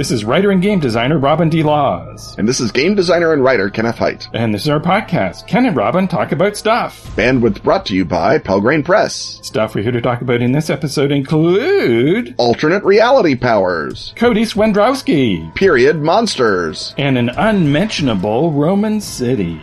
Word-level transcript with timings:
This 0.00 0.10
is 0.10 0.24
writer 0.24 0.50
and 0.50 0.62
game 0.62 0.80
designer 0.80 1.18
Robin 1.18 1.50
D. 1.50 1.62
Laws. 1.62 2.34
And 2.38 2.48
this 2.48 2.58
is 2.58 2.72
game 2.72 2.94
designer 2.94 3.34
and 3.34 3.44
writer 3.44 3.68
Kenneth 3.68 3.98
Hite. 3.98 4.28
And 4.32 4.54
this 4.54 4.62
is 4.62 4.70
our 4.70 4.80
podcast, 4.80 5.46
Ken 5.46 5.66
and 5.66 5.76
Robin 5.76 6.08
Talk 6.08 6.32
About 6.32 6.56
Stuff. 6.56 7.14
Bandwidth 7.16 7.62
brought 7.62 7.84
to 7.84 7.94
you 7.94 8.06
by 8.06 8.38
Pelgrane 8.38 8.82
Press. 8.82 9.40
Stuff 9.42 9.74
we're 9.74 9.82
here 9.82 9.92
to 9.92 10.00
talk 10.00 10.22
about 10.22 10.40
in 10.40 10.52
this 10.52 10.70
episode 10.70 11.12
include 11.12 12.34
alternate 12.38 12.82
reality 12.82 13.34
powers, 13.34 14.14
Cody 14.16 14.44
Swendrowski, 14.44 15.54
period 15.54 16.00
monsters, 16.00 16.94
and 16.96 17.18
an 17.18 17.28
unmentionable 17.28 18.52
Roman 18.52 19.02
city. 19.02 19.60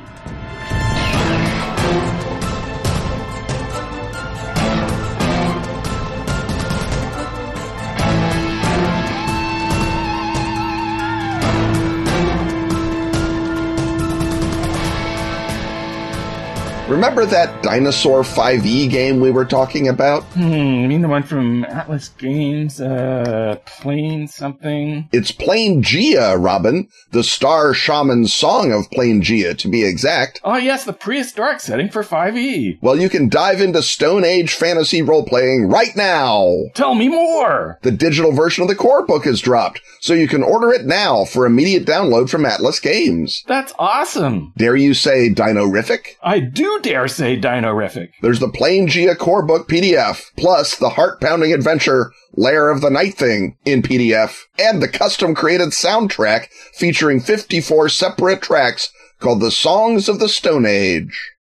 Remember 16.98 17.28
that 17.28 17.62
Dinosaur 17.62 18.24
5e 18.24 18.90
game 18.90 19.20
we 19.20 19.30
were 19.30 19.46
talking 19.46 19.88
about? 19.88 20.24
Hmm, 20.34 20.82
you 20.82 20.88
mean 20.88 21.04
the 21.04 21.08
one 21.08 21.22
from 21.22 21.64
Atlas 21.66 22.10
Games, 22.10 22.82
uh, 22.82 23.60
Plane 23.68 24.28
something? 24.28 25.08
It's 25.12 25.32
Planegea, 25.32 26.44
Robin. 26.44 26.88
The 27.12 27.24
Star 27.24 27.76
Shaman's 27.76 28.34
Song 28.34 28.72
of 28.72 28.90
Planegea, 28.90 29.56
to 29.60 29.68
be 29.68 29.86
exact. 29.86 30.42
Oh 30.44 30.58
yes, 30.58 30.86
the 30.86 30.92
prehistoric 30.92 31.60
setting 31.60 31.88
for 31.90 32.02
5e. 32.02 32.80
Well, 32.82 33.00
you 33.00 33.10
can 33.10 33.30
dive 33.30 33.62
into 33.62 33.84
Stone 33.84 34.26
Age 34.26 34.56
fantasy 34.56 35.04
role-playing 35.04 35.70
right 35.70 35.96
now. 35.96 36.52
Tell 36.74 36.96
me 36.96 37.10
more! 37.10 37.78
The 37.84 37.92
digital 37.92 38.32
version 38.32 38.64
of 38.64 38.70
the 38.70 38.76
core 38.76 39.06
book 39.06 39.26
has 39.26 39.40
dropped, 39.40 39.82
so 40.02 40.16
you 40.16 40.28
can 40.28 40.42
order 40.42 40.72
it 40.72 40.88
now 40.88 41.26
for 41.26 41.46
immediate 41.46 41.86
download 41.86 42.28
from 42.28 42.44
Atlas 42.44 42.80
Games. 42.80 43.44
That's 43.46 43.72
awesome! 43.78 44.54
Dare 44.58 44.76
you 44.76 44.96
say 44.96 45.30
Dinorific? 45.30 46.16
I 46.24 46.40
do 46.40 46.80
dare 46.88 47.08
say 47.10 47.38
Dinorific. 47.38 48.12
There's 48.22 48.40
the 48.40 48.48
Planegea 48.48 49.18
core 49.18 49.46
book 49.46 49.68
PDF, 49.68 50.32
plus 50.38 50.78
the 50.78 50.92
heart 50.92 51.20
pounding 51.20 51.52
adventure 51.52 52.14
Lair 52.34 52.70
of 52.70 52.80
the 52.80 52.90
Night 52.90 53.16
Thing 53.16 53.58
in 53.66 53.82
PDF, 53.82 54.44
and 54.58 54.82
the 54.82 54.88
custom 54.88 55.36
created 55.36 55.70
soundtrack 55.70 56.48
featuring 56.74 57.20
54 57.20 57.90
separate 57.90 58.42
tracks 58.42 58.90
called 59.20 59.42
the 59.42 59.52
Songs 59.52 60.08
of 60.08 60.20
the 60.20 60.30
Stone 60.30 60.66
Age. 60.66 61.34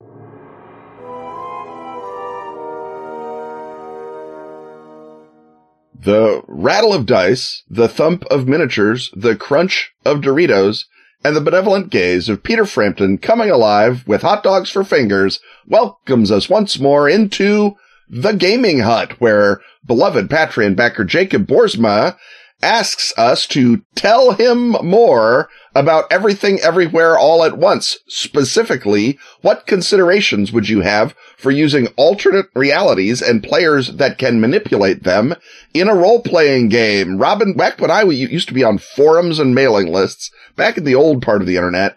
The 5.98 6.42
rattle 6.48 6.94
of 6.94 7.06
dice, 7.06 7.64
the 7.70 7.88
thump 7.88 8.26
of 8.26 8.50
miniatures, 8.50 9.11
the 9.16 9.38
crunch 9.38 9.94
of 10.04 10.20
Doritos, 10.20 10.84
and 11.23 11.36
the 11.36 11.42
benevolent 11.42 11.90
gaze 11.90 12.30
of 12.30 12.44
Peter 12.44 12.66
Frampton 12.66 13.18
coming 13.18 13.50
alive 13.50 14.08
with 14.08 14.22
hot 14.22 14.44
dogs 14.44 14.70
for 14.70 14.84
fingers 14.84 15.40
welcomes 15.66 16.32
us 16.32 16.50
once 16.50 16.80
more 16.80 17.10
into 17.10 17.76
the 18.10 18.32
gaming 18.32 18.80
hut 18.80 19.20
where 19.20 19.62
beloved 19.86 20.30
Patreon 20.30 20.76
backer 20.76 21.04
Jacob 21.04 21.48
Borsma 21.48 22.16
asks 22.62 23.14
us 23.18 23.46
to 23.48 23.84
tell 23.96 24.32
him 24.32 24.72
more 24.84 25.48
about 25.76 26.06
everything 26.12 26.60
everywhere 26.62 27.18
all 27.18 27.44
at 27.44 27.58
once. 27.58 27.98
Specifically, 28.08 29.20
what 29.42 29.68
considerations 29.68 30.52
would 30.52 30.68
you 30.68 30.82
have 30.82 31.14
for 31.38 31.52
using 31.52 31.88
alternate 31.98 32.48
realities 32.56 33.22
and 33.22 33.44
players 33.44 33.94
that 33.98 34.18
can 34.18 34.42
manipulate 34.42 35.04
them 35.04 35.36
in 35.73 35.88
a 35.88 35.96
role-playing 35.96 36.70
game? 36.70 37.17
Robin, 37.17 37.54
back 37.54 37.80
when 37.80 37.92
I 37.92 38.04
used 38.04 38.48
to 38.48 38.54
be 38.56 38.64
on 38.64 38.80
forums 38.80 39.38
and 39.40 39.54
mailing 39.54 39.92
lists, 39.92 40.32
back 40.56 40.78
in 40.78 40.84
the 40.84 40.96
old 40.96 41.22
part 41.22 41.42
of 41.42 41.48
the 41.48 41.58
internet, 41.58 41.96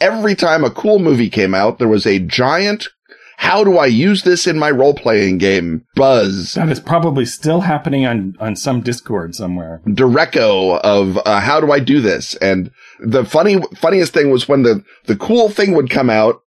every 0.00 0.34
time 0.34 0.64
a 0.64 0.70
cool 0.70 0.98
movie 0.98 1.30
came 1.30 1.54
out, 1.54 1.78
there 1.78 1.86
was 1.86 2.06
a 2.06 2.18
giant 2.18 2.88
how 3.40 3.64
do 3.64 3.78
I 3.78 3.86
use 3.86 4.22
this 4.22 4.46
in 4.46 4.58
my 4.58 4.70
role 4.70 4.92
playing 4.92 5.38
game? 5.38 5.86
Buzz. 5.94 6.52
That 6.52 6.68
is 6.68 6.78
probably 6.78 7.24
still 7.24 7.62
happening 7.62 8.04
on, 8.04 8.36
on 8.38 8.54
some 8.54 8.82
Discord 8.82 9.34
somewhere. 9.34 9.80
Direco 9.86 10.78
of 10.80 11.18
uh, 11.24 11.40
how 11.40 11.58
do 11.58 11.72
I 11.72 11.80
do 11.80 12.02
this? 12.02 12.34
And 12.36 12.70
the 13.00 13.24
funny, 13.24 13.58
funniest 13.76 14.12
thing 14.12 14.30
was 14.30 14.46
when 14.46 14.62
the, 14.62 14.84
the 15.06 15.16
cool 15.16 15.48
thing 15.48 15.72
would 15.72 15.88
come 15.88 16.10
out 16.10 16.42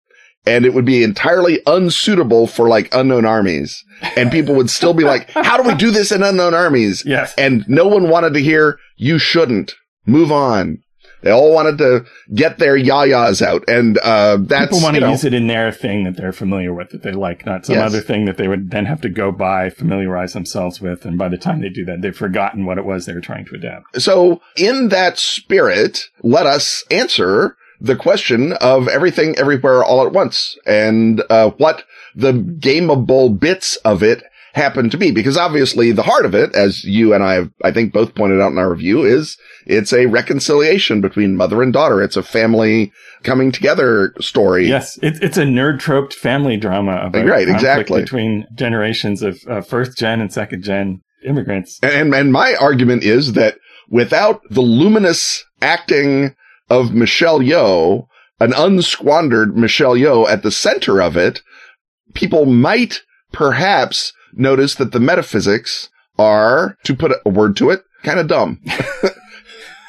and 0.46 0.64
it 0.64 0.72
would 0.72 0.84
be 0.84 1.02
entirely 1.02 1.60
unsuitable 1.66 2.46
for 2.46 2.68
like 2.68 2.94
unknown 2.94 3.24
armies. 3.24 3.82
And 4.16 4.30
people 4.30 4.54
would 4.54 4.70
still 4.70 4.94
be 4.94 5.02
like, 5.02 5.28
how 5.30 5.60
do 5.60 5.68
we 5.68 5.74
do 5.74 5.90
this 5.90 6.12
in 6.12 6.22
unknown 6.22 6.54
armies? 6.54 7.02
Yes. 7.04 7.34
And 7.36 7.64
no 7.68 7.88
one 7.88 8.08
wanted 8.08 8.34
to 8.34 8.40
hear, 8.40 8.78
you 8.96 9.18
shouldn't. 9.18 9.74
Move 10.06 10.30
on. 10.30 10.78
They 11.24 11.30
all 11.30 11.54
wanted 11.54 11.78
to 11.78 12.04
get 12.34 12.58
their 12.58 12.76
yayas 12.76 13.40
out, 13.40 13.64
and 13.66 13.96
uh, 13.98 14.36
that's 14.42 14.66
people 14.66 14.82
want 14.82 14.94
to 14.96 15.00
you 15.00 15.06
know, 15.06 15.12
use 15.12 15.24
it 15.24 15.32
in 15.32 15.46
their 15.46 15.72
thing 15.72 16.04
that 16.04 16.18
they're 16.18 16.32
familiar 16.34 16.74
with, 16.74 16.90
that 16.90 17.02
they 17.02 17.12
like, 17.12 17.46
not 17.46 17.64
some 17.64 17.76
Yes. 17.76 17.86
other 17.86 18.02
thing 18.02 18.26
that 18.26 18.36
they 18.36 18.46
would 18.46 18.70
then 18.70 18.84
have 18.84 19.00
to 19.00 19.08
go 19.08 19.32
buy, 19.32 19.70
familiarize 19.70 20.34
themselves 20.34 20.82
with, 20.82 21.06
and 21.06 21.16
by 21.16 21.30
the 21.30 21.38
time 21.38 21.62
they 21.62 21.70
do 21.70 21.82
that, 21.86 22.02
they've 22.02 22.14
forgotten 22.14 22.66
what 22.66 22.76
it 22.76 22.84
was 22.84 23.06
they 23.06 23.14
were 23.14 23.22
trying 23.22 23.46
to 23.46 23.54
adapt. 23.54 24.02
So, 24.02 24.42
in 24.54 24.90
that 24.90 25.18
spirit, 25.18 26.10
let 26.22 26.44
us 26.44 26.84
answer 26.90 27.56
the 27.80 27.96
question 27.96 28.52
of 28.54 28.86
everything, 28.86 29.34
everywhere, 29.38 29.82
all 29.82 30.06
at 30.06 30.12
once, 30.12 30.58
and 30.66 31.22
uh, 31.30 31.50
what 31.56 31.84
the 32.14 32.32
gameable 32.34 33.40
bits 33.40 33.76
of 33.76 34.02
it 34.02 34.22
happen 34.54 34.88
to 34.90 34.96
be. 34.96 35.10
Because 35.10 35.36
obviously, 35.36 35.92
the 35.92 36.02
heart 36.02 36.24
of 36.24 36.34
it, 36.34 36.54
as 36.54 36.84
you 36.84 37.12
and 37.12 37.22
I, 37.22 37.34
have, 37.34 37.50
I 37.62 37.72
think, 37.72 37.92
both 37.92 38.14
pointed 38.14 38.40
out 38.40 38.52
in 38.52 38.58
our 38.58 38.70
review, 38.70 39.02
is 39.02 39.36
it's 39.66 39.92
a 39.92 40.06
reconciliation 40.06 41.00
between 41.00 41.36
mother 41.36 41.62
and 41.62 41.72
daughter. 41.72 42.02
It's 42.02 42.16
a 42.16 42.22
family 42.22 42.92
coming 43.22 43.52
together 43.52 44.14
story. 44.20 44.68
Yes, 44.68 44.98
it, 45.02 45.22
it's 45.22 45.36
a 45.36 45.42
nerd 45.44 45.80
troped 45.80 46.14
family 46.14 46.56
drama 46.56 47.02
about 47.04 47.26
Right, 47.26 47.48
exactly. 47.48 48.02
between 48.02 48.46
generations 48.54 49.22
of 49.22 49.40
uh, 49.48 49.60
first 49.60 49.98
gen 49.98 50.20
and 50.20 50.32
second 50.32 50.62
gen 50.62 51.00
immigrants. 51.26 51.78
And, 51.82 52.14
and 52.14 52.32
my 52.32 52.54
argument 52.54 53.02
is 53.02 53.32
that 53.32 53.56
without 53.88 54.40
the 54.50 54.60
luminous 54.60 55.44
acting 55.60 56.34
of 56.70 56.94
Michelle 56.94 57.40
Yeoh, 57.40 58.06
an 58.40 58.52
unsquandered 58.52 59.56
Michelle 59.56 59.94
Yeoh 59.94 60.28
at 60.28 60.42
the 60.42 60.50
center 60.50 61.00
of 61.00 61.16
it, 61.16 61.40
people 62.14 62.46
might 62.46 63.02
perhaps 63.32 64.12
notice 64.36 64.74
that 64.76 64.92
the 64.92 65.00
metaphysics 65.00 65.88
are, 66.18 66.76
to 66.84 66.94
put 66.94 67.12
a 67.24 67.28
word 67.28 67.56
to 67.56 67.70
it, 67.70 67.82
kind 68.02 68.18
of 68.18 68.28
dumb. 68.28 68.60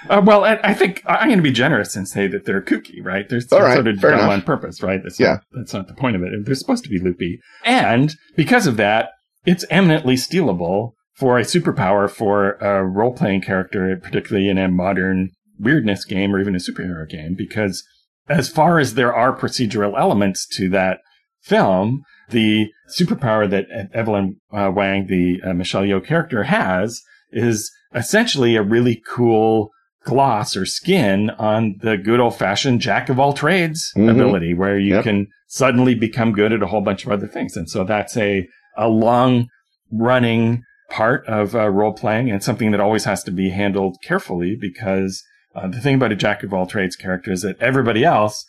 Uh, 0.10 0.22
well, 0.24 0.44
I, 0.44 0.74
think 0.74 1.02
I'm 1.06 1.30
going 1.30 1.40
to 1.40 1.44
be 1.44 1.52
generous 1.52 1.96
and 1.96 2.08
say 2.08 2.28
that 2.28 2.46
they're 2.46 2.62
kooky, 2.62 3.04
right? 3.04 3.28
They're 3.28 3.40
right, 3.52 3.74
sort 3.74 3.88
of 3.88 4.00
done 4.00 4.14
enough. 4.14 4.30
on 4.30 4.42
purpose, 4.44 4.84
right? 4.84 5.02
That's 5.02 5.20
Yeah. 5.20 5.28
Not, 5.28 5.42
that's 5.54 5.74
not 5.74 5.88
the 5.88 5.94
point 5.94 6.16
of 6.16 6.22
it. 6.22 6.46
They're 6.46 6.56
supposed 6.56 6.84
to 6.84 6.90
be 6.90 7.00
loopy. 7.00 7.40
And 7.64 8.14
because 8.36 8.68
of 8.68 8.78
that, 8.78 9.10
it's 9.46 9.66
eminently 9.70 10.16
stealable 10.16 10.92
for 11.16 11.40
a 11.40 11.44
superpower 11.44 12.10
for 12.10 12.52
a 12.54 12.86
role 12.86 13.14
playing 13.14 13.42
character, 13.42 14.00
particularly 14.02 14.50
in 14.50 14.58
a 14.58 14.68
modern 14.68 15.32
weirdness 15.60 16.06
game 16.06 16.36
or 16.36 16.40
even 16.40 16.56
a 16.56 16.60
superhero 16.60 17.08
game, 17.08 17.34
because 17.36 17.84
as 18.28 18.50
far 18.50 18.80
as 18.80 18.96
there 18.96 19.14
are 19.14 19.38
procedural 19.38 20.00
elements 20.00 20.46
to 20.48 20.70
that 20.70 21.00
film, 21.46 22.02
the 22.30 22.68
superpower 23.00 23.50
that 23.50 23.66
Evelyn 23.94 24.38
uh, 24.52 24.72
Wang, 24.74 25.08
the 25.08 25.42
uh, 25.48 25.54
Michelle 25.54 25.84
Yeoh 25.84 26.04
character, 26.06 26.44
has 26.44 27.02
is 27.32 27.72
essentially 27.94 28.56
a 28.56 28.64
really 28.64 29.02
cool 29.08 29.70
gloss 30.04 30.56
or 30.56 30.66
skin 30.66 31.30
on 31.32 31.76
the 31.82 31.98
good 31.98 32.20
old 32.20 32.36
fashioned 32.36 32.80
jack 32.82 33.10
of 33.10 33.20
all 33.20 33.34
trades 33.34 33.92
Mhm. 33.96 34.12
ability, 34.12 34.54
where 34.54 34.78
you 34.78 34.96
Yep. 34.96 35.04
can 35.04 35.28
suddenly 35.48 35.96
become 35.96 36.32
good 36.32 36.52
at 36.54 36.62
a 36.62 36.68
whole 36.68 36.82
bunch 36.82 37.06
of 37.06 37.12
other 37.12 37.28
things. 37.28 37.56
And 37.58 37.70
so 37.70 37.84
that's 37.84 38.16
a, 38.18 38.48
a 38.78 38.88
long 38.88 39.48
running 39.92 40.64
part 40.90 41.26
of 41.28 41.56
uh, 41.56 41.70
role 41.70 41.94
playing 41.94 42.30
and 42.30 42.44
something 42.44 42.72
that 42.72 42.80
always 42.80 43.06
has 43.06 43.24
to 43.24 43.32
be 43.32 43.50
handled 43.50 43.98
carefully 44.04 44.56
because 44.60 45.24
uh, 45.56 45.68
the 45.68 45.80
thing 45.80 45.96
about 45.96 46.12
a 46.12 46.16
jack 46.16 46.44
of 46.44 46.54
all 46.54 46.66
trades 46.68 46.96
character 46.96 47.32
is 47.32 47.42
that 47.42 47.60
everybody 47.60 48.04
else 48.04 48.46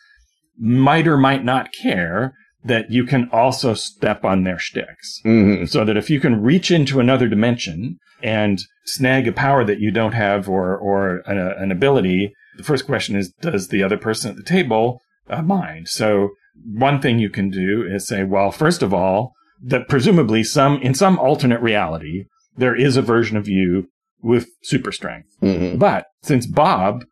might 0.59 1.07
or 1.07 1.17
might 1.17 1.45
not 1.45 1.71
care 1.73 2.35
that 2.67 2.91
you 2.91 3.05
can 3.05 3.29
also 3.33 3.75
step 3.75 4.25
on 4.25 4.45
their 4.45 4.59
shticks. 4.59 5.21
Mhm. 5.25 5.69
So 5.69 5.85
that 5.85 5.97
if 5.97 6.11
you 6.11 6.21
can 6.21 6.43
reach 6.43 6.71
into 6.71 7.01
another 7.01 7.29
dimension 7.29 7.99
and 8.23 8.61
snag 8.85 9.29
a 9.29 9.33
power 9.33 9.65
that 9.65 9.81
you 9.81 9.91
don't 9.91 10.15
have 10.15 10.49
or, 10.49 10.77
or 10.77 11.23
an, 11.27 11.39
an 11.39 11.71
ability, 11.71 12.33
the 12.57 12.63
first 12.65 12.87
question 12.87 13.17
is, 13.17 13.33
does 13.41 13.69
the 13.69 13.83
other 13.83 13.97
person 13.97 14.31
at 14.31 14.37
the 14.37 14.43
table 14.43 15.01
uh, 15.29 15.43
mind? 15.43 15.89
So 15.89 16.31
one 16.65 17.01
thing 17.01 17.19
you 17.19 17.31
can 17.31 17.51
do 17.51 17.87
is 17.89 18.07
say, 18.07 18.25
well, 18.25 18.51
first 18.51 18.83
of 18.83 18.95
all, 18.95 19.33
that 19.63 19.89
presumably 19.89 20.43
some, 20.45 20.79
in 20.83 20.95
some 20.95 21.19
alternate 21.19 21.61
reality, 21.61 22.25
there 22.57 22.75
is 22.75 22.97
a 22.97 23.03
version 23.03 23.37
of 23.37 23.49
you 23.49 23.89
with 24.23 24.49
super 24.63 24.93
strength. 24.93 25.29
Mhm. 25.43 25.79
But 25.79 26.07
since 26.23 26.47
Bob, 26.47 27.05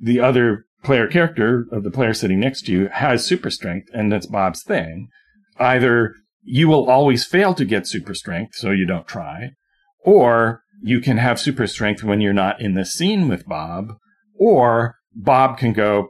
the 0.00 0.20
other 0.20 0.64
player 0.82 1.06
character 1.06 1.66
of 1.70 1.84
the 1.84 1.90
player 1.90 2.14
sitting 2.14 2.40
next 2.40 2.62
to 2.66 2.72
you, 2.72 2.88
has 2.92 3.24
super 3.24 3.50
strength 3.50 3.88
and 3.92 4.10
that's 4.12 4.26
Bob's 4.26 4.62
thing, 4.62 5.08
either 5.58 6.14
you 6.42 6.68
will 6.68 6.90
always 6.90 7.24
fail 7.24 7.54
to 7.54 7.64
get 7.64 7.86
super 7.86 8.14
strength, 8.14 8.54
so 8.56 8.70
you 8.70 8.86
don't 8.86 9.06
try, 9.06 9.50
or 10.04 10.62
you 10.82 11.00
can 11.00 11.18
have 11.18 11.38
super 11.40 11.66
strength 11.66 12.02
when 12.02 12.20
you're 12.20 12.32
not 12.32 12.60
in 12.60 12.74
the 12.74 12.84
scene 12.84 13.28
with 13.28 13.46
Bob, 13.46 13.94
or 14.34 14.96
Bob 15.14 15.56
can 15.58 15.72
go, 15.72 16.08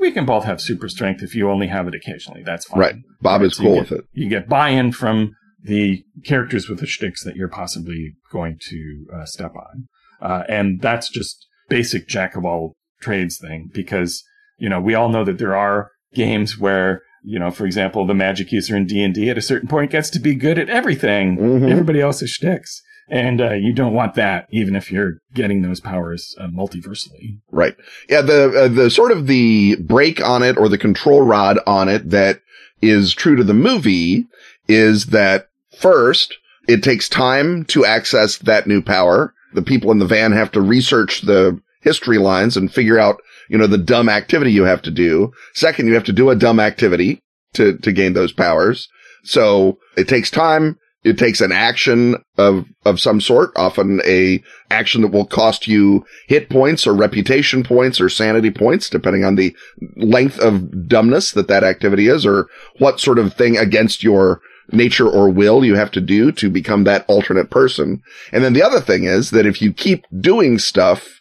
we 0.00 0.12
can 0.12 0.26
both 0.26 0.44
have 0.44 0.60
super 0.60 0.88
strength 0.88 1.22
if 1.22 1.34
you 1.34 1.48
only 1.50 1.68
have 1.68 1.88
it 1.88 1.94
occasionally. 1.94 2.42
That's 2.44 2.66
fine. 2.66 2.80
Right. 2.80 2.94
Bob 3.22 3.40
Right, 3.40 3.46
is 3.46 3.56
so 3.56 3.62
cool 3.62 3.74
get- 3.76 3.90
with 3.90 4.00
it. 4.00 4.04
You 4.12 4.28
get 4.28 4.48
buy-in 4.48 4.92
from 4.92 5.32
the 5.64 6.04
characters 6.24 6.68
with 6.68 6.80
the 6.80 6.86
shticks 6.86 7.24
that 7.24 7.36
you're 7.36 7.48
possibly 7.48 8.14
going 8.30 8.58
to 8.68 9.06
uh, 9.14 9.24
step 9.24 9.52
on. 9.54 9.86
Uh, 10.20 10.42
and 10.48 10.80
that's 10.80 11.08
just 11.08 11.46
basic 11.68 12.08
jack 12.08 12.36
of 12.36 12.44
all 12.44 12.74
trades 13.02 13.38
thing 13.38 13.70
because, 13.74 14.22
you 14.58 14.68
know, 14.68 14.80
we 14.80 14.94
all 14.94 15.08
know 15.08 15.24
that 15.24 15.38
there 15.38 15.56
are 15.56 15.90
games 16.14 16.58
where, 16.58 17.02
you 17.24 17.38
know, 17.38 17.50
for 17.50 17.66
example, 17.66 18.06
the 18.06 18.14
magic 18.14 18.50
user 18.52 18.76
in 18.76 18.86
D&D 18.86 19.28
at 19.28 19.38
a 19.38 19.42
certain 19.42 19.68
point 19.68 19.90
gets 19.90 20.08
to 20.10 20.18
be 20.20 20.34
good 20.34 20.58
at 20.58 20.68
everything. 20.70 21.36
Mhm. 21.36 21.70
Everybody 21.70 22.00
else's 22.00 22.30
shticks. 22.30 22.82
And 23.08 23.40
uh, 23.40 23.52
you 23.52 23.72
don't 23.74 23.92
want 23.92 24.14
that, 24.14 24.46
even 24.50 24.74
if 24.76 24.90
you're 24.90 25.14
getting 25.34 25.60
those 25.62 25.80
powers 25.80 26.34
uh, 26.40 26.46
multiversally. 26.46 27.38
Right. 27.50 27.76
Yeah. 28.08 28.22
The, 28.22 28.64
uh, 28.64 28.68
the 28.68 28.90
sort 28.90 29.12
of 29.12 29.26
the 29.26 29.76
break 29.76 30.24
on 30.24 30.42
it 30.42 30.56
or 30.56 30.68
the 30.68 30.78
control 30.78 31.20
rod 31.22 31.58
on 31.66 31.88
it 31.88 32.10
that 32.10 32.40
is 32.80 33.12
true 33.12 33.36
to 33.36 33.44
the 33.44 33.54
movie 33.54 34.26
is 34.68 35.06
that 35.06 35.48
first 35.76 36.36
it 36.68 36.82
takes 36.82 37.08
time 37.08 37.64
to 37.66 37.84
access 37.84 38.38
that 38.38 38.66
new 38.66 38.80
power. 38.80 39.34
The 39.52 39.62
people 39.62 39.90
in 39.90 39.98
the 39.98 40.06
van 40.06 40.32
have 40.32 40.52
to 40.52 40.60
research 40.60 41.22
the 41.22 41.60
history 41.82 42.18
lines 42.18 42.56
and 42.56 42.72
figure 42.72 42.98
out, 42.98 43.20
you 43.48 43.58
know, 43.58 43.66
the 43.66 43.78
dumb 43.78 44.08
activity 44.08 44.52
you 44.52 44.64
have 44.64 44.82
to 44.82 44.90
do. 44.90 45.32
Second, 45.54 45.86
you 45.86 45.94
have 45.94 46.04
to 46.04 46.12
do 46.12 46.30
a 46.30 46.36
dumb 46.36 46.60
activity 46.60 47.20
to, 47.54 47.76
to 47.78 47.92
gain 47.92 48.14
those 48.14 48.32
powers. 48.32 48.88
So 49.24 49.78
it 49.96 50.08
takes 50.08 50.30
time. 50.30 50.78
It 51.04 51.18
takes 51.18 51.40
an 51.40 51.50
action 51.50 52.16
of, 52.38 52.64
of 52.84 53.00
some 53.00 53.20
sort, 53.20 53.50
often 53.56 54.00
a 54.06 54.40
action 54.70 55.02
that 55.02 55.10
will 55.10 55.26
cost 55.26 55.66
you 55.66 56.06
hit 56.28 56.48
points 56.48 56.86
or 56.86 56.94
reputation 56.94 57.64
points 57.64 58.00
or 58.00 58.08
sanity 58.08 58.52
points, 58.52 58.88
depending 58.88 59.24
on 59.24 59.34
the 59.34 59.54
length 59.96 60.38
of 60.38 60.86
dumbness 60.86 61.32
that 61.32 61.48
that 61.48 61.64
activity 61.64 62.06
is 62.06 62.24
or 62.24 62.48
what 62.78 63.00
sort 63.00 63.18
of 63.18 63.34
thing 63.34 63.56
against 63.56 64.04
your 64.04 64.40
nature 64.70 65.08
or 65.08 65.28
will 65.28 65.64
you 65.64 65.74
have 65.74 65.90
to 65.90 66.00
do 66.00 66.30
to 66.30 66.48
become 66.48 66.84
that 66.84 67.04
alternate 67.08 67.50
person. 67.50 68.00
And 68.30 68.44
then 68.44 68.52
the 68.52 68.62
other 68.62 68.80
thing 68.80 69.02
is 69.02 69.30
that 69.30 69.46
if 69.46 69.60
you 69.60 69.72
keep 69.72 70.04
doing 70.20 70.58
stuff 70.60 71.20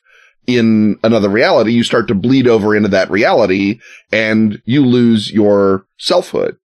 in 0.57 0.99
another 1.03 1.29
reality, 1.29 1.71
you 1.71 1.83
start 1.83 2.07
to 2.09 2.15
bleed 2.15 2.47
over 2.47 2.75
into 2.75 2.89
that 2.89 3.09
reality 3.11 3.79
and 4.11 4.61
you 4.65 4.85
lose 4.85 5.31
your 5.31 5.85
selfhood. 5.97 6.57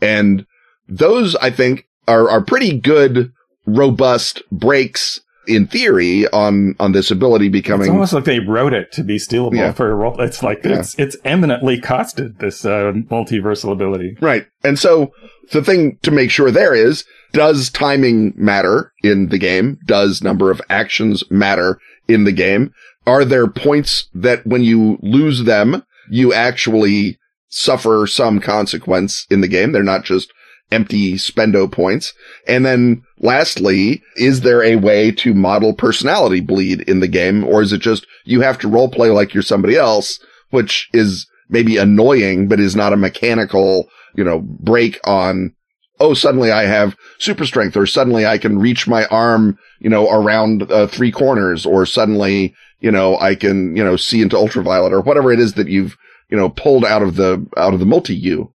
And 0.00 0.46
those, 0.88 1.34
I 1.36 1.50
think, 1.50 1.86
are, 2.06 2.28
are 2.30 2.42
pretty 2.44 2.78
good, 2.78 3.32
robust 3.66 4.42
breaks 4.52 5.20
in 5.48 5.66
theory 5.66 6.26
on, 6.28 6.74
on 6.80 6.90
this 6.92 7.10
ability 7.10 7.46
It's 7.46 7.52
becoming 7.52 7.90
almost 7.90 8.12
like 8.12 8.24
they 8.24 8.40
wrote 8.40 8.72
it 8.72 8.90
to 8.92 9.04
be 9.04 9.16
stealable 9.16 9.56
Yeah. 9.56 9.72
for 9.72 9.90
a 9.90 9.94
role. 9.94 10.20
It's 10.20 10.42
like 10.42 10.64
Yeah. 10.64 10.80
it's 10.80 10.98
it's 10.98 11.16
eminently 11.24 11.80
costed 11.80 12.38
this 12.38 12.64
uh, 12.64 12.92
multiversal 13.10 13.72
ability. 13.72 14.16
Right. 14.20 14.46
And 14.64 14.76
so 14.78 15.12
the 15.52 15.62
thing 15.62 15.98
to 16.02 16.10
make 16.10 16.30
sure 16.32 16.50
there 16.50 16.74
is, 16.74 17.04
does 17.32 17.70
timing 17.70 18.32
matter 18.36 18.92
in 19.04 19.28
the 19.28 19.38
game? 19.38 19.78
Does 19.86 20.20
number 20.22 20.50
of 20.50 20.60
actions 20.68 21.22
matter 21.30 21.78
in 22.08 22.24
the 22.24 22.32
game? 22.32 22.72
Are 23.06 23.24
there 23.24 23.46
points 23.46 24.08
that 24.14 24.46
when 24.46 24.62
you 24.62 24.98
lose 25.00 25.44
them, 25.44 25.84
you 26.10 26.32
actually 26.32 27.18
suffer 27.48 28.06
some 28.06 28.40
consequence 28.40 29.26
in 29.30 29.40
the 29.40 29.48
game? 29.48 29.72
They're 29.72 29.82
not 29.82 30.04
just 30.04 30.32
empty 30.72 31.14
spendo 31.14 31.70
points. 31.70 32.12
And 32.48 32.66
then 32.66 33.02
lastly, 33.18 34.02
is 34.16 34.40
there 34.40 34.62
a 34.62 34.76
way 34.76 35.12
to 35.12 35.34
model 35.34 35.72
personality 35.72 36.40
bleed 36.40 36.82
in 36.82 37.00
the 37.00 37.08
game? 37.08 37.44
Or 37.44 37.62
is 37.62 37.72
it 37.72 37.80
just 37.80 38.06
you 38.24 38.40
have 38.40 38.58
to 38.58 38.68
role 38.68 38.88
play 38.88 39.10
like 39.10 39.32
you're 39.32 39.42
somebody 39.42 39.76
else, 39.76 40.18
which 40.50 40.88
is 40.92 41.26
maybe 41.48 41.76
annoying, 41.76 42.48
but 42.48 42.60
is 42.60 42.74
not 42.74 42.92
a 42.92 42.96
mechanical, 42.96 43.88
you 44.14 44.24
know, 44.24 44.40
break 44.40 44.98
on, 45.04 45.54
oh, 46.00 46.14
suddenly 46.14 46.50
I 46.50 46.64
have 46.64 46.96
super 47.18 47.44
strength 47.46 47.76
or 47.76 47.86
suddenly 47.86 48.26
I 48.26 48.38
can 48.38 48.58
reach 48.58 48.86
my 48.86 49.06
arm, 49.06 49.58
you 49.78 49.88
know, 49.90 50.10
around 50.10 50.70
uh, 50.70 50.86
three 50.86 51.10
corners 51.10 51.64
or 51.64 51.86
suddenly, 51.86 52.54
you 52.80 52.90
know, 52.90 53.18
I 53.18 53.34
can, 53.34 53.74
you 53.76 53.82
know, 53.84 53.96
see 53.96 54.20
into 54.22 54.36
ultraviolet 54.36 54.92
or 54.92 55.00
whatever 55.00 55.32
it 55.32 55.40
is 55.40 55.54
that 55.54 55.68
you've, 55.68 55.96
you 56.28 56.36
know, 56.36 56.50
pulled 56.50 56.84
out 56.84 57.02
of 57.02 57.16
the, 57.16 57.46
out 57.56 57.72
of 57.72 57.80
the 57.80 57.86
multi-U. 57.86 58.52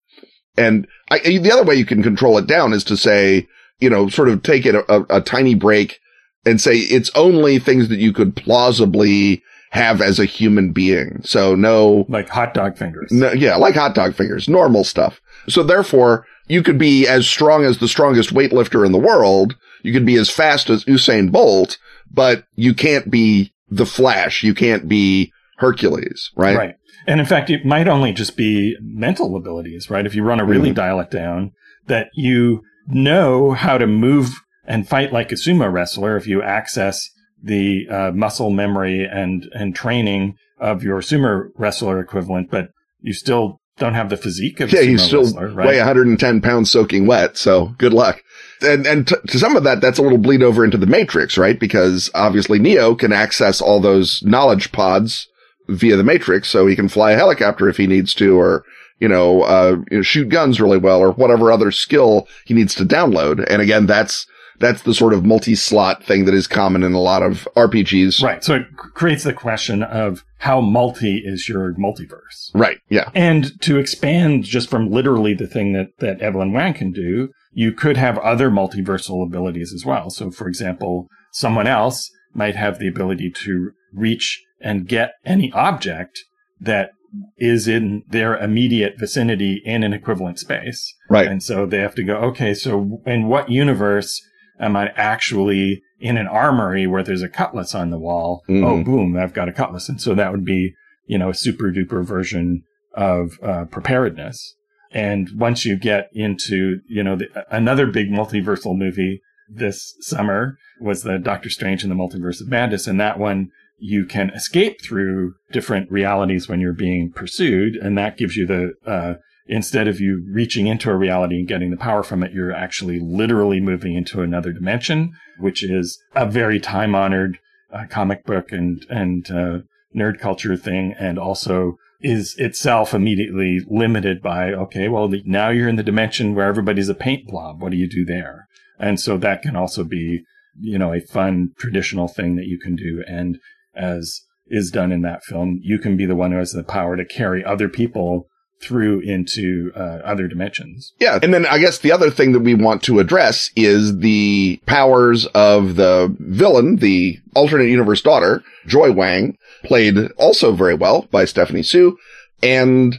And 0.57 0.87
I, 1.11 1.19
the 1.21 1.51
other 1.53 1.65
way 1.65 1.77
you 1.77 1.87
can 1.87 2.03
control 2.03 2.37
it 2.37 2.47
down 2.47 2.73
is 2.73 2.85
to 2.85 2.97
say, 2.97 3.49
you 3.79 3.89
know, 3.89 4.09
sort 4.09 4.29
of 4.29 4.43
take 4.43 4.67
it 4.67 4.75
a, 4.75 4.93
a, 4.93 5.19
a 5.19 5.21
tiny 5.23 5.55
break 5.55 5.99
and 6.45 6.61
say 6.61 6.77
it's 6.77 7.11
only 7.15 7.59
things 7.59 7.89
that 7.89 7.99
you 7.99 8.13
could 8.13 8.37
plausibly 8.37 9.43
have 9.71 10.01
as 10.03 10.19
a 10.19 10.25
human 10.25 10.73
being. 10.73 11.21
So 11.23 11.55
no, 11.55 12.05
Like 12.09 12.29
hot 12.29 12.55
dog 12.55 12.77
fingers. 12.77 13.11
no, 13.13 13.33
yeah, 13.33 13.57
like 13.57 13.75
hot 13.75 13.95
dog 13.95 14.15
fingers, 14.15 14.49
normal 14.49 14.85
stuff. 14.85 15.21
So 15.49 15.63
therefore, 15.63 16.27
you 16.51 16.63
could 16.63 16.79
be 16.79 17.07
as 17.07 17.29
strong 17.29 17.65
as 17.65 17.79
the 17.79 17.89
strongest 17.89 18.35
weightlifter 18.35 18.85
in 18.85 18.93
the 18.93 18.99
world. 18.99 19.57
You 19.83 19.93
could 19.93 20.05
be 20.05 20.17
as 20.17 20.29
fast 20.29 20.69
as 20.69 20.85
Usain 20.85 21.31
Bolt, 21.31 21.79
but 22.11 22.45
you 22.57 22.75
can't 22.75 23.11
be 23.11 23.53
the 23.69 23.87
Flash. 23.87 24.43
You 24.43 24.53
can't 24.53 24.89
be 24.89 25.33
Hercules, 25.59 26.31
right? 26.37 26.57
Right. 26.57 26.75
And 27.07 27.21
in 27.21 27.27
fact, 27.27 27.51
it 27.51 27.65
might 27.65 27.87
only 27.87 28.13
just 28.13 28.37
be 28.37 28.77
mental 28.81 29.37
abilities, 29.37 29.89
right? 29.91 30.05
If 30.05 30.15
you 30.15 30.25
run 30.25 30.41
a 30.41 30.45
really 30.45 30.71
Mhm. 30.73 30.75
dial 30.75 31.01
it 31.01 31.11
down, 31.11 31.53
that 31.87 32.09
you 32.15 32.63
know 32.89 33.53
how 33.53 33.79
to 33.79 33.87
move 33.87 34.43
and 34.67 34.89
fight 34.89 35.13
like 35.13 35.31
a 35.31 35.37
sumo 35.37 35.73
wrestler 35.73 36.17
if 36.17 36.27
you 36.27 36.43
access 36.43 37.11
the 37.43 37.87
uh, 37.89 38.11
muscle 38.13 38.51
memory 38.51 39.05
and, 39.05 39.47
and 39.55 39.75
training 39.75 40.35
of 40.59 40.83
your 40.83 41.01
sumo 41.01 41.45
wrestler 41.57 42.01
equivalent, 42.01 42.51
but 42.51 42.71
you 43.01 43.13
still 43.13 43.60
don't 43.81 43.95
have 43.95 44.11
the 44.11 44.17
physique 44.17 44.61
of 44.61 44.73
Yeah, 44.73 44.83
you 44.83 44.99
still 44.99 45.23
wrestler, 45.25 45.49
right? 45.49 45.67
weigh 45.67 45.79
110 45.79 46.41
pounds 46.41 46.71
soaking 46.71 47.07
wet. 47.07 47.37
So 47.37 47.75
good 47.79 47.93
luck. 47.93 48.23
And, 48.63 48.87
and 48.87 49.09
t- 49.09 49.17
to 49.27 49.39
some 49.39 49.57
of 49.57 49.65
that, 49.65 49.81
that's 49.81 49.99
a 49.99 50.03
little 50.03 50.19
bleed 50.19 50.43
over 50.43 50.65
into 50.65 50.77
the 50.77 50.87
matrix, 50.87 51.37
right? 51.37 51.59
Because 51.59 52.11
obviously 52.15 52.59
Neo 52.59 52.95
can 52.95 53.13
access 53.13 53.61
all 53.61 53.81
those 53.81 54.23
knowledge 54.23 54.71
pods 54.71 55.27
via 55.69 55.97
the 55.97 56.05
matrix. 56.05 56.49
So 56.49 56.67
he 56.67 56.77
can 56.77 56.89
fly 56.89 57.13
a 57.13 57.17
helicopter 57.17 57.69
if 57.69 57.79
he 57.79 57.87
needs 57.87 58.15
to, 58.17 58.39
or, 58.39 58.65
you 58.99 59.09
know, 59.09 59.43
uh, 59.43 59.77
you 59.91 59.99
know, 59.99 60.03
shoot 60.03 60.29
guns 60.29 60.61
really 60.61 60.79
well 60.79 61.01
or 61.01 61.13
whatever 61.13 61.51
other 61.51 61.73
skill 61.73 62.29
he 62.45 62.55
needs 62.55 62.75
to 62.75 62.85
download. 62.85 63.45
And 63.51 63.63
again, 63.63 63.87
that's, 63.87 64.27
that's 64.61 64.83
the 64.83 64.95
sort 64.95 65.15
of 65.15 65.25
multi-slot 65.25 66.05
thing 66.05 66.27
that 66.27 66.35
is 66.35 66.47
common 66.47 66.83
in 66.83 66.93
a 66.93 67.01
lot 67.01 67.23
of 67.23 67.49
RPGs. 67.57 68.23
Right. 68.23 68.45
So 68.45 68.57
it 68.57 68.77
creates 68.77 69.25
the 69.25 69.33
question 69.33 69.83
of 69.83 70.23
how 70.39 70.61
multi 70.61 71.23
is 71.25 71.49
your 71.49 71.75
multiverse? 71.75 72.51
Right. 72.55 72.79
Yeah. 72.89 73.11
And 73.15 73.61
to 73.63 73.79
expand 73.79 74.45
just 74.45 74.71
from 74.71 74.91
literally 74.91 75.35
the 75.35 75.47
thing 75.47 75.73
that, 75.73 75.89
that 75.99 76.21
Evelyn 76.21 76.53
Wang 76.53 76.75
can 76.75 76.93
do, 76.93 77.31
you 77.53 77.73
could 77.73 77.97
have 77.97 78.19
other 78.19 78.51
multiversal 78.51 79.27
abilities 79.27 79.73
as 79.75 79.85
well. 79.85 80.11
So, 80.11 80.31
for 80.31 80.47
example, 80.47 81.09
someone 81.33 81.67
else 81.67 82.11
might 82.35 82.55
have 82.55 82.79
the 82.79 82.89
ability 82.89 83.31
to 83.45 83.73
reach 83.93 84.45
and 84.61 84.87
get 84.87 85.15
any 85.25 85.51
object 85.53 86.21
that 86.61 86.91
is 87.39 87.67
in 87.67 88.05
their 88.09 88.37
immediate 88.37 88.95
vicinity 88.99 89.61
in 89.65 89.83
an 89.83 89.93
equivalent 89.93 90.39
space. 90.39 90.95
Right. 91.09 91.27
And 91.27 91.43
so 91.43 91.67
they 91.67 91.79
have 91.79 91.95
to 91.97 92.05
go, 92.05 92.17
okay, 92.17 92.55
so 92.55 93.01
in 93.07 93.27
what 93.27 93.51
universe 93.51 94.21
am 94.61 94.77
I 94.77 94.89
actually 94.95 95.83
in 95.99 96.17
an 96.17 96.27
armory 96.27 96.87
where 96.87 97.03
there's 97.03 97.23
a 97.23 97.29
cutlass 97.29 97.75
on 97.75 97.91
the 97.91 97.99
wall? 97.99 98.43
Mhm. 98.49 98.65
Oh, 98.65 98.85
boom, 98.85 99.17
I've 99.17 99.35
got 99.35 99.49
a 99.49 99.53
cutlass. 99.53 99.89
And 99.89 100.01
so 100.01 100.15
that 100.15 100.31
would 100.33 100.45
be, 100.45 100.75
you 101.07 101.19
know, 101.19 101.31
a 101.31 101.35
super 101.35 101.71
duper 101.73 102.05
version 102.05 102.63
of 102.95 103.39
uh, 103.43 103.65
preparedness. 103.65 104.55
And 104.93 105.29
once 105.37 105.65
you 105.65 105.77
get 105.77 106.09
into, 106.13 106.81
you 106.89 107.03
know, 107.03 107.17
the, 107.17 107.29
another 107.51 107.87
big 107.87 108.11
multiversal 108.11 108.77
movie 108.77 109.21
this 109.49 109.95
summer 110.01 110.57
was 110.81 111.03
the 111.03 111.19
Doctor 111.19 111.51
Strange 111.51 111.83
and 111.83 111.91
the 111.91 111.97
Multiverse 111.97 112.41
of 112.41 112.49
Madness. 112.49 112.87
And 112.87 113.01
that 113.01 113.19
one, 113.19 113.51
you 113.79 114.05
can 114.05 114.31
escape 114.31 114.83
through 114.83 115.35
different 115.53 115.91
realities 115.91 116.49
when 116.49 116.61
you're 116.61 116.73
being 116.73 117.13
pursued. 117.13 117.77
And 117.77 117.97
that 117.99 118.17
gives 118.17 118.37
you 118.37 118.47
the, 118.47 118.73
uh, 118.87 119.15
instead 119.51 119.89
of 119.89 120.01
you 120.01 120.25
reaching 120.31 120.69
into 120.69 120.91
a 120.91 120.97
reality 120.97 121.37
and 121.37 121.49
getting 121.49 121.73
the 121.73 121.77
power 121.77 122.05
from 122.05 122.23
it, 122.23 122.33
you're 122.33 122.53
actually 122.53 123.01
literally 123.01 123.61
moving 123.61 123.95
into 123.95 124.23
another 124.23 124.53
dimension, 124.53 125.13
which 125.41 125.65
is 125.65 126.01
a 126.15 126.25
very 126.25 126.61
time 126.61 126.95
honored 126.95 127.39
uh, 127.73 127.85
comic 127.91 128.25
book 128.25 128.53
and, 128.53 128.87
and, 128.89 129.29
uh, 129.31 129.59
nerd 129.95 130.21
culture 130.21 130.57
thing. 130.57 130.95
And 130.99 131.19
also 131.19 131.77
is 132.01 132.37
itself 132.39 132.95
immediately 132.95 133.59
limited 133.69 134.23
by, 134.23 134.53
okay, 134.53 134.89
well, 134.89 135.09
the, 135.09 135.21
now 135.27 135.51
you're 135.51 135.69
in 135.69 135.77
the 135.77 135.83
dimension 135.83 136.37
where 136.37 136.47
everybody's 136.47 136.89
a 136.89 136.95
paint 136.95 137.27
blob. 137.27 137.61
What 137.61 137.73
do 137.73 137.77
you 137.77 137.89
do 137.89 138.05
there? 138.05 138.47
And 138.79 139.01
so 139.01 139.17
that 139.19 139.43
can 139.43 139.57
also 139.57 139.83
be, 139.83 140.23
you 140.61 140.79
know, 140.79 140.95
a 140.95 141.01
fun 141.01 141.51
traditional 141.59 142.07
thing 142.07 142.37
that 142.37 142.47
you 142.47 142.59
can 142.59 142.77
do. 142.77 143.03
And 143.09 143.39
as 143.75 144.21
is 144.47 144.71
done 144.71 144.93
in 144.93 145.03
that 145.03 145.25
film, 145.25 145.59
you 145.61 145.79
can 145.79 145.97
be 145.97 146.07
the 146.07 146.17
one 146.17 146.31
who 146.31 146.39
has 146.39 146.53
the 146.53 146.63
power 146.63 146.97
to 146.97 147.05
carry 147.05 147.45
other 147.45 147.69
people 147.69 148.29
through 148.63 149.01
into 149.01 149.73
uh, 149.75 150.01
other 150.05 150.29
dimensions. 150.29 150.93
Yeah. 151.01 151.19
And 151.23 151.33
then 151.33 151.47
I 151.47 151.59
guess 151.59 151.79
the 151.79 151.93
other 151.93 152.11
thing 152.11 152.33
that 152.33 152.41
we 152.41 152.55
want 152.55 152.83
to 152.85 152.99
address 152.99 153.51
is 153.57 153.99
the 153.99 154.61
powers 154.67 155.27
of 155.27 155.77
the 155.77 156.15
villain, 156.19 156.77
the 156.77 157.19
alternate 157.35 157.69
universe 157.69 158.03
daughter, 158.03 158.43
Joy 158.67 158.93
Wang, 158.93 159.37
played 159.65 159.97
also 160.17 160.53
very 160.53 160.75
well 160.75 161.09
by 161.11 161.25
Stephanie 161.25 161.63
Hsu. 161.63 161.97
And, 162.43 162.99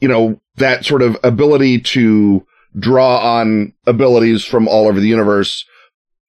you 0.00 0.08
know, 0.08 0.40
that 0.56 0.84
sort 0.84 1.02
of 1.02 1.16
ability 1.22 1.80
to 1.80 2.46
draw 2.78 3.38
on 3.38 3.72
abilities 3.86 4.44
from 4.44 4.68
all 4.68 4.86
over 4.88 5.00
the 5.00 5.08
universe 5.08 5.64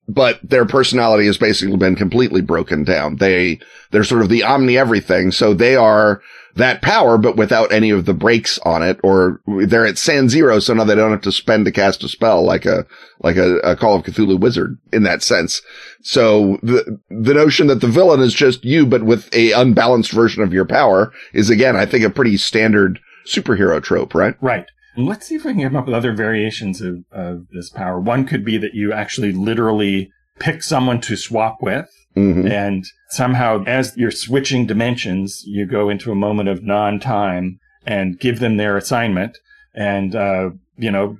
but 0.07 0.39
their 0.41 0.65
personality 0.65 1.25
has 1.25 1.37
basically 1.37 1.77
been 1.77 1.95
completely 1.95 2.41
broken 2.41 2.83
down. 2.83 3.17
They, 3.17 3.59
they're 3.91 4.03
sort 4.03 4.21
of 4.21 4.29
the 4.29 4.43
omni 4.43 4.77
everything. 4.77 5.31
So 5.31 5.53
they 5.53 5.75
are 5.75 6.21
that 6.55 6.81
power, 6.81 7.17
but 7.17 7.35
without 7.35 7.71
any 7.71 7.91
of 7.91 8.05
the 8.05 8.13
brakes 8.13 8.57
on 8.59 8.81
it, 8.81 8.99
or 9.03 9.41
they're 9.45 9.85
at 9.85 9.97
San 9.97 10.27
Zero. 10.29 10.59
So 10.59 10.73
now 10.73 10.85
they 10.85 10.95
don't 10.95 11.11
have 11.11 11.21
to 11.21 11.31
spend 11.31 11.65
to 11.65 11.71
cast 11.71 12.03
a 12.03 12.09
spell 12.09 12.43
like 12.43 12.65
a, 12.65 12.85
like 13.21 13.35
a, 13.35 13.57
a 13.57 13.75
Call 13.75 13.95
of 13.95 14.03
Cthulhu 14.03 14.39
wizard 14.39 14.77
in 14.91 15.03
that 15.03 15.21
sense. 15.21 15.61
So 16.01 16.57
the, 16.63 16.99
the 17.09 17.33
notion 17.33 17.67
that 17.67 17.81
the 17.81 17.87
villain 17.87 18.21
is 18.21 18.33
just 18.33 18.65
you, 18.65 18.85
but 18.85 19.03
with 19.03 19.31
a 19.35 19.51
unbalanced 19.51 20.11
version 20.11 20.41
of 20.41 20.53
your 20.53 20.65
power 20.65 21.11
is 21.33 21.49
again, 21.49 21.75
I 21.75 21.85
think 21.85 22.03
a 22.03 22.09
pretty 22.09 22.37
standard 22.37 22.99
superhero 23.25 23.83
trope, 23.83 24.15
right? 24.15 24.35
Right. 24.41 24.65
Let's 24.97 25.27
see 25.27 25.35
if 25.35 25.45
we 25.45 25.53
can 25.53 25.61
come 25.61 25.75
up 25.75 25.85
with 25.85 25.95
other 25.95 26.13
variations 26.13 26.81
of, 26.81 27.03
of 27.11 27.47
this 27.51 27.69
power. 27.69 27.99
One 27.99 28.25
could 28.25 28.43
be 28.43 28.57
that 28.57 28.73
you 28.73 28.91
actually 28.91 29.31
literally 29.31 30.11
pick 30.39 30.63
someone 30.63 31.01
to 31.01 31.15
swap 31.15 31.57
with. 31.61 31.89
Mm-hmm. 32.15 32.47
And 32.47 32.85
somehow, 33.09 33.63
as 33.65 33.95
you're 33.95 34.09
switching 34.09 34.65
dimensions, 34.65 35.43
you 35.45 35.67
go 35.67 35.89
into 35.89 36.11
a 36.11 36.15
moment 36.15 36.49
of 36.49 36.63
non 36.63 36.99
time 36.99 37.59
and 37.85 38.19
give 38.19 38.39
them 38.39 38.57
their 38.57 38.75
assignment. 38.75 39.37
And, 39.75 40.15
uh, 40.15 40.49
you 40.77 40.89
know, 40.89 41.17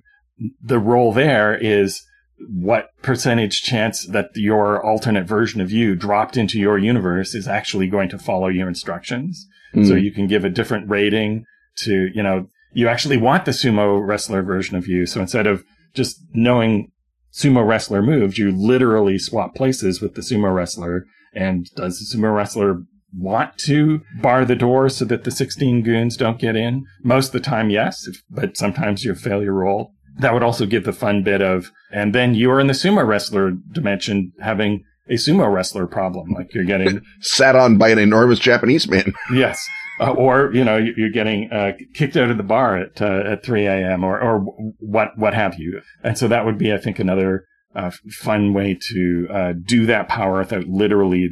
the 0.62 0.80
role 0.80 1.14
there 1.14 1.56
is 1.56 2.04
what 2.40 2.90
percentage 3.02 3.62
chance 3.62 4.06
that 4.08 4.30
your 4.36 4.84
alternate 4.84 5.28
version 5.28 5.62
of 5.62 5.72
you 5.72 5.96
dropped 5.96 6.36
into 6.36 6.60
your 6.60 6.78
universe 6.78 7.34
is 7.34 7.48
actually 7.48 7.88
going 7.88 8.10
to 8.10 8.18
follow 8.18 8.48
your 8.48 8.68
instructions. 8.68 9.48
Mm. 9.76 9.88
So 9.88 9.96
you 9.96 10.12
can 10.12 10.28
give 10.28 10.46
a 10.46 10.50
different 10.50 10.90
rating 10.90 11.46
to, 11.78 12.10
you 12.14 12.24
know, 12.24 12.48
you 12.74 12.88
actually 12.88 13.18
want 13.18 13.46
the 13.46 13.52
sumo 13.52 14.06
wrestler 14.06 14.44
version 14.44 14.78
of 14.78 14.88
you. 14.88 15.06
So 15.06 15.22
instead 15.22 15.48
of 15.48 15.64
just 15.94 16.20
knowing 16.34 16.92
sumo 17.34 17.66
wrestler 17.66 18.02
moves, 18.02 18.38
you 18.38 18.52
literally 18.52 19.18
swap 19.18 19.56
places 19.56 20.02
with 20.02 20.16
the 20.16 20.22
sumo 20.22 20.54
wrestler. 20.54 21.06
And 21.34 21.68
does 21.76 22.00
the 22.00 22.18
sumo 22.18 22.36
wrestler 22.36 22.84
want 23.18 23.58
to 23.58 24.02
bar 24.22 24.46
the 24.46 24.56
door 24.56 24.90
so 24.90 25.06
that 25.06 25.24
the 25.24 25.32
16 25.32 25.84
goons 25.84 26.18
don't 26.18 26.40
get 26.40 26.56
in? 26.56 26.86
Most 27.04 27.28
of 27.28 27.34
the 27.34 27.40
time, 27.40 27.70
yes, 27.70 28.08
but 28.30 28.58
sometimes 28.58 29.04
you 29.04 29.16
failure 29.16 29.54
roll. 29.54 29.92
That 30.20 30.34
would 30.34 30.44
also 30.44 30.66
give 30.66 30.84
the 30.84 30.94
fun 30.94 31.22
bit 31.22 31.42
of, 31.42 31.72
and 31.92 32.14
then 32.14 32.34
you're 32.34 32.60
in 32.60 32.68
the 32.68 32.74
sumo 32.74 33.06
wrestler 33.06 33.52
dimension 33.72 34.34
having 34.42 34.84
a 35.10 35.14
sumo 35.14 35.52
wrestler 35.52 35.88
problem. 35.88 36.32
Like 36.32 36.54
you're 36.54 36.64
getting 36.64 37.02
sat 37.22 37.56
on 37.56 37.78
by 37.78 37.90
an 37.90 38.00
enormous 38.00 38.40
Japanese 38.40 38.88
man. 38.88 39.14
yes. 39.32 39.66
Uh, 40.00 40.12
or 40.12 40.52
you 40.54 40.64
know 40.64 40.78
you're 40.78 41.12
getting 41.12 41.50
uh, 41.52 41.72
kicked 41.94 42.16
out 42.16 42.30
of 42.30 42.38
the 42.38 42.44
bar 42.44 42.78
at 42.78 43.02
uh, 43.02 43.24
at 43.26 43.44
3 43.44 43.66
a.m. 43.66 44.04
or 44.04 44.20
or 44.20 44.40
what 44.80 45.18
what 45.18 45.34
have 45.34 45.56
you, 45.60 45.82
and 46.04 46.18
so 46.18 46.28
that 46.28 46.46
would 46.46 46.58
be 46.58 46.72
I 46.72 46.78
think 46.78 47.00
another 47.00 47.46
uh, 47.76 47.92
fun 48.12 48.54
way 48.54 48.78
to 48.90 49.28
uh, 49.32 49.54
do 49.66 49.86
that 49.86 50.08
power 50.08 50.40
without 50.40 50.68
literally 50.68 51.30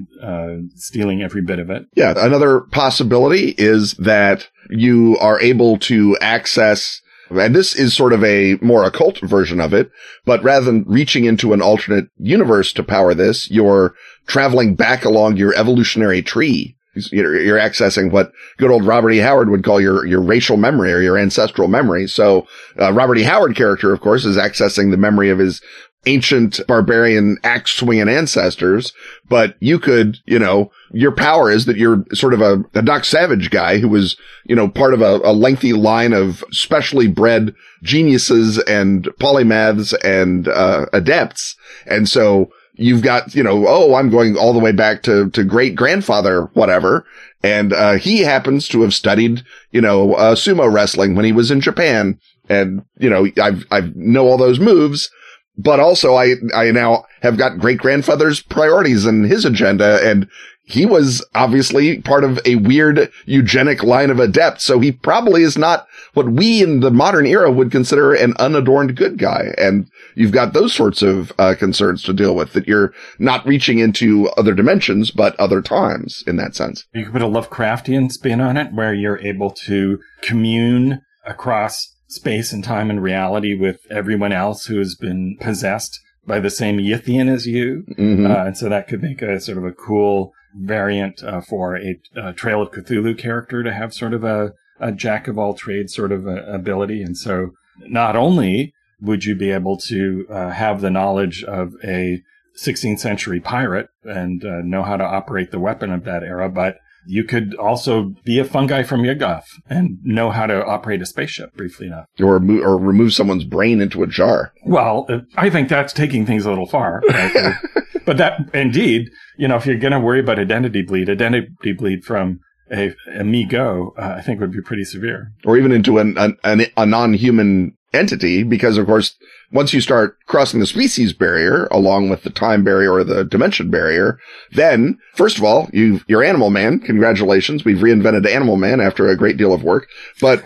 stealing 0.75 1.21
every 1.21 1.41
bit 1.41 1.59
of 1.59 1.69
it. 1.69 1.83
Yeah, 1.95 2.13
another 2.17 2.61
possibility 2.61 3.55
is 3.57 3.93
that 3.93 4.49
you 4.69 5.17
are 5.19 5.39
able 5.39 5.77
to 5.79 6.17
access. 6.21 7.01
And 7.31 7.55
this 7.55 7.75
is 7.75 7.95
sort 7.95 8.13
of 8.13 8.23
a 8.23 8.55
more 8.61 8.83
occult 8.83 9.19
version 9.21 9.59
of 9.59 9.73
it, 9.73 9.89
but 10.25 10.43
rather 10.43 10.65
than 10.65 10.83
reaching 10.87 11.25
into 11.25 11.53
an 11.53 11.61
alternate 11.61 12.05
universe 12.17 12.71
to 12.73 12.83
power 12.83 13.15
this, 13.15 13.49
you're 13.49 13.95
traveling 14.27 14.75
back 14.75 15.05
along 15.05 15.37
your 15.37 15.55
evolutionary 15.55 16.21
tree 16.21 16.74
you're, 17.11 17.39
you're 17.39 17.59
accessing 17.59 18.11
what 18.11 18.31
good 18.57 18.71
old 18.71 18.85
Robert 18.85 19.11
E. 19.11 19.17
Howard 19.17 19.49
would 19.49 19.63
call 19.63 19.79
your, 19.79 20.05
your 20.05 20.21
racial 20.21 20.57
memory 20.57 20.91
or 20.93 21.01
your 21.01 21.17
ancestral 21.17 21.67
memory. 21.67 22.07
So, 22.07 22.47
uh, 22.79 22.93
Robert 22.93 23.17
E. 23.17 23.23
Howard 23.23 23.55
character, 23.55 23.93
of 23.93 24.01
course, 24.01 24.25
is 24.25 24.37
accessing 24.37 24.91
the 24.91 24.97
memory 24.97 25.29
of 25.29 25.39
his 25.39 25.61
ancient 26.05 26.59
barbarian 26.67 27.37
axe 27.43 27.71
swinging 27.71 28.07
ancestors, 28.09 28.93
but 29.27 29.55
you 29.59 29.79
could, 29.79 30.17
you 30.25 30.37
know, 30.37 30.71
your 30.91 31.11
power 31.11 31.51
is 31.51 31.65
that 31.65 31.77
you're 31.77 32.05
sort 32.13 32.33
of 32.33 32.41
a, 32.41 32.63
a 32.75 32.81
Doc 32.81 33.05
Savage 33.05 33.49
guy 33.49 33.79
who 33.79 33.89
was, 33.89 34.15
you 34.45 34.55
know, 34.55 34.67
part 34.67 34.93
of 34.93 35.01
a, 35.01 35.19
a 35.23 35.33
lengthy 35.33 35.73
line 35.73 36.13
of 36.13 36.43
specially 36.51 37.07
bred 37.07 37.53
geniuses 37.83 38.59
and 38.59 39.05
polymaths 39.19 39.93
and, 40.03 40.47
uh, 40.47 40.85
adepts. 40.93 41.55
And 41.87 42.07
so 42.07 42.51
you've 42.77 43.01
got, 43.01 43.35
you 43.35 43.43
know, 43.43 43.65
oh, 43.67 43.95
I'm 43.95 44.09
going 44.09 44.37
all 44.37 44.53
the 44.53 44.59
way 44.59 44.71
back 44.71 45.03
to, 45.03 45.29
to 45.31 45.43
great 45.43 45.75
grandfather, 45.75 46.43
whatever. 46.53 47.05
And, 47.43 47.73
uh, 47.73 47.93
he 47.93 48.21
happens 48.21 48.67
to 48.69 48.81
have 48.81 48.93
studied, 48.93 49.43
you 49.71 49.81
know, 49.81 50.13
uh, 50.15 50.35
sumo 50.35 50.71
wrestling 50.71 51.15
when 51.15 51.25
he 51.25 51.31
was 51.31 51.51
in 51.51 51.61
Japan. 51.61 52.19
And, 52.49 52.83
you 52.99 53.09
know, 53.09 53.27
I've, 53.41 53.65
I 53.71 53.91
know 53.95 54.27
all 54.27 54.37
those 54.37 54.59
moves, 54.59 55.09
but 55.57 55.79
also 55.79 56.15
I, 56.15 56.35
I 56.55 56.71
now 56.71 57.05
have 57.21 57.37
got 57.37 57.59
great 57.59 57.77
grandfather's 57.77 58.41
priorities 58.41 59.05
and 59.05 59.25
his 59.25 59.45
agenda. 59.45 59.99
And 60.07 60.27
he 60.65 60.85
was 60.85 61.23
obviously 61.35 62.01
part 62.01 62.23
of 62.23 62.39
a 62.45 62.55
weird 62.55 63.11
eugenic 63.25 63.83
line 63.83 64.09
of 64.09 64.19
adept. 64.19 64.61
So 64.61 64.79
he 64.79 64.91
probably 64.91 65.43
is 65.43 65.57
not 65.57 65.87
what 66.15 66.29
we 66.29 66.63
in 66.63 66.79
the 66.79 66.91
modern 66.91 67.27
era 67.27 67.51
would 67.51 67.71
consider 67.71 68.13
an 68.13 68.33
unadorned 68.37 68.95
good 68.95 69.17
guy. 69.17 69.53
And 69.57 69.87
you've 70.15 70.31
got 70.31 70.53
those 70.53 70.73
sorts 70.73 71.03
of 71.03 71.31
uh, 71.37 71.53
concerns 71.57 72.01
to 72.03 72.13
deal 72.13 72.35
with 72.35 72.53
that 72.53 72.67
you're 72.67 72.93
not 73.19 73.45
reaching 73.45 73.77
into 73.79 74.27
other 74.37 74.53
dimensions, 74.53 75.11
but 75.11 75.39
other 75.39 75.61
times 75.61 76.23
in 76.25 76.37
that 76.37 76.55
sense. 76.55 76.85
You 76.93 77.03
could 77.03 77.13
put 77.13 77.21
a 77.21 77.25
Lovecraftian 77.25 78.11
spin 78.11 78.41
on 78.41 78.57
it 78.57 78.73
where 78.73 78.93
you're 78.93 79.19
able 79.19 79.51
to 79.65 79.99
commune 80.21 81.01
across 81.25 81.93
space 82.07 82.51
and 82.51 82.63
time 82.63 82.89
and 82.89 83.03
reality 83.03 83.55
with 83.55 83.79
everyone 83.91 84.31
else 84.31 84.65
who 84.65 84.77
has 84.77 84.95
been 84.95 85.37
possessed 85.39 85.99
by 86.25 86.39
the 86.39 86.49
same 86.49 86.77
Yithian 86.77 87.31
as 87.31 87.45
you. 87.45 87.83
Mm-hmm. 87.97 88.25
Uh, 88.25 88.45
and 88.45 88.57
so 88.57 88.69
that 88.69 88.87
could 88.87 89.03
make 89.03 89.21
a 89.21 89.39
sort 89.39 89.57
of 89.57 89.63
a 89.63 89.71
cool 89.71 90.33
variant 90.55 91.23
uh, 91.23 91.41
for 91.41 91.77
a, 91.77 91.99
a, 92.15 92.33
Trail 92.33 92.61
of 92.61 92.71
Cthulhu 92.71 93.17
character 93.17 93.63
to 93.63 93.73
have 93.73 93.93
sort 93.93 94.13
of 94.13 94.23
a, 94.23 94.53
a 94.79 94.91
jack 94.91 95.27
of 95.27 95.37
all 95.37 95.53
trades 95.53 95.93
sort 95.93 96.11
of 96.11 96.27
ability. 96.27 97.01
And 97.01 97.17
so 97.17 97.51
not 97.79 98.15
only 98.15 98.73
would 99.01 99.25
you 99.25 99.35
be 99.35 99.51
able 99.51 99.77
to 99.77 100.25
uh, 100.29 100.49
have 100.51 100.81
the 100.81 100.89
knowledge 100.89 101.43
of 101.43 101.73
a 101.83 102.21
16th 102.57 102.99
century 102.99 103.39
pirate 103.39 103.89
and 104.03 104.45
uh, 104.45 104.61
know 104.61 104.83
how 104.83 104.95
to 104.97 105.03
operate 105.03 105.51
the 105.51 105.59
weapon 105.59 105.91
of 105.91 106.05
that 106.05 106.23
era, 106.23 106.49
but 106.49 106.77
you 107.07 107.23
could 107.23 107.55
also 107.55 108.13
be 108.23 108.39
a 108.39 108.45
fungi 108.45 108.83
from 108.83 109.03
Yuggoth 109.03 109.45
and 109.69 109.97
know 110.03 110.31
how 110.31 110.45
to 110.45 110.65
operate 110.65 111.01
a 111.01 111.05
spaceship 111.05 111.55
briefly 111.55 111.87
enough. 111.87 112.05
Or, 112.19 112.35
or 112.35 112.77
remove 112.77 113.13
someone's 113.13 113.43
brain 113.43 113.81
into 113.81 114.03
a 114.03 114.07
jar. 114.07 114.53
Well, 114.65 115.05
uh, 115.09 115.19
I 115.35 115.49
think 115.49 115.69
that's 115.69 115.93
taking 115.93 116.25
things 116.25 116.45
a 116.45 116.49
little 116.49 116.67
far. 116.67 117.01
Right? 117.09 117.55
but 118.05 118.17
that, 118.17 118.49
indeed, 118.53 119.09
you 119.37 119.47
know, 119.47 119.55
if 119.55 119.65
you're 119.65 119.77
going 119.77 119.93
to 119.93 119.99
worry 119.99 120.19
about 120.19 120.39
identity 120.39 120.81
bleed, 120.81 121.09
identity 121.09 121.73
bleed 121.73 122.03
from 122.03 122.39
a, 122.71 122.93
a 123.13 123.23
Mi-Go, 123.23 123.93
uh, 123.97 124.15
I 124.17 124.21
think 124.21 124.39
would 124.39 124.51
be 124.51 124.61
pretty 124.61 124.85
severe. 124.85 125.31
Or 125.45 125.57
even 125.57 125.71
into 125.71 125.97
an, 125.99 126.17
an, 126.17 126.65
a 126.75 126.85
non-human 126.85 127.77
entity, 127.93 128.43
because 128.43 128.77
of 128.77 128.85
course, 128.85 129.15
once 129.51 129.73
you 129.73 129.81
start 129.81 130.17
crossing 130.25 130.59
the 130.59 130.65
species 130.65 131.13
barrier 131.13 131.67
along 131.71 132.09
with 132.09 132.23
the 132.23 132.29
time 132.29 132.63
barrier 132.63 132.91
or 132.91 133.03
the 133.03 133.23
dimension 133.23 133.69
barrier, 133.69 134.19
then 134.51 134.97
first 135.13 135.37
of 135.37 135.43
all, 135.43 135.69
you 135.73 136.01
you're 136.07 136.23
Animal 136.23 136.49
Man. 136.49 136.79
Congratulations, 136.79 137.63
we've 137.63 137.77
reinvented 137.77 138.27
Animal 138.27 138.57
Man 138.57 138.81
after 138.81 139.07
a 139.07 139.17
great 139.17 139.37
deal 139.37 139.53
of 139.53 139.63
work. 139.63 139.87
But 140.19 140.43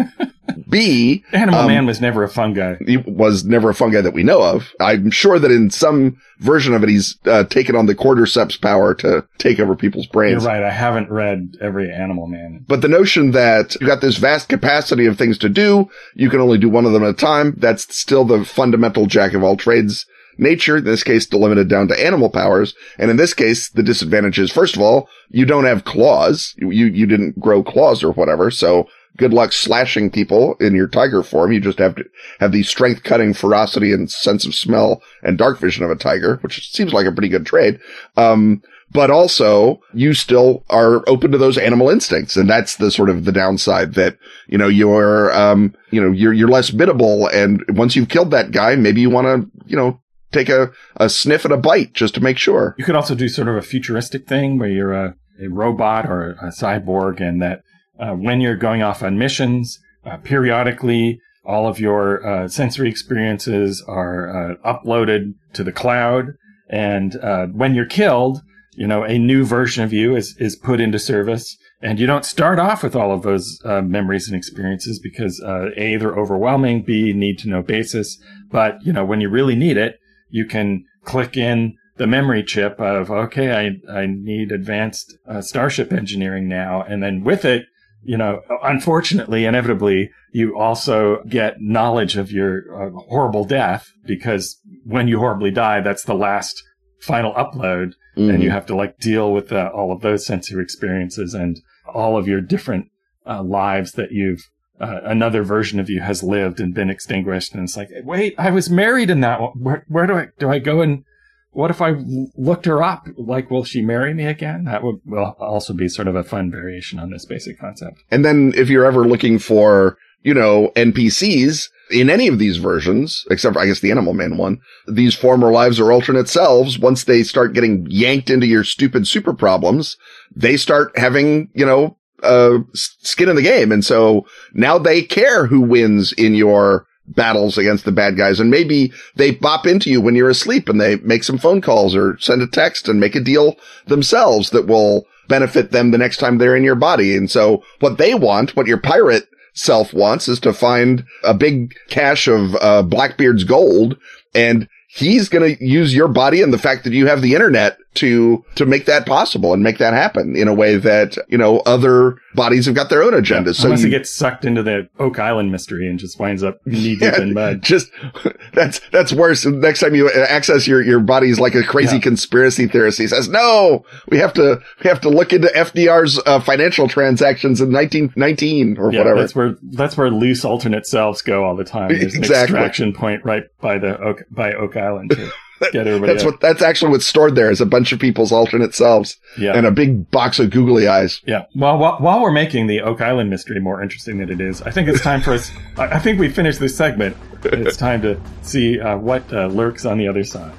B, 0.68 1.24
Animal 1.34 1.62
um, 1.62 1.68
Man 1.68 1.86
was 1.86 2.01
never 2.01 2.24
a 2.24 2.29
fungi. 2.29 2.75
He 2.86 2.98
was 2.98 3.46
never 3.46 3.70
a 3.70 3.75
fungi 3.75 4.01
that 4.01 4.13
we 4.13 4.24
know 4.24 4.41
of. 4.41 4.74
I'm 4.79 5.12
sure 5.12 5.39
that 5.39 5.51
in 5.51 5.70
some 5.70 6.18
version 6.39 6.74
of 6.74 6.84
it, 6.84 6.89
he's 6.89 7.18
uh, 7.25 7.44
taken 7.46 7.75
on 7.75 7.86
the 7.86 7.96
cordyceps 7.96 8.60
power 8.60 8.94
to 8.96 9.25
take 9.38 9.60
over 9.60 9.75
people's 9.75 10.08
brains. 10.08 10.44
You're 10.44 10.51
right. 10.51 10.63
I 10.63 10.72
haven't 10.72 11.10
read 11.10 11.58
every 11.62 11.91
Animal 11.91 12.27
Man. 12.27 12.65
But 12.68 12.82
the 12.82 12.88
notion 12.88 13.32
that 13.32 13.75
you've 13.75 13.89
got 13.89 14.01
this 14.01 14.18
vast 14.18 14.50
capacity 14.50 15.06
of 15.06 15.18
things 15.18 15.38
to 15.39 15.50
do, 15.50 15.89
you 16.15 16.29
can 16.29 16.39
only 16.39 16.58
do 16.58 16.70
one 16.70 16.86
of 16.86 16.94
them 16.94 17.03
at 17.03 17.10
a 17.10 17.13
time. 17.13 17.56
That's 17.58 17.96
still 17.96 18.25
the 18.25 18.46
fundamental 18.46 18.88
jack 19.05 19.34
of 19.34 19.43
all 19.43 19.58
trades 19.58 20.05
nature, 20.39 20.77
in 20.77 20.86
this 20.86 21.03
case, 21.03 21.25
delimited 21.25 21.67
down 21.67 21.88
to 21.89 22.05
animal 22.05 22.29
powers. 22.29 22.74
And 22.98 23.12
in 23.12 23.17
this 23.17 23.34
case, 23.34 23.69
the 23.69 23.84
disadvantage 23.84 24.39
is, 24.39 24.51
first 24.51 24.75
of 24.75 24.81
all, 24.81 25.10
you 25.29 25.46
don't 25.46 25.65
have 25.65 25.84
claws. 25.84 26.55
You, 26.58 26.69
you 26.69 27.05
didn't 27.05 27.39
grow 27.39 27.62
claws 27.62 28.03
or 28.03 28.12
whatever. 28.13 28.50
So 28.50 28.88
good 29.17 29.34
luck 29.34 29.51
slashing 29.51 30.10
people 30.10 30.55
in 30.55 30.74
your 30.74 30.88
tiger 30.88 31.24
form. 31.24 31.51
You 31.51 31.60
just 31.60 31.79
have 31.79 31.96
to 31.96 32.05
have 32.39 32.51
the 32.51 32.63
strength 32.63 33.03
cutting 33.03 33.34
ferocity 33.34 33.91
and 33.91 34.10
sense 34.10 34.46
of 34.46 34.55
smell 34.55 35.01
and 35.24 35.38
dark 35.38 35.60
vision 35.60 35.84
of 35.84 35.91
a 35.91 35.96
tiger, 35.96 36.38
which 36.38 36.72
seems 36.72 36.93
like 36.93 37.05
a 37.05 37.12
pretty 37.12 37.29
good 37.29 37.46
trade. 37.46 37.79
Um, 38.15 38.63
but 38.91 39.12
also 39.12 39.79
you 39.93 40.13
still 40.13 40.63
are 40.69 41.08
open 41.08 41.31
to 41.31 41.38
those 41.38 41.58
animal 41.58 41.89
instincts. 41.89 42.36
And 42.36 42.50
that's 42.50 42.77
the 42.77 42.91
sort 42.91 43.10
of 43.10 43.25
the 43.25 43.31
downside 43.31 43.93
that, 43.93 44.17
you 44.48 44.58
know, 44.58 44.67
you're, 44.67 45.31
um, 45.38 45.75
you 45.91 46.01
know, 46.01 46.12
you're, 46.12 46.34
you're 46.34 46.48
less 46.48 46.72
biddable. 46.72 47.27
And 47.27 47.63
once 47.69 47.96
you've 47.96 48.10
killed 48.10 48.31
that 48.31 48.51
guy, 48.51 48.75
maybe 48.75 49.01
you 49.01 49.10
want 49.10 49.27
to, 49.27 49.51
you 49.65 49.77
know, 49.77 50.01
take 50.31 50.50
a, 50.50 50.72
a 50.98 51.10
sniff 51.10 51.46
and 51.46 51.53
a 51.53 51.58
bite 51.58 51.93
just 51.93 52.15
to 52.15 52.22
make 52.22 52.38
sure. 52.38 52.75
You 52.77 52.86
could 52.86 52.96
also 52.96 53.15
do 53.15 53.27
sort 53.27 53.48
of 53.48 53.55
a 53.55 53.62
futuristic 53.62 54.27
thing 54.27 54.60
where 54.60 54.69
you're 54.69 54.93
a, 54.93 55.15
a 55.41 55.48
robot 55.48 56.05
or 56.05 56.31
a 56.41 56.48
cyborg 56.48 57.22
and 57.22 57.41
that 57.41 57.62
uh, 58.00 58.13
when 58.13 58.41
you're 58.41 58.55
going 58.55 58.81
off 58.81 59.03
on 59.03 59.17
missions, 59.17 59.79
uh, 60.05 60.17
periodically 60.17 61.19
all 61.46 61.67
of 61.67 61.79
your 61.79 62.25
uh, 62.25 62.48
sensory 62.48 62.89
experiences 62.89 63.84
are 63.88 64.29
uh, 64.29 64.55
uploaded 64.63 65.34
to 65.53 65.63
the 65.63 65.72
cloud. 65.72 66.34
And 66.69 67.15
uh, 67.15 67.48
when 67.48 67.74
you're 67.74 67.88
killed, 67.88 68.41
you 68.79 68.88
know, 68.88 69.03
a 69.03 69.19
new 69.19 69.43
version 69.43 69.83
of 69.83 69.91
you 69.91 70.15
is, 70.15 70.38
is 70.39 70.55
put 70.55 70.79
into 70.79 70.98
service. 70.98 71.57
And 71.81 72.00
you 72.00 72.07
don't 72.07 72.24
start 72.24 72.59
off 72.59 72.81
with 72.81 72.95
all 72.95 73.12
of 73.12 73.24
those 73.24 73.59
uh, 73.65 73.81
memories 73.81 74.29
and 74.29 74.38
experiences 74.38 75.00
because 75.00 75.41
A, 75.41 75.98
they're 75.98 76.17
overwhelming, 76.17 76.83
B, 76.83 77.12
need 77.12 77.39
to 77.39 77.50
know 77.50 77.62
basis. 77.62 78.17
But, 78.50 78.77
you 78.81 78.93
know, 78.93 79.03
when 79.03 79.19
you 79.19 79.27
really 79.27 79.55
need 79.55 79.75
it, 79.75 80.00
you 80.29 80.45
can 80.45 80.86
click 81.03 81.36
in 81.36 81.75
the 81.98 82.07
memory 82.07 82.41
chip 82.41 82.79
of, 82.79 83.12
okay, 83.12 83.51
I, 83.51 84.00
I 84.00 84.05
need 84.05 84.53
advanced 84.53 85.13
uh, 85.27 85.41
starship 85.41 85.91
engineering 85.91 86.48
now. 86.48 86.81
And 86.81 87.03
then 87.03 87.25
with 87.25 87.43
it, 87.43 87.65
you 88.01 88.15
know, 88.15 88.39
unfortunately, 88.63 89.43
inevitably, 89.43 90.09
you 90.31 90.57
also 90.57 91.21
get 91.27 91.59
knowledge 91.59 92.15
of 92.15 92.31
your 92.31 92.62
uh, 92.74 92.91
horrible 93.09 93.43
death 93.43 93.91
because 94.05 94.57
when 94.86 95.09
you 95.09 95.19
horribly 95.19 95.51
die, 95.51 95.81
that's 95.81 96.03
the 96.03 96.13
last 96.13 96.63
final 97.01 97.33
upload. 97.33 97.91
Mm-hmm. 98.19 98.29
And 98.29 98.43
you 98.43 98.51
have 98.51 98.65
to 98.67 98.75
like 98.75 98.97
deal 98.99 99.31
with 99.31 99.51
uh, 99.51 99.71
all 99.73 99.91
of 99.91 100.01
those 100.01 100.25
sensory 100.25 100.63
experiences 100.63 101.33
and 101.33 101.59
all 101.93 102.17
of 102.17 102.27
your 102.27 102.41
different 102.41 102.88
uh, 103.25 103.43
lives 103.43 103.93
that 103.93 104.11
you've 104.11 104.41
uh, 104.79 105.01
another 105.03 105.43
version 105.43 105.79
of 105.79 105.89
you 105.89 106.01
has 106.01 106.23
lived 106.23 106.59
and 106.59 106.73
been 106.73 106.89
extinguished. 106.89 107.53
And 107.53 107.63
it's 107.63 107.75
like, 107.75 107.89
wait, 108.03 108.33
I 108.38 108.49
was 108.49 108.69
married 108.69 109.09
in 109.09 109.19
that 109.21 109.41
one. 109.41 109.51
Where, 109.59 109.85
where 109.89 110.07
do 110.07 110.13
I, 110.13 110.27
do 110.38 110.49
I 110.49 110.59
go 110.59 110.81
and 110.81 111.03
what 111.51 111.71
if 111.71 111.81
I 111.81 111.95
looked 112.38 112.65
her 112.65 112.81
up? 112.83 113.07
Like, 113.17 113.49
will 113.49 113.63
she 113.63 113.81
marry 113.81 114.13
me 114.13 114.25
again? 114.25 114.65
That 114.65 114.83
would 114.83 115.01
will 115.05 115.35
also 115.39 115.73
be 115.73 115.89
sort 115.89 116.07
of 116.07 116.15
a 116.15 116.23
fun 116.23 116.51
variation 116.51 116.99
on 116.99 117.09
this 117.09 117.25
basic 117.25 117.59
concept. 117.59 118.03
And 118.11 118.23
then 118.23 118.53
if 118.55 118.69
you're 118.69 118.85
ever 118.85 119.07
looking 119.07 119.39
for, 119.39 119.97
you 120.21 120.33
know, 120.33 120.71
NPCs 120.75 121.69
in 121.91 122.10
any 122.10 122.27
of 122.27 122.39
these 122.39 122.58
versions, 122.58 123.25
except 123.31 123.55
for, 123.55 123.60
I 123.60 123.65
guess 123.65 123.79
the 123.79 123.91
Animal 123.91 124.13
Man 124.13 124.38
one, 124.38 124.60
these 124.88 125.15
former 125.15 125.51
lives 125.51 125.79
or 125.79 125.91
alternate 125.91 126.29
selves, 126.29 126.77
once 126.77 127.03
they 127.03 127.24
start 127.24 127.53
getting 127.53 127.88
yanked 127.89 128.29
into 128.29 128.48
your 128.48 128.63
stupid 128.63 129.08
super 129.08 129.34
problems, 129.34 129.98
they 130.36 130.58
start 130.58 130.98
having, 130.98 131.50
you 131.53 131.65
know, 131.65 131.98
uh, 132.24 132.60
skin 132.74 133.29
in 133.29 133.36
the 133.36 133.41
game. 133.41 133.72
And 133.72 133.84
so 133.84 134.25
now 134.53 134.77
they 134.77 135.01
care 135.01 135.46
who 135.46 135.62
wins 135.62 136.12
in 136.13 136.36
your 136.36 136.86
battles 137.08 137.58
against 137.58 137.86
the 137.86 137.91
bad 137.91 138.17
guys. 138.17 138.39
And 138.39 138.51
maybe 138.51 138.91
they 139.15 139.31
bop 139.31 139.65
into 139.65 139.89
you 139.89 140.01
when 140.01 140.15
you're 140.15 140.29
asleep 140.29 140.69
and 140.69 140.79
they 140.79 140.98
make 140.98 141.24
some 141.24 141.38
phone 141.38 141.62
calls 141.62 141.96
or 141.96 142.17
send 142.19 142.41
a 142.41 142.48
text 142.48 142.88
and 142.88 143.00
make 143.00 143.15
a 143.15 143.19
deal 143.19 143.55
themselves 143.88 144.51
that 144.51 144.67
will 144.67 145.05
benefit 145.27 145.72
them 145.72 145.91
the 145.91 145.98
next 145.98 146.17
time 146.17 146.38
they're 146.38 146.55
in 146.55 146.63
your 146.63 146.75
body. 146.75 147.15
And 147.15 147.29
so 147.29 147.63
what 147.79 147.98
they 147.98 148.13
want, 148.13 148.55
what 148.55 148.67
your 148.67 148.79
pirate 148.79 149.27
self 149.53 149.94
wants 149.94 150.27
is 150.27 150.39
to 150.41 150.53
find 150.53 151.06
a 151.24 151.34
big 151.34 151.74
cache 151.89 152.27
of 152.27 152.56
uh, 152.56 152.84
Blackbeard's 152.84 153.44
gold 153.44 153.98
and 154.34 154.68
he's 154.89 155.29
going 155.29 155.56
to 155.56 155.65
use 155.65 155.94
your 155.94 156.08
body 156.08 156.41
and 156.41 156.51
the 156.51 156.58
fact 156.58 156.84
that 156.84 156.94
you 156.94 157.08
have 157.08 157.22
the 157.22 157.36
internet 157.36 157.77
to, 157.94 158.44
to 158.56 158.65
make 158.65 158.86
that 158.86 159.06
possible 159.06 159.53
and 159.53 159.63
make 159.63 159.77
that 159.77 159.94
happen 159.94 160.36
in 160.36 160.48
a 160.48 160.53
way 160.53 160.77
that, 160.77 161.18
you 161.27 161.38
know, 161.38 161.60
other 161.60 162.18
bodies 162.39 162.65
have 162.67 162.74
got 162.74 162.89
their 162.89 163.03
own 163.03 163.12
agendas. 163.12 163.46
Yeah, 163.46 163.51
so 163.51 163.65
unless 163.65 163.81
you, 163.81 163.88
he 163.88 163.91
gets 163.91 164.10
sucked 164.10 164.46
into 164.46 164.63
the 164.63 164.88
Oak 164.98 165.19
Island 165.19 165.51
mystery 165.51 165.89
and 165.89 166.00
just 166.00 166.17
winds 166.17 166.41
up 166.41 166.65
knee 166.65 166.96
deep 166.96 167.01
yeah, 167.01 167.22
in 167.22 167.34
mud. 167.34 167.62
Just, 167.62 167.91
that's, 168.53 168.79
that's 168.91 169.12
worse. 169.12 169.46
Next 169.46 169.81
time 169.81 169.93
you 169.93 170.10
access 170.10 170.65
your, 170.65 170.82
your 170.82 171.02
body's 171.02 171.38
like 171.38 171.54
a 171.54 171.63
crazy 171.63 171.97
yeah. 171.97 172.02
conspiracy 172.02 172.65
theorist. 172.65 172.97
He 172.97 173.08
says, 173.08 173.28
no, 173.28 173.84
we 174.08 174.17
have 174.19 174.32
to, 174.36 174.62
we 174.82 174.89
have 174.89 175.02
to 175.02 175.10
look 175.10 175.34
into 175.34 175.49
FDR's 175.49 176.17
uh, 176.25 176.39
financial 176.39 176.88
transactions 176.88 177.60
in 177.60 177.73
1919 177.73 178.78
or 178.78 178.93
yeah, 178.93 178.99
whatever. 178.99 179.19
That's 179.19 179.36
where, 179.36 179.56
that's 179.62 179.97
where 179.97 180.10
loose 180.10 180.45
alternate 180.45 180.88
selves 180.88 181.21
go 181.21 181.43
all 181.43 181.58
the 181.58 181.65
time. 181.65 181.89
There's 181.89 182.15
an 182.15 182.23
extraction 182.23 182.93
point 182.93 183.25
right 183.25 183.43
by 183.60 183.78
the 183.80 183.99
Oak, 183.99 184.23
by 184.32 184.54
Oak 184.54 184.78
Island. 184.78 185.13
Too. 185.60 185.72
Get 185.72 185.88
everybody 185.88 186.13
that's 186.13 186.24
what 186.24 186.39
that's 186.39 186.62
actually 186.62 186.91
what's 186.91 187.06
stored 187.06 187.36
there 187.36 187.52
is 187.52 187.62
a 187.62 187.65
bunch 187.65 187.91
of 187.91 188.00
people's 188.00 188.32
alternate 188.32 188.74
selves. 188.74 189.17
Yeah. 189.38 189.58
And 189.58 189.65
a 189.65 189.72
big 189.72 190.10
box 190.10 190.39
of 190.39 190.50
googly 190.50 190.88
eyes. 190.88 191.22
Yeah. 191.26 191.45
Well, 191.56 191.78
while, 191.78 191.98
while 191.98 192.22
we're 192.22 192.32
making 192.32 192.67
the 192.67 192.82
Oak 192.82 193.02
Island 193.02 193.30
mystery 193.30 193.60
more 193.60 193.82
interesting 193.82 194.19
than 194.19 194.30
it 194.30 194.41
is, 194.41 194.62
I 194.62 194.72
think 194.72 194.88
it's 194.88 195.02
time 195.02 195.22
for 195.22 195.34
us. 195.34 195.52
I 195.78 196.00
think 196.00 196.19
we 196.19 196.30
finished 196.30 196.60
this 196.60 196.76
segment. 196.76 197.15
It's 197.43 197.78
time 197.78 198.02
to 198.02 198.19
see 198.41 198.80
uh, 198.80 198.98
what 198.98 199.32
uh, 199.34 199.48
lurks 199.48 199.86
on 199.86 199.98
the 199.98 200.08
other 200.08 200.24
side. 200.24 200.54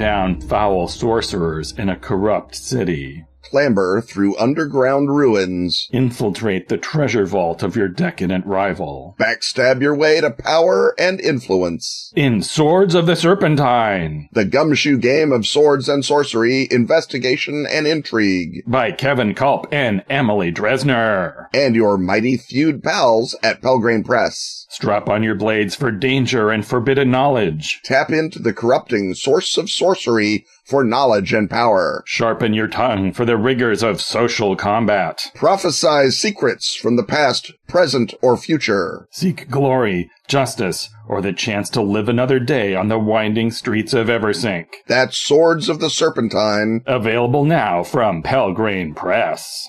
Down 0.00 0.40
foul 0.40 0.88
sorcerers 0.88 1.72
in 1.72 1.90
a 1.90 1.96
corrupt 1.96 2.54
city. 2.54 3.22
Clamber 3.42 4.00
through 4.00 4.36
underground 4.38 5.16
ruins. 5.16 5.88
Infiltrate 5.92 6.68
the 6.68 6.76
treasure 6.76 7.26
vault 7.26 7.62
of 7.62 7.76
your 7.76 7.88
decadent 7.88 8.46
rival. 8.46 9.16
Backstab 9.18 9.80
your 9.80 9.94
way 9.94 10.20
to 10.20 10.30
power 10.30 10.94
and 10.98 11.20
influence. 11.20 12.12
In 12.14 12.42
Swords 12.42 12.94
of 12.94 13.06
the 13.06 13.16
Serpentine. 13.16 14.28
The 14.32 14.44
gumshoe 14.44 14.98
game 14.98 15.32
of 15.32 15.46
swords 15.46 15.88
and 15.88 16.04
sorcery, 16.04 16.68
investigation 16.70 17.66
and 17.70 17.86
intrigue. 17.86 18.62
By 18.66 18.92
Kevin 18.92 19.34
Kulp 19.34 19.66
and 19.72 20.04
Emily 20.08 20.52
Dresner. 20.52 21.46
And 21.52 21.74
your 21.74 21.98
mighty 21.98 22.36
feud 22.36 22.82
pals 22.82 23.36
at 23.42 23.62
Pelgrane 23.62 24.04
Press. 24.04 24.66
Strap 24.68 25.08
on 25.08 25.22
your 25.22 25.34
blades 25.34 25.74
for 25.74 25.90
danger 25.90 26.50
and 26.50 26.64
forbidden 26.64 27.10
knowledge. 27.10 27.80
Tap 27.84 28.10
into 28.10 28.38
the 28.38 28.52
corrupting 28.52 29.14
source 29.14 29.56
of 29.56 29.68
sorcery 29.68 30.46
for 30.70 30.84
knowledge 30.84 31.32
and 31.32 31.50
power. 31.50 32.04
Sharpen 32.06 32.54
your 32.54 32.68
tongue 32.68 33.12
for 33.12 33.24
the 33.24 33.36
rigors 33.36 33.82
of 33.82 34.00
social 34.00 34.54
combat. 34.54 35.32
Prophesize 35.34 36.12
secrets 36.12 36.76
from 36.76 36.94
the 36.94 37.02
past, 37.02 37.52
present, 37.66 38.14
or 38.22 38.36
future. 38.36 39.08
Seek 39.10 39.50
glory, 39.50 40.08
justice, 40.28 40.88
or 41.08 41.20
the 41.20 41.32
chance 41.32 41.68
to 41.70 41.82
live 41.82 42.08
another 42.08 42.38
day 42.38 42.76
on 42.76 42.86
the 42.86 43.00
winding 43.00 43.50
streets 43.50 43.92
of 43.92 44.06
Eversink. 44.06 44.66
That's 44.86 45.18
Swords 45.18 45.68
of 45.68 45.80
the 45.80 45.90
Serpentine. 45.90 46.82
Available 46.86 47.44
now 47.44 47.82
from 47.82 48.22
Pelgrane 48.22 48.94
Press. 48.94 49.68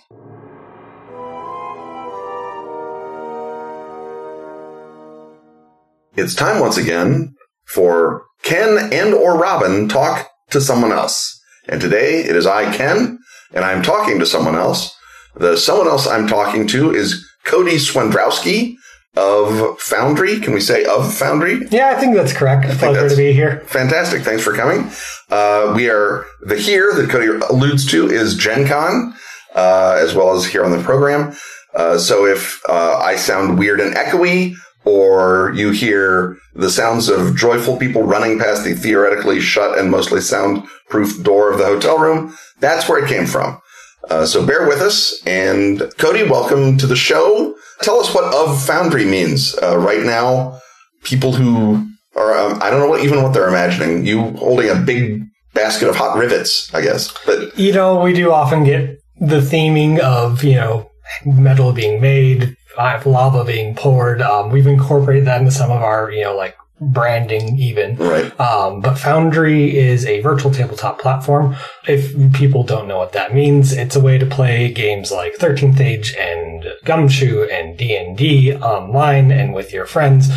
It's 6.16 6.36
time 6.36 6.60
once 6.60 6.78
again 6.78 7.34
for 7.66 8.26
Ken 8.44 8.90
and 8.92 9.14
or 9.14 9.38
Robin 9.38 9.88
talk 9.88 10.31
to 10.52 10.62
someone 10.62 10.92
else. 10.92 11.40
And 11.68 11.82
today 11.82 12.22
it 12.22 12.36
is 12.36 12.46
I, 12.46 12.76
Ken, 12.76 13.20
and 13.54 13.66
I'm 13.66 13.84
talking 13.84 14.20
to 14.20 14.26
someone 14.26 14.56
else. 14.56 14.96
The 15.36 15.58
someone 15.58 15.88
else 15.88 16.08
I'm 16.08 16.28
talking 16.28 16.68
to 16.68 16.94
is 16.94 17.26
Cody 17.46 17.78
Swendrowski 17.78 18.76
of 19.16 19.80
Foundry. 19.80 20.40
Can 20.40 20.54
we 20.54 20.62
say 20.62 20.86
of 20.86 21.14
Foundry? 21.16 21.68
Yeah, 21.70 21.90
I 21.90 22.00
think 22.00 22.16
that's 22.16 22.34
correct. 22.34 22.66
I 22.66 22.76
Pleasure 22.76 23.10
to 23.10 23.16
be 23.16 23.34
here. 23.34 23.62
Fantastic. 23.68 24.24
Thanks 24.24 24.44
for 24.44 24.54
coming. 24.54 24.90
Uh, 25.30 25.74
we 25.76 25.90
are 25.90 26.26
the 26.42 26.58
here 26.58 26.94
that 26.94 27.10
Cody 27.10 27.28
alludes 27.50 27.86
to 27.92 28.10
is 28.10 28.36
Gen 28.36 28.68
Con, 28.68 29.14
uh, 29.56 29.98
as 30.00 30.14
well 30.14 30.36
as 30.36 30.46
here 30.46 30.64
on 30.64 30.72
the 30.72 30.82
program. 30.84 31.36
Uh, 31.74 31.98
so 31.98 32.26
if 32.26 32.62
uh, 32.68 32.98
I 32.98 33.16
sound 33.16 33.58
weird 33.58 33.80
and 33.80 33.96
echoey, 33.96 34.56
or 34.86 35.54
you 35.56 35.72
hear 35.72 36.38
the 36.54 36.70
sounds 36.70 37.10
of 37.10 37.36
joyful 37.36 37.78
people 37.78 38.04
running 38.04 38.40
past 38.40 38.64
the 38.64 38.74
theoretically 38.74 39.40
shut 39.40 39.78
and 39.78 39.92
mostly 39.92 40.22
soundproof 40.22 41.24
door 41.24 41.52
of 41.52 41.58
the 41.58 41.66
hotel 41.66 41.98
room. 41.98 42.36
That's 42.60 42.90
where 42.90 43.04
it 43.04 43.10
came 43.10 43.26
from. 43.26 43.62
Uh, 44.10 44.26
so 44.26 44.46
bear 44.46 44.68
with 44.68 44.82
us. 44.82 45.22
And 45.26 45.84
Cody, 45.98 46.24
welcome 46.24 46.78
to 46.78 46.88
the 46.88 46.96
show. 46.96 47.56
Tell 47.82 48.00
us 48.00 48.14
what 48.14 48.34
of 48.34 48.62
Foundry 48.66 49.06
means 49.06 49.56
uh, 49.62 49.78
right 49.78 50.04
now. 50.04 50.60
People 51.04 51.34
who 51.34 51.88
are, 52.16 52.38
um, 52.38 52.62
I 52.62 52.70
don't 52.70 52.80
know 52.80 52.90
what, 52.90 53.04
even 53.04 53.24
what 53.24 53.34
they're 53.34 53.48
imagining. 53.48 54.06
You 54.06 54.32
holding 54.32 54.70
a 54.70 54.76
big 54.76 55.24
basket 55.54 55.90
of 55.90 55.96
hot 55.96 56.18
rivets, 56.18 56.74
I 56.74 56.82
guess. 56.82 57.14
But 57.26 57.58
you 57.58 57.74
know, 57.74 58.02
we 58.02 58.14
do 58.14 58.32
often 58.32 58.64
get 58.64 59.00
the 59.20 59.40
theming 59.40 60.00
of 60.00 60.44
you 60.44 60.56
know 60.56 60.90
metal 61.26 61.74
being 61.74 62.02
made, 62.02 62.56
lava 62.78 63.44
being 63.44 63.76
poured. 63.76 64.22
Um, 64.22 64.50
we've 64.50 64.68
incorporated 64.68 65.26
that 65.26 65.40
into 65.40 65.52
some 65.52 65.72
of 65.72 65.82
our, 65.82 66.12
you 66.12 66.24
know, 66.24 66.36
like 66.36 66.58
branding 66.82 67.58
even. 67.60 67.96
Right. 67.96 68.40
Um, 68.40 68.82
but 68.82 68.98
Foundry 68.98 69.78
is 69.78 70.06
a 70.06 70.20
virtual 70.22 70.52
tabletop 70.52 71.00
platform. 71.00 71.56
If 71.88 72.34
people 72.34 72.64
don't 72.64 72.88
know 72.88 72.98
what 72.98 73.14
that 73.14 73.34
means, 73.36 73.72
it's 73.72 73.96
a 73.96 74.00
way 74.00 74.18
to 74.18 74.26
play 74.26 74.74
games 74.74 75.12
like 75.12 75.36
13th 75.38 75.80
Age 75.80 76.16
and 76.16 76.66
Gumshoe 76.84 77.44
and 77.44 77.78
D&D 77.78 78.56
online 78.56 79.32
and 79.32 79.54
with 79.54 79.72
your 79.72 79.86
friends, 79.86 80.30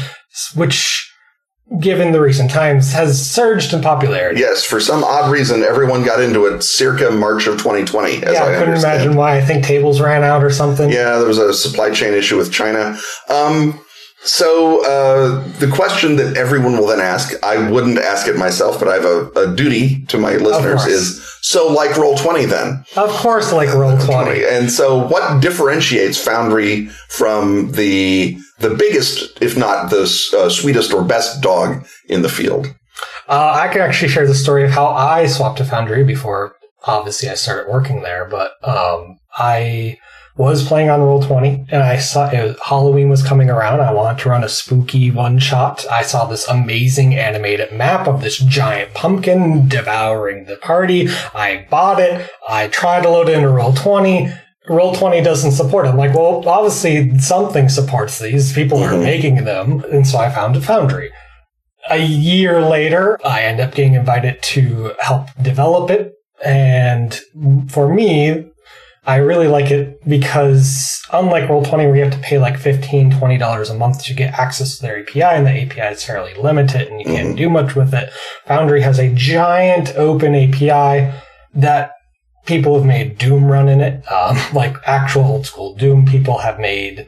which 0.54 1.03
given 1.80 2.12
the 2.12 2.20
recent 2.20 2.50
times 2.50 2.92
has 2.92 3.20
surged 3.30 3.72
in 3.72 3.80
popularity. 3.80 4.40
Yes, 4.40 4.64
for 4.64 4.80
some 4.80 5.02
odd 5.02 5.30
reason, 5.30 5.62
everyone 5.62 6.04
got 6.04 6.20
into 6.20 6.46
it 6.46 6.62
circa 6.62 7.10
March 7.10 7.46
of 7.46 7.54
2020. 7.58 8.22
As 8.22 8.22
yeah, 8.22 8.28
I, 8.28 8.32
I 8.32 8.46
couldn't 8.54 8.68
understand. 8.68 8.94
imagine 8.96 9.16
why. 9.16 9.38
I 9.38 9.40
think 9.40 9.64
tables 9.64 10.00
ran 10.00 10.22
out 10.22 10.44
or 10.44 10.50
something. 10.50 10.90
Yeah, 10.90 11.16
there 11.18 11.26
was 11.26 11.38
a 11.38 11.52
supply 11.54 11.90
chain 11.90 12.12
issue 12.14 12.36
with 12.36 12.52
China. 12.52 12.96
Um, 13.28 13.80
so 14.26 14.82
uh, 14.86 15.46
the 15.58 15.68
question 15.68 16.16
that 16.16 16.36
everyone 16.36 16.78
will 16.78 16.86
then 16.86 17.00
ask, 17.00 17.34
I 17.42 17.70
wouldn't 17.70 17.98
ask 17.98 18.26
it 18.26 18.36
myself, 18.36 18.78
but 18.78 18.88
I 18.88 18.94
have 18.94 19.04
a, 19.04 19.30
a 19.32 19.54
duty 19.54 20.04
to 20.06 20.18
my 20.18 20.36
listeners 20.36 20.86
is 20.86 21.22
so 21.42 21.70
like 21.70 21.94
roll 21.98 22.16
20 22.16 22.46
then 22.46 22.84
Of 22.96 23.10
course, 23.10 23.52
like 23.52 23.68
roll 23.74 23.98
20. 23.98 24.44
and 24.46 24.70
so 24.70 25.06
what 25.08 25.42
differentiates 25.42 26.16
foundry 26.22 26.86
from 27.08 27.72
the 27.72 28.38
the 28.64 28.74
biggest 28.84 29.16
if 29.42 29.52
not 29.64 29.90
the 29.90 30.02
uh, 30.38 30.48
sweetest 30.58 30.92
or 30.96 31.02
best 31.14 31.30
dog 31.50 31.68
in 32.14 32.22
the 32.22 32.34
field 32.38 32.64
Uh, 33.28 33.52
I 33.62 33.66
can 33.72 33.80
actually 33.80 34.12
share 34.14 34.26
the 34.26 34.42
story 34.44 34.64
of 34.64 34.70
how 34.78 34.86
I 34.86 35.26
swapped 35.26 35.58
to 35.58 35.64
Foundry 35.64 36.04
before, 36.04 36.42
obviously, 36.86 37.28
I 37.28 37.34
started 37.34 37.72
working 37.72 38.02
there. 38.02 38.24
But 38.36 38.50
um, 38.62 39.18
I 39.36 39.98
was 40.36 40.66
playing 40.66 40.90
on 40.90 41.00
Roll 41.00 41.22
Twenty, 41.22 41.64
and 41.70 41.82
I 41.82 41.96
saw 41.98 42.30
was, 42.30 42.56
Halloween 42.70 43.08
was 43.08 43.22
coming 43.30 43.50
around. 43.50 43.80
I 43.80 43.92
wanted 43.92 44.18
to 44.22 44.28
run 44.28 44.44
a 44.44 44.48
spooky 44.48 45.10
one 45.10 45.38
shot. 45.38 45.86
I 45.90 46.02
saw 46.02 46.26
this 46.26 46.46
amazing 46.48 47.14
animated 47.14 47.72
map 47.72 48.06
of 48.06 48.20
this 48.20 48.38
giant 48.38 48.94
pumpkin 48.94 49.68
devouring 49.68 50.44
the 50.44 50.56
party. 50.56 51.08
I 51.34 51.66
bought 51.70 52.00
it. 52.00 52.14
I 52.48 52.68
tried 52.68 53.02
to 53.04 53.10
load 53.10 53.28
it 53.28 53.36
into 53.36 53.48
Roll 53.48 53.72
Twenty. 53.72 54.30
Roll 54.68 54.94
Twenty 54.94 55.20
doesn't 55.20 55.52
support 55.52 55.86
it. 55.86 55.90
I'm 55.90 55.96
like, 55.98 56.14
well, 56.14 56.48
obviously 56.48 57.18
something 57.18 57.68
supports 57.68 58.18
these. 58.18 58.52
People 58.52 58.82
are 58.82 58.92
Mhm. 58.92 59.02
making 59.02 59.44
them, 59.44 59.84
and 59.92 60.06
so 60.06 60.18
I 60.18 60.30
found 60.30 60.56
a 60.56 60.60
Foundry 60.60 61.10
a 61.90 61.98
year 61.98 62.60
later, 62.62 63.18
I 63.24 63.42
end 63.42 63.60
up 63.60 63.74
getting 63.74 63.94
invited 63.94 64.42
to 64.42 64.92
help 65.00 65.28
develop 65.40 65.90
it. 65.90 66.12
And 66.44 67.18
for 67.68 67.92
me, 67.92 68.46
I 69.06 69.16
really 69.16 69.48
like 69.48 69.70
it 69.70 69.98
because 70.08 71.02
unlike 71.12 71.44
Roll20 71.44 71.86
where 71.86 71.96
you 71.96 72.04
have 72.04 72.12
to 72.14 72.18
pay 72.20 72.38
like 72.38 72.56
$15, 72.58 73.10
$20 73.10 73.68
a 73.70 73.74
month 73.74 74.02
to 74.04 74.14
get 74.14 74.38
access 74.38 74.76
to 74.76 74.82
their 74.82 74.98
API 74.98 75.22
and 75.36 75.46
the 75.46 75.50
API 75.50 75.92
is 75.92 76.02
fairly 76.04 76.32
limited 76.34 76.88
and 76.88 77.00
you 77.00 77.06
can't 77.06 77.36
do 77.36 77.50
much 77.50 77.74
with 77.76 77.92
it, 77.92 78.10
Foundry 78.46 78.80
has 78.80 78.98
a 78.98 79.10
giant 79.10 79.94
open 79.96 80.34
API 80.34 81.12
that 81.54 81.92
people 82.46 82.76
have 82.76 82.86
made 82.86 83.18
Doom 83.18 83.44
run 83.44 83.68
in 83.68 83.80
it. 83.80 84.10
Um, 84.10 84.38
like 84.54 84.76
actual 84.86 85.24
old 85.24 85.46
school 85.46 85.74
Doom 85.74 86.06
people 86.06 86.38
have 86.38 86.58
made 86.58 87.06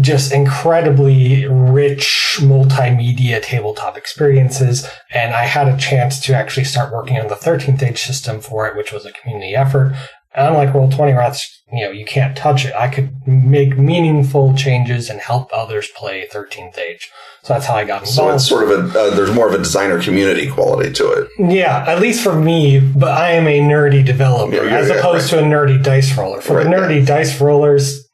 just 0.00 0.32
incredibly 0.32 1.46
rich 1.46 2.38
multimedia 2.40 3.42
tabletop 3.42 3.96
experiences. 3.96 4.88
And 5.10 5.34
I 5.34 5.44
had 5.44 5.68
a 5.68 5.76
chance 5.76 6.18
to 6.20 6.34
actually 6.34 6.64
start 6.64 6.92
working 6.92 7.18
on 7.18 7.28
the 7.28 7.34
13th 7.34 7.82
age 7.82 8.00
system 8.00 8.40
for 8.40 8.66
it, 8.66 8.76
which 8.76 8.92
was 8.92 9.04
a 9.04 9.12
community 9.12 9.54
effort. 9.54 9.94
And 10.34 10.48
unlike 10.48 10.70
Roll20, 10.70 10.98
where 10.98 11.16
that's, 11.16 11.61
you 11.72 11.84
know, 11.84 11.90
you 11.90 12.04
can't 12.04 12.36
touch 12.36 12.64
it, 12.64 12.74
I 12.74 12.88
could 12.88 13.10
make 13.26 13.78
meaningful 13.78 14.54
changes 14.54 15.08
and 15.08 15.20
help 15.20 15.50
others 15.52 15.88
play 15.96 16.28
13th 16.32 16.78
age. 16.78 17.10
So 17.42 17.54
that's 17.54 17.66
how 17.66 17.74
I 17.74 17.84
got 17.84 18.02
involved. 18.06 18.08
so 18.08 18.34
it's 18.34 18.46
sort 18.46 18.70
of 18.70 18.94
a 18.94 18.98
uh, 19.00 19.10
there's 19.16 19.32
more 19.32 19.48
of 19.48 19.54
a 19.54 19.58
designer 19.58 20.00
community 20.00 20.48
quality 20.50 20.92
to 20.92 21.10
it 21.10 21.28
Yeah, 21.38 21.84
at 21.88 22.00
least 22.00 22.22
for 22.22 22.34
me, 22.34 22.78
but 22.78 23.10
I 23.10 23.32
am 23.32 23.46
a 23.48 23.58
nerdy 23.60 24.04
developer 24.04 24.54
Yeah, 24.54 24.62
yeah, 24.64 24.76
as 24.78 24.88
yeah, 24.88 24.96
opposed 24.96 25.30
to 25.30 25.38
a 25.38 25.42
nerdy 25.42 25.82
dice 25.82 26.16
roller. 26.16 26.40
For 26.40 26.56
Right, 26.58 26.64
the 26.64 26.70
nerdy 26.70 27.04
dice 27.04 27.40
rollers, 27.40 28.06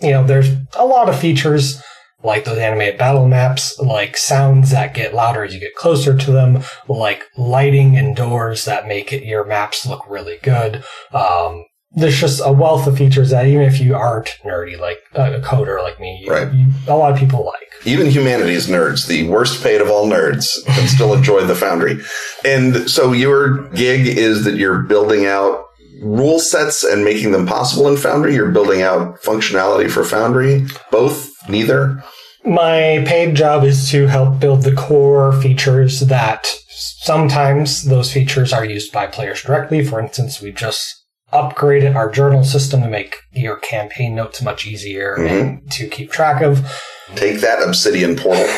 you 0.00 0.10
know, 0.10 0.24
there's 0.26 0.48
a 0.76 0.84
lot 0.84 1.08
of 1.08 1.18
features 1.18 1.80
like 2.24 2.44
those 2.44 2.58
animated 2.58 2.98
battle 2.98 3.28
maps, 3.28 3.78
like 3.80 4.16
sounds 4.16 4.70
that 4.70 4.94
get 4.94 5.12
louder 5.14 5.44
as 5.44 5.52
you 5.54 5.60
get 5.60 5.74
closer 5.74 6.16
to 6.16 6.30
them, 6.32 6.62
like 6.88 7.24
lighting 7.36 7.96
and 7.96 8.14
doors 8.16 8.64
that 8.64 8.86
make 8.86 9.12
it, 9.12 9.24
your 9.24 9.44
maps 9.44 9.84
look 9.86 10.08
really 10.08 10.38
good. 10.42 10.84
Um, 11.12 11.64
there's 11.94 12.18
just 12.18 12.40
a 12.44 12.52
wealth 12.52 12.86
of 12.86 12.96
features 12.96 13.30
that 13.30 13.46
even 13.46 13.62
if 13.62 13.80
you 13.80 13.94
aren't 13.94 14.28
nerdy, 14.44 14.78
like 14.78 14.98
uh, 15.14 15.32
a 15.34 15.40
coder 15.40 15.82
like 15.82 16.00
me, 16.00 16.22
you, 16.24 16.32
Right. 16.32 16.52
you, 16.52 16.66
a 16.88 16.96
lot 16.96 17.12
of 17.12 17.18
people 17.18 17.44
like. 17.44 17.86
even 17.86 18.06
humanities 18.06 18.66
nerds, 18.66 19.06
the 19.06 19.28
worst 19.28 19.62
paid 19.62 19.80
of 19.80 19.90
all 19.90 20.06
nerds, 20.06 20.64
can 20.66 20.88
still 20.88 21.12
enjoy 21.18 21.44
the 21.44 21.54
Foundry. 21.54 21.98
And 22.44 22.88
so 22.90 23.12
your 23.12 23.68
gig 23.70 24.06
is 24.06 24.44
that 24.44 24.54
you're 24.56 24.82
building 24.82 25.26
out 25.26 25.64
rule 26.02 26.38
sets 26.40 26.82
and 26.82 27.04
making 27.04 27.30
them 27.32 27.46
possible 27.46 27.86
in 27.88 27.96
Foundry. 27.96 28.34
You're 28.34 28.50
building 28.50 28.82
out 28.82 29.20
functionality 29.22 29.90
for 29.90 30.02
Foundry. 30.04 30.66
Both, 30.90 31.30
neither. 31.48 32.02
My 32.44 33.04
paid 33.06 33.36
job 33.36 33.62
is 33.64 33.88
to 33.90 34.06
help 34.08 34.40
build 34.40 34.62
the 34.62 34.74
core 34.74 35.32
features 35.40 36.00
that 36.00 36.46
sometimes 36.68 37.84
those 37.84 38.12
features 38.12 38.52
are 38.52 38.64
used 38.64 38.92
by 38.92 39.06
players 39.06 39.42
directly. 39.42 39.84
For 39.84 40.00
instance, 40.00 40.40
we 40.40 40.52
just 40.52 41.01
upgraded 41.32 41.94
our 41.94 42.10
journal 42.10 42.44
system 42.44 42.82
to 42.82 42.88
make 42.88 43.16
your 43.32 43.56
campaign 43.56 44.14
notes 44.14 44.42
much 44.42 44.66
easier 44.66 45.16
mm-hmm. 45.18 45.26
and 45.26 45.72
to 45.72 45.88
keep 45.88 46.10
track 46.10 46.42
of. 46.42 46.66
Take 47.14 47.40
that 47.40 47.62
Obsidian 47.62 48.16
portal. 48.16 48.44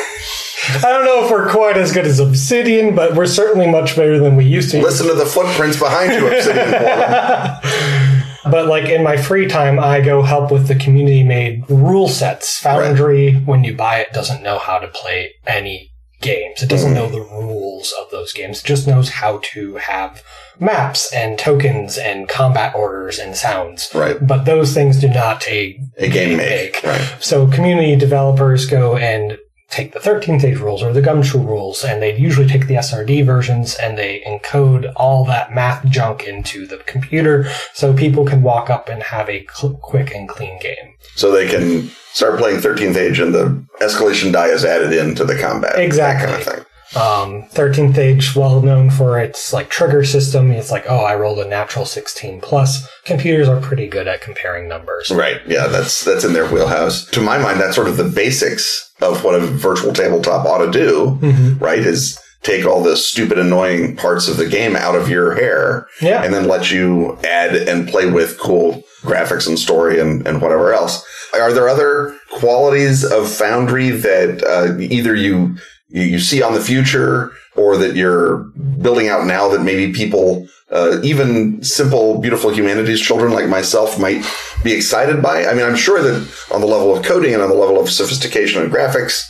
I 0.66 0.90
don't 0.90 1.04
know 1.04 1.24
if 1.24 1.30
we're 1.30 1.50
quite 1.50 1.76
as 1.76 1.92
good 1.92 2.06
as 2.06 2.20
Obsidian, 2.20 2.94
but 2.94 3.14
we're 3.14 3.26
certainly 3.26 3.70
much 3.70 3.96
better 3.96 4.18
than 4.18 4.36
we 4.36 4.44
used 4.44 4.70
to. 4.70 4.80
Listen 4.80 5.08
to 5.08 5.14
the 5.14 5.26
footprints 5.26 5.78
behind 5.78 6.12
you, 6.12 6.26
Obsidian 6.26 6.70
portal. 6.70 8.50
But 8.50 8.66
like 8.66 8.88
in 8.90 9.02
my 9.02 9.16
free 9.16 9.46
time, 9.46 9.78
I 9.78 10.00
go 10.00 10.22
help 10.22 10.50
with 10.50 10.68
the 10.68 10.74
community 10.74 11.22
made 11.22 11.68
rule 11.70 12.08
sets. 12.08 12.60
Foundry, 12.60 13.34
when 13.40 13.64
you 13.64 13.74
buy 13.74 13.98
it, 14.00 14.12
doesn't 14.12 14.42
know 14.42 14.58
how 14.58 14.78
to 14.78 14.88
play 14.88 15.34
any 15.46 15.93
games. 16.24 16.62
It 16.62 16.68
doesn't 16.68 16.94
know 16.94 17.06
mm. 17.06 17.12
the 17.12 17.20
rules 17.20 17.94
of 18.00 18.10
those 18.10 18.32
games. 18.32 18.60
It 18.60 18.64
just 18.64 18.86
knows 18.86 19.10
how 19.10 19.40
to 19.52 19.76
have 19.76 20.24
maps 20.58 21.12
and 21.12 21.38
tokens 21.38 21.98
and 21.98 22.28
combat 22.28 22.74
orders 22.74 23.18
and 23.18 23.36
sounds. 23.36 23.90
Right. 23.94 24.16
But 24.26 24.44
those 24.44 24.74
things 24.74 25.00
do 25.00 25.08
not 25.08 25.46
a, 25.48 25.78
A 25.98 26.08
game 26.08 26.36
make. 26.36 26.82
Right. 26.82 27.16
So 27.20 27.46
community 27.46 27.96
developers 27.96 28.66
go 28.66 28.96
and 28.96 29.38
take 29.74 29.92
the 29.92 29.98
13th 29.98 30.44
age 30.44 30.58
rules 30.58 30.82
or 30.82 30.92
the 30.92 31.02
gumshoe 31.02 31.42
rules 31.42 31.82
and 31.82 32.00
they'd 32.00 32.18
usually 32.18 32.46
take 32.46 32.68
the 32.68 32.74
SRD 32.74 33.26
versions 33.26 33.74
and 33.74 33.98
they 33.98 34.22
encode 34.24 34.92
all 34.94 35.24
that 35.24 35.52
math 35.52 35.84
junk 35.86 36.22
into 36.22 36.64
the 36.64 36.76
computer 36.78 37.50
so 37.72 37.92
people 37.92 38.24
can 38.24 38.42
walk 38.42 38.70
up 38.70 38.88
and 38.88 39.02
have 39.02 39.28
a 39.28 39.44
cl- 39.52 39.74
quick 39.74 40.14
and 40.14 40.28
clean 40.28 40.58
game. 40.60 40.94
So 41.16 41.32
they 41.32 41.48
can 41.48 41.90
start 42.12 42.38
playing 42.38 42.60
13th 42.60 42.96
Age 42.96 43.18
and 43.18 43.34
the 43.34 43.64
escalation 43.80 44.32
die 44.32 44.48
is 44.48 44.64
added 44.64 44.92
into 44.92 45.24
the 45.24 45.36
combat. 45.36 45.76
Exactly. 45.76 46.26
That 46.26 46.44
kind 46.44 46.48
of 46.48 46.54
thing. 46.54 46.73
Um, 46.96 47.42
13th 47.52 47.98
age, 47.98 48.36
well 48.36 48.60
known 48.62 48.88
for 48.90 49.18
its 49.18 49.52
like 49.52 49.68
trigger 49.70 50.04
system. 50.04 50.50
It's 50.50 50.70
like, 50.70 50.84
oh, 50.88 51.00
I 51.04 51.14
rolled 51.16 51.40
a 51.40 51.48
natural 51.48 51.84
16 51.84 52.40
plus. 52.40 52.86
Computers 53.04 53.48
are 53.48 53.60
pretty 53.60 53.88
good 53.88 54.06
at 54.06 54.20
comparing 54.20 54.68
numbers. 54.68 55.10
Right. 55.10 55.40
Yeah, 55.46 55.66
that's 55.66 56.04
that's 56.04 56.24
in 56.24 56.32
their 56.34 56.46
wheelhouse. 56.48 57.04
To 57.10 57.20
my 57.20 57.38
mind, 57.38 57.60
that's 57.60 57.74
sort 57.74 57.88
of 57.88 57.96
the 57.96 58.04
basics 58.08 58.92
of 59.00 59.24
what 59.24 59.34
a 59.34 59.40
virtual 59.40 59.92
tabletop 59.92 60.46
ought 60.46 60.64
to 60.64 60.70
do, 60.70 61.18
Mhm. 61.20 61.60
right? 61.60 61.78
Is 61.80 62.18
take 62.42 62.66
all 62.66 62.82
the 62.82 62.96
stupid, 62.96 63.38
annoying 63.38 63.96
parts 63.96 64.28
of 64.28 64.36
the 64.36 64.46
game 64.46 64.76
out 64.76 64.94
of 64.94 65.08
your 65.08 65.34
hair 65.34 65.86
Yeah. 66.02 66.22
and 66.22 66.32
then 66.32 66.46
let 66.46 66.70
you 66.70 67.18
add 67.24 67.54
and 67.56 67.88
play 67.88 68.04
with 68.06 68.38
cool 68.38 68.82
graphics 69.02 69.46
and 69.48 69.58
story 69.58 69.98
and, 69.98 70.26
and 70.28 70.40
whatever 70.42 70.72
else. 70.74 71.02
Are 71.32 71.52
there 71.54 71.68
other 71.70 72.14
qualities 72.32 73.02
of 73.04 73.28
Foundry 73.30 73.90
that 73.90 74.44
uh, 74.44 74.78
either 74.78 75.14
you 75.14 75.56
you 75.88 76.02
you 76.02 76.18
see 76.18 76.42
on 76.42 76.54
the 76.54 76.60
future 76.60 77.32
or 77.56 77.76
that 77.76 77.94
you're 77.96 78.38
building 78.82 79.08
out 79.08 79.26
now 79.26 79.48
that 79.48 79.62
maybe 79.62 79.92
people, 79.92 80.48
uh, 80.70 81.00
even 81.02 81.62
simple, 81.62 82.18
beautiful 82.20 82.50
humanities 82.52 83.00
children 83.00 83.32
like 83.32 83.48
myself 83.48 83.98
might 83.98 84.24
be 84.64 84.72
excited 84.72 85.22
by? 85.22 85.46
I 85.46 85.54
mean, 85.54 85.64
I'm 85.64 85.76
sure 85.76 86.02
that 86.02 86.28
on 86.52 86.60
the 86.60 86.66
level 86.66 86.96
of 86.96 87.04
coding 87.04 87.32
and 87.32 87.42
on 87.42 87.48
the 87.48 87.54
level 87.54 87.78
of 87.80 87.88
sophistication 87.90 88.62
and 88.62 88.72
graphics, 88.72 89.22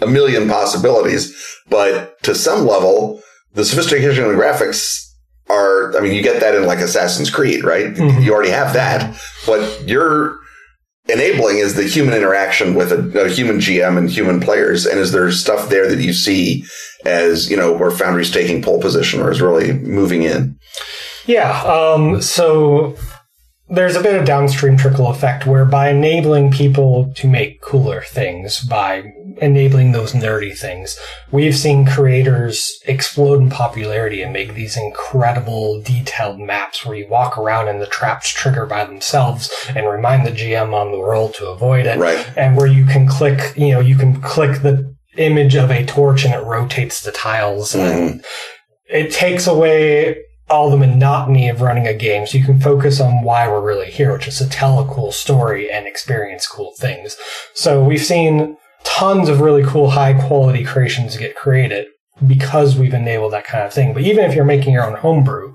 a 0.00 0.06
million 0.06 0.48
possibilities, 0.48 1.34
but 1.68 2.20
to 2.24 2.34
some 2.34 2.66
level, 2.66 3.22
the 3.54 3.64
sophistication 3.64 4.24
and 4.24 4.36
graphics 4.38 5.04
are, 5.48 5.96
I 5.96 6.00
mean, 6.00 6.12
you 6.14 6.22
get 6.22 6.40
that 6.40 6.54
in 6.54 6.66
like 6.66 6.78
Assassin's 6.80 7.30
Creed, 7.30 7.64
right? 7.64 7.94
Mhm. 7.94 8.22
You 8.22 8.34
already 8.34 8.50
have 8.50 8.72
that. 8.74 9.14
but 9.46 9.62
you're 9.88 10.36
enabling 11.08 11.58
is 11.58 11.74
the 11.74 11.84
human 11.84 12.14
interaction 12.14 12.74
with 12.74 12.92
a, 12.92 13.24
a 13.24 13.28
human 13.28 13.58
GM 13.58 13.96
and 13.96 14.10
human 14.10 14.40
players. 14.40 14.86
And 14.86 15.00
is 15.00 15.12
there 15.12 15.30
stuff 15.30 15.70
there 15.70 15.88
that 15.88 16.00
you 16.02 16.12
see 16.12 16.64
as, 17.04 17.50
you 17.50 17.56
know, 17.56 17.72
where 17.72 17.90
Foundry's 17.90 18.30
taking 18.30 18.62
pole 18.62 18.80
position 18.80 19.20
or 19.20 19.30
is 19.30 19.40
really 19.40 19.72
moving 19.72 20.22
in? 20.22 20.58
Yeah. 21.26 21.60
Um, 21.62 22.20
so 22.20 22.96
there's 23.70 23.96
a 23.96 24.02
bit 24.02 24.18
of 24.18 24.26
downstream 24.26 24.76
trickle 24.76 25.08
effect 25.08 25.46
where 25.46 25.64
by 25.64 25.90
enabling 25.90 26.50
people 26.50 27.12
to 27.16 27.28
make 27.28 27.60
cooler 27.60 28.00
things, 28.00 28.60
by 28.60 29.12
enabling 29.42 29.92
those 29.92 30.12
nerdy 30.12 30.56
things, 30.56 30.98
we've 31.30 31.56
seen 31.56 31.86
creators 31.86 32.80
explode 32.86 33.40
in 33.40 33.50
popularity 33.50 34.22
and 34.22 34.32
make 34.32 34.54
these 34.54 34.76
incredible 34.76 35.82
detailed 35.82 36.40
maps 36.40 36.84
where 36.84 36.96
you 36.96 37.06
walk 37.08 37.36
around 37.36 37.68
and 37.68 37.80
the 37.80 37.86
traps 37.86 38.32
trigger 38.32 38.64
by 38.64 38.84
themselves 38.84 39.52
and 39.74 39.86
remind 39.86 40.26
the 40.26 40.30
GM 40.32 40.72
on 40.72 40.90
the 40.90 41.02
roll 41.02 41.28
to 41.32 41.48
avoid 41.48 41.86
it. 41.86 41.98
Right. 41.98 42.26
And 42.36 42.56
where 42.56 42.66
you 42.66 42.86
can 42.86 43.06
click, 43.06 43.56
you 43.56 43.72
know, 43.72 43.80
you 43.80 43.96
can 43.96 44.20
click 44.20 44.62
the 44.62 44.94
image 45.18 45.56
of 45.56 45.70
a 45.70 45.84
torch 45.84 46.24
and 46.24 46.32
it 46.32 46.44
rotates 46.44 47.02
the 47.02 47.12
tiles 47.12 47.72
mm-hmm. 47.72 48.18
and 48.18 48.24
it 48.88 49.12
takes 49.12 49.46
away 49.46 50.16
all 50.50 50.70
the 50.70 50.76
monotony 50.76 51.48
of 51.48 51.60
running 51.60 51.86
a 51.86 51.94
game 51.94 52.26
so 52.26 52.38
you 52.38 52.44
can 52.44 52.60
focus 52.60 53.00
on 53.00 53.22
why 53.22 53.48
we're 53.48 53.60
really 53.60 53.90
here, 53.90 54.12
which 54.12 54.28
is 54.28 54.38
to 54.38 54.48
tell 54.48 54.78
a 54.78 54.94
cool 54.94 55.12
story 55.12 55.70
and 55.70 55.86
experience 55.86 56.46
cool 56.46 56.72
things. 56.78 57.16
So 57.54 57.84
we've 57.84 58.04
seen 58.04 58.56
tons 58.84 59.28
of 59.28 59.40
really 59.40 59.62
cool 59.64 59.90
high 59.90 60.14
quality 60.14 60.64
creations 60.64 61.16
get 61.16 61.36
created 61.36 61.86
because 62.26 62.76
we've 62.76 62.94
enabled 62.94 63.32
that 63.32 63.44
kind 63.44 63.64
of 63.64 63.72
thing. 63.72 63.92
But 63.92 64.02
even 64.02 64.24
if 64.24 64.34
you're 64.34 64.44
making 64.44 64.72
your 64.72 64.84
own 64.84 64.96
homebrew, 64.96 65.54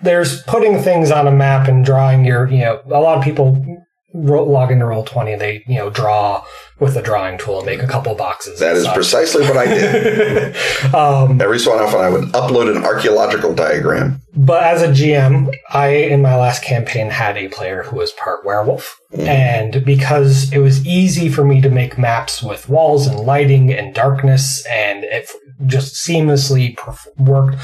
there's 0.00 0.42
putting 0.44 0.80
things 0.80 1.10
on 1.10 1.26
a 1.26 1.32
map 1.32 1.68
and 1.68 1.84
drawing 1.84 2.24
your, 2.24 2.48
you 2.48 2.58
know, 2.58 2.80
a 2.86 3.00
lot 3.00 3.18
of 3.18 3.24
people 3.24 3.84
log 4.14 4.70
into 4.70 4.84
Roll20 4.84 5.32
and 5.34 5.40
they, 5.40 5.62
you 5.66 5.76
know, 5.76 5.90
draw 5.90 6.44
with 6.80 6.96
a 6.96 7.02
drawing 7.02 7.36
tool 7.38 7.58
and 7.58 7.66
make 7.66 7.82
a 7.82 7.86
couple 7.86 8.14
boxes. 8.14 8.58
that 8.60 8.76
is 8.76 8.84
such. 8.84 8.94
precisely 8.94 9.42
what 9.42 9.56
I 9.56 9.66
did. 9.66 10.56
um, 10.94 11.40
Every 11.40 11.58
so 11.58 11.72
often, 11.72 12.00
I 12.00 12.08
would 12.08 12.24
upload 12.32 12.74
an 12.74 12.84
archaeological 12.84 13.54
diagram. 13.54 14.22
But 14.34 14.62
as 14.62 14.82
a 14.82 14.88
GM, 14.88 15.52
I, 15.70 15.88
in 15.88 16.22
my 16.22 16.36
last 16.36 16.62
campaign, 16.62 17.10
had 17.10 17.36
a 17.36 17.48
player 17.48 17.82
who 17.82 17.96
was 17.96 18.12
part 18.12 18.44
werewolf. 18.46 18.98
And 19.18 19.84
because 19.84 20.52
it 20.52 20.58
was 20.58 20.86
easy 20.86 21.28
for 21.28 21.44
me 21.44 21.60
to 21.60 21.70
make 21.70 21.98
maps 21.98 22.42
with 22.42 22.68
walls 22.68 23.06
and 23.06 23.20
lighting 23.20 23.72
and 23.72 23.94
darkness, 23.94 24.64
and 24.66 25.04
it 25.04 25.30
just 25.66 25.94
seamlessly 25.96 26.76
perf- 26.76 27.06
worked 27.18 27.56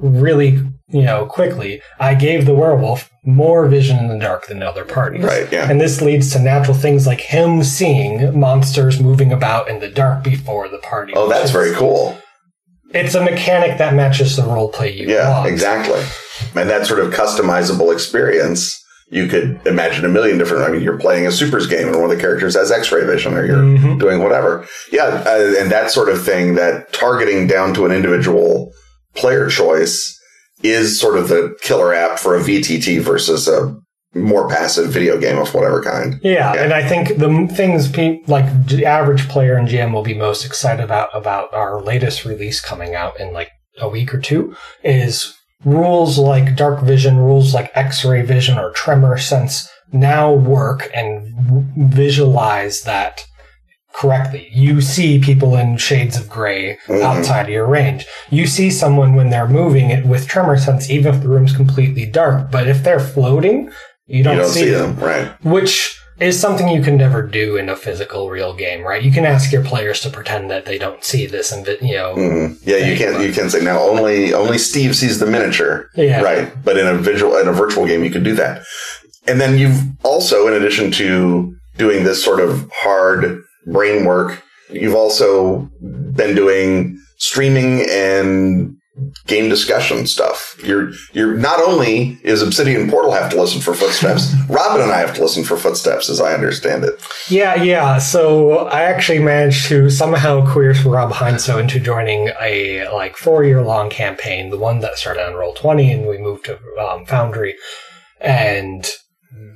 really, 0.00 0.60
you 0.88 1.02
know, 1.02 1.26
quickly, 1.26 1.82
I 1.98 2.14
gave 2.14 2.46
the 2.46 2.54
werewolf 2.54 3.10
more 3.26 3.66
vision 3.68 3.98
in 3.98 4.08
the 4.08 4.18
dark 4.18 4.46
than 4.48 4.62
other 4.62 4.84
parties. 4.84 5.24
Right, 5.24 5.50
yeah. 5.50 5.70
And 5.70 5.80
this 5.80 6.00
leads 6.02 6.30
to 6.32 6.38
natural 6.38 6.76
things 6.76 7.06
like 7.06 7.20
him 7.20 7.62
seeing 7.62 8.38
monsters 8.38 9.00
moving 9.00 9.32
about 9.32 9.68
in 9.68 9.80
the 9.80 9.88
dark 9.88 10.22
before 10.22 10.68
the 10.68 10.78
party. 10.78 11.12
Oh, 11.16 11.28
that's 11.28 11.50
very 11.50 11.72
cool. 11.74 12.18
It's 12.90 13.14
a 13.14 13.24
mechanic 13.24 13.78
that 13.78 13.94
matches 13.94 14.36
the 14.36 14.42
role 14.44 14.68
play 14.68 14.92
you 14.92 15.08
Yeah, 15.08 15.30
want. 15.40 15.48
exactly. 15.50 16.02
And 16.54 16.68
that 16.70 16.86
sort 16.86 17.00
of 17.00 17.12
customizable 17.12 17.92
experience, 17.92 18.80
you 19.10 19.26
could 19.26 19.58
imagine 19.66 20.04
a 20.04 20.08
million 20.08 20.38
different. 20.38 20.64
I 20.64 20.70
mean, 20.70 20.82
you're 20.82 20.98
playing 20.98 21.26
a 21.26 21.32
supers 21.32 21.66
game 21.66 21.88
and 21.88 21.96
one 21.96 22.10
of 22.10 22.16
the 22.16 22.20
characters 22.20 22.54
has 22.54 22.70
X-ray 22.70 23.04
vision, 23.04 23.34
or 23.34 23.44
you're 23.46 23.56
Mhm. 23.56 23.98
doing 23.98 24.22
whatever. 24.22 24.66
Yeah, 24.92 25.22
uh, 25.26 25.54
and 25.58 25.70
that 25.72 25.90
sort 25.90 26.08
of 26.08 26.22
thing. 26.24 26.54
That 26.54 26.92
targeting 26.92 27.46
down 27.46 27.74
to 27.74 27.86
an 27.86 27.92
individual 27.92 28.70
player 29.16 29.48
choice 29.48 30.13
is 30.64 30.98
sort 30.98 31.16
of 31.18 31.28
the 31.28 31.56
killer 31.62 31.94
app 31.94 32.18
for 32.18 32.34
a 32.36 32.40
VTT 32.40 33.00
versus 33.00 33.46
a 33.46 33.76
more 34.14 34.48
passive 34.48 34.90
video 34.90 35.18
game 35.20 35.38
of 35.38 35.52
whatever 35.54 35.82
kind. 35.82 36.20
Yeah, 36.22 36.54
Yeah. 36.54 36.62
and 36.62 36.72
I 36.72 36.86
think 36.88 37.18
the 37.18 37.48
things 37.54 37.88
pe- 37.88 38.20
like 38.26 38.66
the 38.68 38.86
average 38.86 39.28
player 39.28 39.54
and 39.56 39.68
GM 39.68 39.92
will 39.92 40.02
be 40.04 40.14
most 40.14 40.44
excited 40.46 40.82
about 40.82 41.08
about 41.14 41.52
our 41.52 41.80
latest 41.82 42.24
release 42.24 42.60
coming 42.60 42.94
out 42.94 43.18
in 43.20 43.32
like 43.32 43.50
a 43.78 43.88
week 43.88 44.14
or 44.14 44.20
two 44.20 44.54
is 44.84 45.34
rules 45.64 46.16
like 46.18 46.54
dark 46.56 46.80
vision, 46.82 47.16
rules 47.18 47.54
like 47.54 47.70
X-ray 47.74 48.22
vision 48.22 48.56
or 48.58 48.70
tremor 48.70 49.18
sense 49.18 49.68
now 49.92 50.32
work 50.32 50.88
and 50.94 51.34
visualize 51.76 52.82
that 52.82 53.24
correctly. 53.94 54.48
You 54.52 54.80
see 54.80 55.18
people 55.18 55.56
in 55.56 55.76
shades 55.76 56.16
of 56.16 56.28
gray 56.28 56.78
Mhm. 56.88 57.02
outside 57.02 57.42
of 57.46 57.48
your 57.50 57.66
range. 57.66 58.06
You 58.30 58.46
see 58.46 58.70
someone 58.70 59.14
when 59.14 59.30
they're 59.30 59.48
moving 59.48 59.90
it 59.90 60.04
with 60.04 60.26
tremor 60.26 60.56
sense, 60.58 60.90
even 60.90 61.14
if 61.14 61.22
the 61.22 61.28
room's 61.28 61.54
completely 61.54 62.04
dark. 62.06 62.50
But 62.50 62.66
if 62.68 62.82
they're 62.82 63.00
floating, 63.00 63.70
you 64.06 64.22
don't, 64.22 64.34
you 64.36 64.42
don't 64.42 64.50
see, 64.50 64.60
see 64.64 64.70
them 64.70 64.96
them, 64.96 65.04
right? 65.04 65.28
which 65.42 65.98
is 66.20 66.38
something 66.38 66.68
you 66.68 66.80
can 66.82 66.96
never 66.96 67.22
do 67.22 67.56
in 67.56 67.68
a 67.68 67.74
physical 67.76 68.30
real 68.30 68.52
game, 68.54 68.82
right? 68.84 69.02
You 69.02 69.10
can 69.10 69.24
ask 69.24 69.50
your 69.50 69.64
players 69.64 69.98
to 70.00 70.10
pretend 70.10 70.48
that 70.50 70.64
they 70.64 70.78
don't 70.78 71.02
see 71.04 71.26
this 71.26 71.50
and 71.50 71.66
you 71.80 71.94
know, 71.94 72.14
Mhm. 72.16 72.56
Yeah, 72.64 72.76
you 72.76 72.96
can't. 72.96 73.20
you. 73.20 73.32
Can 73.32 73.50
say 73.50 73.60
now 73.60 73.80
only 73.80 74.32
only 74.34 74.58
Steve 74.58 74.94
sees 74.94 75.18
the 75.18 75.26
miniature. 75.26 75.88
yeah, 75.96 76.20
Right. 76.20 76.48
But 76.64 76.76
in 76.78 76.86
a 76.86 76.94
visual, 76.94 77.36
in 77.38 77.48
a 77.48 77.52
virtual 77.52 77.86
game, 77.86 78.04
you 78.04 78.10
could 78.10 78.22
do 78.24 78.34
that. 78.34 78.62
And 79.26 79.40
then 79.40 79.58
you've 79.58 79.80
also, 80.04 80.46
in 80.46 80.52
addition 80.54 80.90
to 80.92 81.54
doing 81.78 82.04
this 82.04 82.22
sort 82.22 82.38
of 82.40 82.68
hard 82.82 83.40
brain 83.66 84.04
work, 84.04 84.42
you've 84.70 84.94
also 84.94 85.68
been 85.80 86.34
doing 86.34 86.98
streaming 87.18 87.86
and 87.88 88.76
game 89.26 89.48
discussion 89.48 90.06
stuff. 90.06 90.56
You're, 90.62 90.92
you're 91.12 91.34
not 91.34 91.60
only 91.60 92.18
is 92.22 92.42
Obsidian 92.42 92.88
Portal 92.88 93.12
have 93.12 93.30
to 93.32 93.40
listen 93.40 93.60
for 93.60 93.74
footsteps, 93.74 94.32
Robin 94.48 94.82
and 94.82 94.92
I 94.92 94.98
have 94.98 95.14
to 95.16 95.22
listen 95.22 95.42
for 95.42 95.56
footsteps, 95.56 96.08
as 96.08 96.20
I 96.20 96.32
understand 96.32 96.84
it. 96.84 97.02
yeah, 97.28 97.60
yeah. 97.60 97.98
So 97.98 98.68
I 98.68 98.82
actually 98.82 99.18
managed 99.18 99.66
to 99.66 99.90
somehow 99.90 100.46
coerce 100.46 100.84
Rob 100.84 101.12
Heinsoo 101.12 101.60
into 101.60 101.80
joining 101.80 102.30
a 102.40 102.88
like 102.92 103.16
four 103.16 103.44
year 103.44 103.62
long 103.62 103.90
campaign, 103.90 104.50
the 104.50 104.58
one 104.58 104.80
that 104.80 104.96
started 104.96 105.26
on 105.26 105.34
Roll 105.34 105.54
Twenty, 105.54 105.90
and 105.90 106.06
we 106.06 106.18
moved 106.18 106.44
to 106.44 106.58
um, 106.78 107.04
Foundry, 107.06 107.56
and 108.20 108.88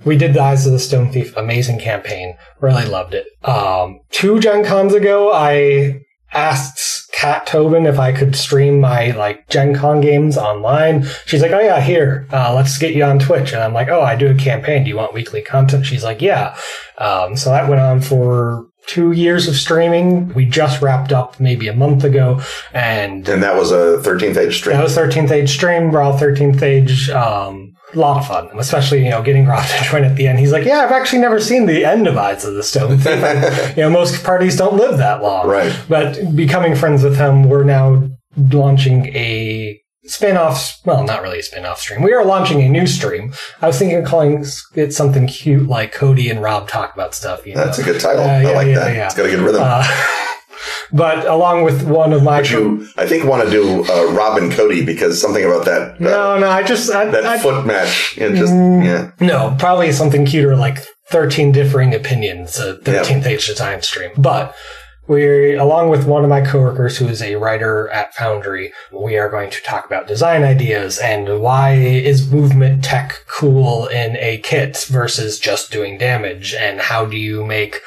we 0.04 0.16
did 0.16 0.34
the 0.34 0.42
Eyes 0.42 0.66
of 0.66 0.72
the 0.72 0.78
Stone 0.78 1.12
Thief, 1.12 1.36
amazing 1.36 1.78
campaign. 1.80 2.36
Really 2.60 2.86
loved 2.86 3.14
it. 3.14 3.26
Um, 3.44 4.00
two 4.10 4.40
Gen 4.40 4.64
Cons 4.64 4.94
ago, 4.94 5.32
I 5.32 6.00
asked 6.32 7.10
Cat 7.12 7.46
Tobin 7.46 7.86
if 7.86 7.98
I 7.98 8.12
could 8.12 8.36
stream 8.36 8.80
my 8.80 9.10
like 9.12 9.48
Gen 9.48 9.74
Con 9.74 10.00
games 10.00 10.36
online. 10.36 11.06
She's 11.26 11.42
like, 11.42 11.52
"Oh 11.52 11.60
yeah, 11.60 11.80
here, 11.80 12.26
uh, 12.32 12.54
let's 12.54 12.78
get 12.78 12.94
you 12.94 13.02
on 13.04 13.18
Twitch." 13.18 13.52
And 13.52 13.62
I'm 13.62 13.72
like, 13.72 13.88
"Oh, 13.88 14.02
I 14.02 14.14
do 14.14 14.30
a 14.30 14.34
campaign. 14.34 14.84
Do 14.84 14.90
you 14.90 14.96
want 14.96 15.14
weekly 15.14 15.42
content?" 15.42 15.86
She's 15.86 16.04
like, 16.04 16.20
"Yeah." 16.22 16.56
Um, 16.98 17.36
so 17.36 17.50
that 17.50 17.68
went 17.68 17.80
on 17.80 18.00
for 18.00 18.66
two 18.86 19.12
years 19.12 19.48
of 19.48 19.54
streaming. 19.56 20.32
We 20.34 20.46
just 20.46 20.80
wrapped 20.80 21.12
up 21.12 21.38
maybe 21.40 21.68
a 21.68 21.74
month 21.74 22.04
ago, 22.04 22.40
and 22.72 23.28
And 23.28 23.42
that 23.42 23.56
was 23.56 23.70
a 23.70 23.98
13th 24.02 24.36
age 24.36 24.56
stream. 24.56 24.76
that 24.76 24.82
was 24.82 24.96
13th 24.96 25.30
Age 25.30 25.50
stream. 25.50 25.90
We're 25.90 26.00
all 26.02 26.18
13th 26.18 26.62
Age. 26.62 27.10
Um, 27.10 27.67
a 27.94 27.98
lot 27.98 28.18
of 28.18 28.26
fun, 28.26 28.48
especially 28.58 29.04
you 29.04 29.10
know 29.10 29.22
getting 29.22 29.46
Rob 29.46 29.64
to 29.66 29.84
join 29.90 30.04
at 30.04 30.16
the 30.16 30.26
end. 30.26 30.38
He's 30.38 30.52
like, 30.52 30.64
"Yeah, 30.64 30.80
I've 30.80 30.92
actually 30.92 31.20
never 31.20 31.40
seen 31.40 31.66
the 31.66 31.84
end 31.84 32.06
of 32.06 32.16
Eyes 32.16 32.44
of 32.44 32.54
the 32.54 32.62
Stone." 32.62 32.98
Thief." 32.98 33.76
you 33.76 33.82
know, 33.82 33.90
most 33.90 34.24
parties 34.24 34.56
don't 34.56 34.76
live 34.76 34.98
that 34.98 35.22
long. 35.22 35.46
Right. 35.46 35.76
But 35.88 36.34
becoming 36.36 36.74
friends 36.74 37.02
with 37.02 37.16
him, 37.16 37.48
we're 37.48 37.64
now 37.64 38.08
launching 38.36 39.06
a 39.16 39.80
spin-off. 40.04 40.78
Well, 40.84 41.04
not 41.04 41.22
really 41.22 41.40
a 41.40 41.42
spin-off 41.42 41.80
stream. 41.80 42.02
We 42.02 42.12
are 42.12 42.24
launching 42.24 42.62
a 42.62 42.68
new 42.68 42.86
stream. 42.86 43.32
I 43.60 43.66
was 43.66 43.78
thinking 43.78 43.98
of 43.98 44.04
calling 44.04 44.44
it 44.74 44.92
something 44.92 45.26
cute 45.26 45.68
like 45.68 45.92
Cody 45.92 46.30
and 46.30 46.40
Rob 46.40 46.68
talk 46.68 46.94
about 46.94 47.14
stuff. 47.14 47.46
You 47.46 47.54
know? 47.54 47.64
That's 47.64 47.78
a 47.78 47.82
good 47.82 48.00
title. 48.00 48.24
Uh, 48.24 48.28
I 48.28 48.52
like 48.54 48.68
yeah, 48.68 48.78
that. 48.78 48.96
yeah. 48.96 49.06
It's 49.06 49.14
got 49.14 49.26
a 49.26 49.30
good 49.30 49.40
rhythm. 49.40 49.62
Uh, 49.64 49.84
but 50.92 51.26
along 51.26 51.64
with 51.64 51.86
one 51.86 52.12
of 52.12 52.22
my 52.22 52.40
you, 52.40 52.86
I 52.96 53.06
think, 53.06 53.24
want 53.24 53.44
to 53.44 53.50
do 53.50 53.84
uh, 53.90 54.12
Robin 54.12 54.50
Cody 54.50 54.84
because 54.84 55.20
something 55.20 55.44
about 55.44 55.64
that 55.64 55.78
that, 55.78 56.00
no, 56.00 56.38
no, 56.38 56.50
I 56.50 56.62
just 56.62 56.90
I, 56.90 57.06
that 57.06 57.24
I, 57.24 57.38
foot 57.38 57.66
match. 57.66 58.16
It 58.18 58.34
just 58.34 58.52
Mm. 58.52 58.84
yeah. 58.84 59.10
No, 59.20 59.54
probably 59.58 59.92
something 59.92 60.24
cuter 60.24 60.56
like 60.56 60.84
13 61.10 61.52
differing 61.52 61.94
opinions, 61.94 62.58
a 62.58 62.76
13th 62.78 63.26
age 63.26 63.46
design 63.46 63.82
stream. 63.82 64.10
But 64.16 64.54
we, 65.06 65.54
along 65.54 65.88
with 65.88 66.06
one 66.06 66.22
of 66.22 66.30
my 66.30 66.42
coworkers 66.42 66.98
who 66.98 67.08
is 67.08 67.22
a 67.22 67.36
writer 67.36 67.88
at 67.88 68.14
Foundry, 68.14 68.72
we 68.92 69.16
are 69.16 69.30
going 69.30 69.50
to 69.50 69.62
talk 69.62 69.86
about 69.86 70.06
design 70.06 70.42
ideas 70.42 70.98
and 70.98 71.40
why 71.40 71.74
is 71.74 72.30
movement 72.30 72.84
tech 72.84 73.24
cool 73.26 73.86
in 73.86 74.16
a 74.18 74.38
kit 74.38 74.84
versus 74.88 75.38
just 75.38 75.70
doing 75.72 75.96
damage 75.96 76.54
and 76.54 76.80
how 76.80 77.06
do 77.06 77.16
you 77.16 77.44
make 77.44 77.80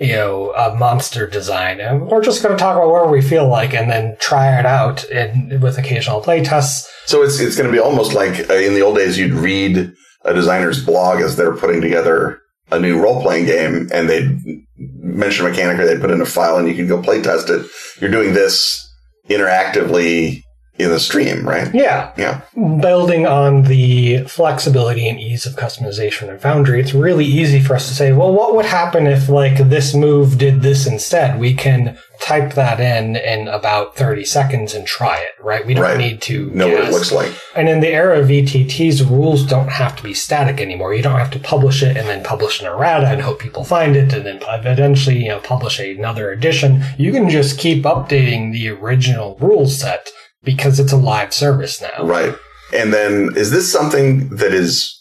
you 0.00 0.14
know, 0.14 0.52
a 0.54 0.74
monster 0.74 1.26
design. 1.26 1.78
And 1.78 2.08
we're 2.08 2.22
just 2.22 2.42
going 2.42 2.56
to 2.56 2.58
talk 2.58 2.76
about 2.76 2.90
where 2.90 3.06
we 3.06 3.20
feel 3.20 3.46
like 3.46 3.74
and 3.74 3.90
then 3.90 4.16
try 4.18 4.58
it 4.58 4.64
out 4.64 5.04
in, 5.04 5.60
with 5.60 5.76
occasional 5.76 6.22
play 6.22 6.42
tests. 6.42 6.90
So 7.04 7.22
it's 7.22 7.38
it's 7.38 7.56
going 7.56 7.68
to 7.68 7.72
be 7.72 7.78
almost 7.78 8.14
like 8.14 8.48
uh, 8.48 8.54
in 8.54 8.74
the 8.74 8.82
old 8.82 8.96
days 8.96 9.18
you'd 9.18 9.32
read 9.32 9.92
a 10.24 10.34
designer's 10.34 10.84
blog 10.84 11.20
as 11.20 11.36
they're 11.36 11.56
putting 11.56 11.82
together 11.82 12.40
a 12.72 12.80
new 12.80 13.00
role 13.00 13.20
playing 13.20 13.46
game, 13.46 13.88
and 13.92 14.08
they'd 14.08 14.38
mention 14.76 15.44
a 15.44 15.48
mechanic 15.48 15.78
or 15.78 15.86
they'd 15.86 16.00
put 16.00 16.10
in 16.10 16.20
a 16.20 16.26
file, 16.26 16.56
and 16.56 16.68
you 16.68 16.74
could 16.74 16.88
go 16.88 17.02
play 17.02 17.20
test 17.20 17.50
it. 17.50 17.66
You're 18.00 18.10
doing 18.10 18.32
this 18.32 18.88
interactively 19.28 20.42
in 20.82 20.90
the 20.90 21.00
stream, 21.00 21.46
right? 21.48 21.72
Yeah. 21.74 22.12
Yeah. 22.16 22.40
Building 22.80 23.26
on 23.26 23.62
the 23.64 24.24
flexibility 24.24 25.08
and 25.08 25.18
ease 25.20 25.46
of 25.46 25.54
customization 25.56 26.28
in 26.28 26.38
Foundry, 26.38 26.80
it's 26.80 26.94
really 26.94 27.24
easy 27.24 27.60
for 27.60 27.74
us 27.74 27.88
to 27.88 27.94
say, 27.94 28.12
well, 28.12 28.32
what 28.32 28.54
would 28.54 28.66
happen 28.66 29.06
if 29.06 29.28
like 29.28 29.56
this 29.68 29.94
move 29.94 30.38
did 30.38 30.62
this 30.62 30.86
instead? 30.86 31.38
We 31.38 31.54
can 31.54 31.98
type 32.20 32.52
that 32.52 32.80
in 32.80 33.16
in 33.16 33.48
about 33.48 33.96
30 33.96 34.24
seconds 34.26 34.74
and 34.74 34.86
try 34.86 35.16
it, 35.18 35.30
right? 35.42 35.66
We 35.66 35.72
don't 35.72 35.84
Right. 35.84 35.96
need 35.98 36.20
to 36.22 36.50
Know 36.50 36.68
what 36.68 36.84
it 36.84 36.90
looks 36.92 37.10
like. 37.12 37.32
And 37.56 37.66
in 37.68 37.80
the 37.80 37.88
era 37.88 38.20
of 38.20 38.26
VTTs, 38.28 39.08
rules 39.08 39.42
don't 39.46 39.70
have 39.70 39.96
to 39.96 40.02
be 40.02 40.12
static 40.12 40.60
anymore. 40.60 40.94
You 40.94 41.02
don't 41.02 41.18
have 41.18 41.30
to 41.30 41.38
publish 41.38 41.82
it 41.82 41.96
and 41.96 42.06
then 42.08 42.22
publish 42.22 42.60
an 42.60 42.66
errata 42.66 43.06
and 43.06 43.22
hope 43.22 43.38
people 43.38 43.64
find 43.64 43.96
it 43.96 44.12
and 44.12 44.26
then 44.26 44.40
eventually, 44.52 45.16
you 45.22 45.28
know, 45.30 45.38
publish 45.40 45.80
another 45.80 46.30
edition. 46.30 46.84
You 46.98 47.10
can 47.10 47.30
just 47.30 47.58
keep 47.58 47.84
updating 47.84 48.52
the 48.52 48.68
original 48.68 49.38
rule 49.40 49.66
set 49.66 50.10
because 50.42 50.80
it's 50.80 50.92
a 50.92 50.96
live 50.96 51.32
service 51.34 51.80
now. 51.80 52.04
Right. 52.04 52.34
And 52.74 52.92
then 52.92 53.30
is 53.36 53.50
this 53.50 53.70
something 53.70 54.28
that 54.36 54.54
is 54.54 54.96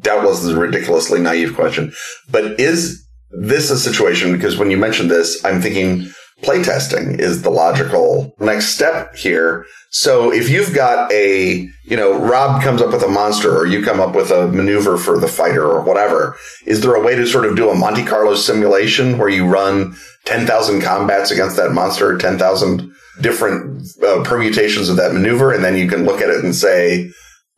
doubtless 0.00 0.42
is 0.42 0.50
a 0.50 0.58
ridiculously 0.58 1.20
naive 1.20 1.54
question, 1.54 1.92
but 2.30 2.58
is 2.58 3.06
this 3.30 3.70
a 3.70 3.78
situation? 3.78 4.32
Because 4.32 4.56
when 4.56 4.70
you 4.70 4.76
mentioned 4.76 5.10
this, 5.10 5.44
I'm 5.44 5.60
thinking 5.60 6.10
playtesting 6.42 7.18
is 7.20 7.42
the 7.42 7.50
logical 7.50 8.34
next 8.40 8.74
step 8.74 9.14
here. 9.14 9.64
So 9.90 10.32
if 10.32 10.48
you've 10.48 10.74
got 10.74 11.10
a, 11.12 11.68
you 11.84 11.96
know, 11.96 12.18
Rob 12.18 12.62
comes 12.62 12.82
up 12.82 12.92
with 12.92 13.02
a 13.02 13.08
monster 13.08 13.56
or 13.56 13.66
you 13.66 13.84
come 13.84 14.00
up 14.00 14.14
with 14.14 14.30
a 14.30 14.48
maneuver 14.48 14.96
for 14.96 15.18
the 15.18 15.28
fighter 15.28 15.64
or 15.64 15.82
whatever, 15.82 16.36
is 16.66 16.80
there 16.80 16.94
a 16.94 17.02
way 17.02 17.14
to 17.14 17.26
sort 17.26 17.44
of 17.44 17.56
do 17.56 17.70
a 17.70 17.74
Monte 17.74 18.04
Carlo 18.04 18.34
simulation 18.34 19.18
where 19.18 19.28
you 19.28 19.46
run 19.46 19.94
10,000 20.24 20.82
combats 20.82 21.30
against 21.30 21.56
that 21.56 21.72
monster, 21.72 22.18
10,000 22.18 22.92
different 23.20 23.86
uh, 24.02 24.22
permutations 24.24 24.88
of 24.88 24.96
that 24.96 25.12
maneuver, 25.12 25.52
and 25.52 25.64
then 25.64 25.76
you 25.76 25.88
can 25.88 26.04
look 26.04 26.20
at 26.20 26.30
it 26.30 26.44
and 26.44 26.54
say, 26.54 27.10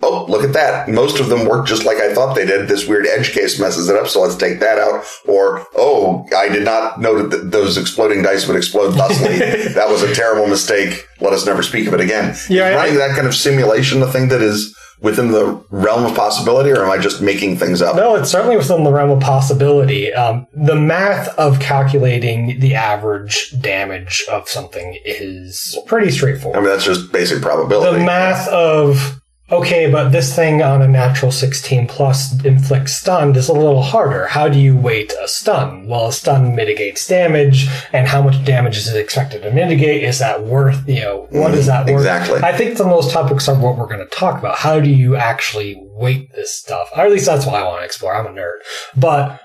oh, 0.02 0.26
look 0.28 0.44
at 0.44 0.52
that. 0.52 0.88
Most 0.88 1.20
of 1.20 1.28
them 1.28 1.46
work 1.46 1.66
just 1.66 1.84
like 1.84 1.98
I 1.98 2.12
thought 2.12 2.34
they 2.34 2.44
did. 2.44 2.68
This 2.68 2.86
weird 2.86 3.06
edge 3.06 3.32
case 3.32 3.58
messes 3.58 3.88
it 3.88 3.96
up, 3.96 4.08
so 4.08 4.20
let's 4.20 4.36
take 4.36 4.60
that 4.60 4.78
out. 4.78 5.04
Or, 5.26 5.66
oh, 5.76 6.26
I 6.36 6.48
did 6.48 6.64
not 6.64 7.00
know 7.00 7.26
that 7.26 7.50
those 7.50 7.76
exploding 7.76 8.22
dice 8.22 8.46
would 8.46 8.56
explode 8.56 8.90
thusly. 8.92 9.38
that 9.74 9.88
was 9.88 10.02
a 10.02 10.14
terrible 10.14 10.46
mistake. 10.46 11.06
Let 11.20 11.32
us 11.32 11.46
never 11.46 11.62
speak 11.62 11.86
of 11.86 11.94
it 11.94 12.00
again. 12.00 12.36
Yeah, 12.50 12.68
is 12.68 12.74
I- 12.74 12.76
running 12.76 12.94
that 12.96 13.14
kind 13.14 13.26
of 13.26 13.34
simulation 13.34 14.00
the 14.00 14.10
thing 14.10 14.28
that 14.28 14.42
is 14.42 14.76
within 15.00 15.32
the 15.32 15.62
realm 15.70 16.04
of 16.04 16.16
possibility, 16.16 16.70
or 16.70 16.84
am 16.84 16.90
I 16.90 16.98
just 16.98 17.20
making 17.20 17.56
things 17.56 17.82
up? 17.82 17.96
No, 17.96 18.14
it's 18.16 18.30
certainly 18.30 18.56
within 18.56 18.84
the 18.84 18.92
realm 18.92 19.10
of 19.10 19.20
possibility. 19.20 20.12
Um, 20.12 20.46
the 20.54 20.76
math 20.76 21.28
of 21.38 21.60
calculating 21.60 22.60
the 22.60 22.74
average 22.74 23.54
damage 23.60 24.24
of 24.30 24.48
something 24.48 24.98
is 25.04 25.78
pretty 25.86 26.10
straightforward. 26.10 26.58
I 26.58 26.60
mean, 26.60 26.70
that's 26.70 26.84
just 26.84 27.12
basic 27.12 27.42
probability. 27.42 27.98
the 27.98 28.04
math 28.04 28.48
of 28.48 29.20
okay, 29.50 29.90
but 29.90 30.10
this 30.10 30.34
thing 30.34 30.62
on 30.62 30.82
a 30.82 30.88
natural 30.88 31.30
16 31.30 31.86
plus 31.86 32.44
inflicts 32.44 32.96
stun 32.96 33.34
is 33.36 33.48
a 33.48 33.52
little 33.52 33.82
harder. 33.82 34.26
How 34.26 34.48
do 34.48 34.58
you 34.58 34.76
weight 34.76 35.12
a 35.22 35.28
stun? 35.28 35.86
Well, 35.86 36.08
a 36.08 36.12
stun 36.12 36.54
mitigates 36.54 37.06
damage, 37.06 37.68
and 37.92 38.08
how 38.08 38.22
much 38.22 38.44
damage 38.44 38.76
is 38.76 38.88
it 38.88 38.98
expected 38.98 39.42
to 39.42 39.50
mitigate? 39.52 40.02
Is 40.02 40.18
that 40.18 40.44
worth, 40.44 40.88
you 40.88 41.00
know, 41.00 41.26
what 41.30 41.54
is 41.54 41.64
mm, 41.64 41.68
that 41.68 41.86
worth? 41.86 42.00
exactly. 42.00 42.40
I 42.42 42.56
think 42.56 42.76
some 42.76 42.88
of 42.88 43.02
those 43.02 43.12
topics 43.12 43.48
are 43.48 43.58
what 43.58 43.76
we're 43.76 43.86
going 43.86 44.06
to 44.06 44.16
talk 44.16 44.38
about. 44.38 44.56
How 44.56 44.80
do 44.80 44.90
you 44.90 45.16
actually 45.16 45.76
weight 45.78 46.32
this 46.32 46.54
stuff? 46.54 46.88
Or 46.96 47.02
at 47.02 47.10
least 47.10 47.26
that's 47.26 47.46
what 47.46 47.54
I 47.54 47.64
want 47.64 47.80
to 47.80 47.84
explore. 47.84 48.14
I'm 48.14 48.26
a 48.26 48.30
nerd. 48.30 48.58
But 48.96 49.40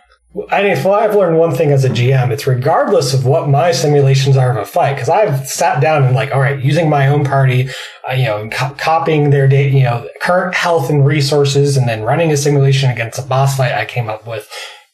I 0.52 0.62
mean, 0.62 0.72
if 0.72 0.86
I've 0.86 1.16
learned 1.16 1.40
one 1.40 1.56
thing 1.56 1.72
as 1.72 1.84
a 1.84 1.90
GM, 1.90 2.30
it's 2.30 2.46
regardless 2.46 3.16
of 3.16 3.26
what 3.26 3.50
my 3.50 3.72
simulations 3.72 4.38
are 4.38 4.52
of 4.52 4.58
a 4.58 4.66
fight, 4.66 4.94
because 4.94 5.10
I've 5.10 5.48
sat 5.48 5.82
down 5.82 6.04
and 6.04 6.16
like, 6.16 6.32
all 6.32 6.40
right, 6.40 6.64
using 6.64 6.88
my 6.88 7.08
own 7.08 7.26
party, 7.26 7.70
uh, 8.08 8.14
you 8.14 8.26
know, 8.26 8.48
co- 8.50 8.76
copying 8.78 9.32
their 9.32 9.48
data, 9.48 9.76
you 9.76 9.84
know, 9.84 10.08
current 10.22 10.54
health 10.54 10.88
and 10.92 11.04
resources, 11.04 11.78
and 11.78 11.88
then 11.88 12.04
running 12.04 12.32
a 12.32 12.38
simulation 12.38 12.92
against 12.92 13.18
a 13.18 13.24
boss 13.24 13.58
fight 13.58 13.72
I 13.72 13.86
came 13.86 14.08
up 14.08 14.28
with. 14.28 14.48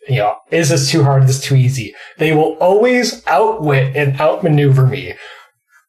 You 0.08 0.20
know, 0.20 0.36
is 0.52 0.70
this 0.70 0.90
too 0.90 1.04
hard? 1.04 1.24
Is 1.24 1.28
this 1.28 1.42
too 1.42 1.56
easy? 1.56 1.94
They 2.18 2.34
will 2.34 2.54
always 2.62 3.26
outwit 3.28 3.94
and 3.94 4.20
outmaneuver 4.22 4.88
me, 4.88 5.16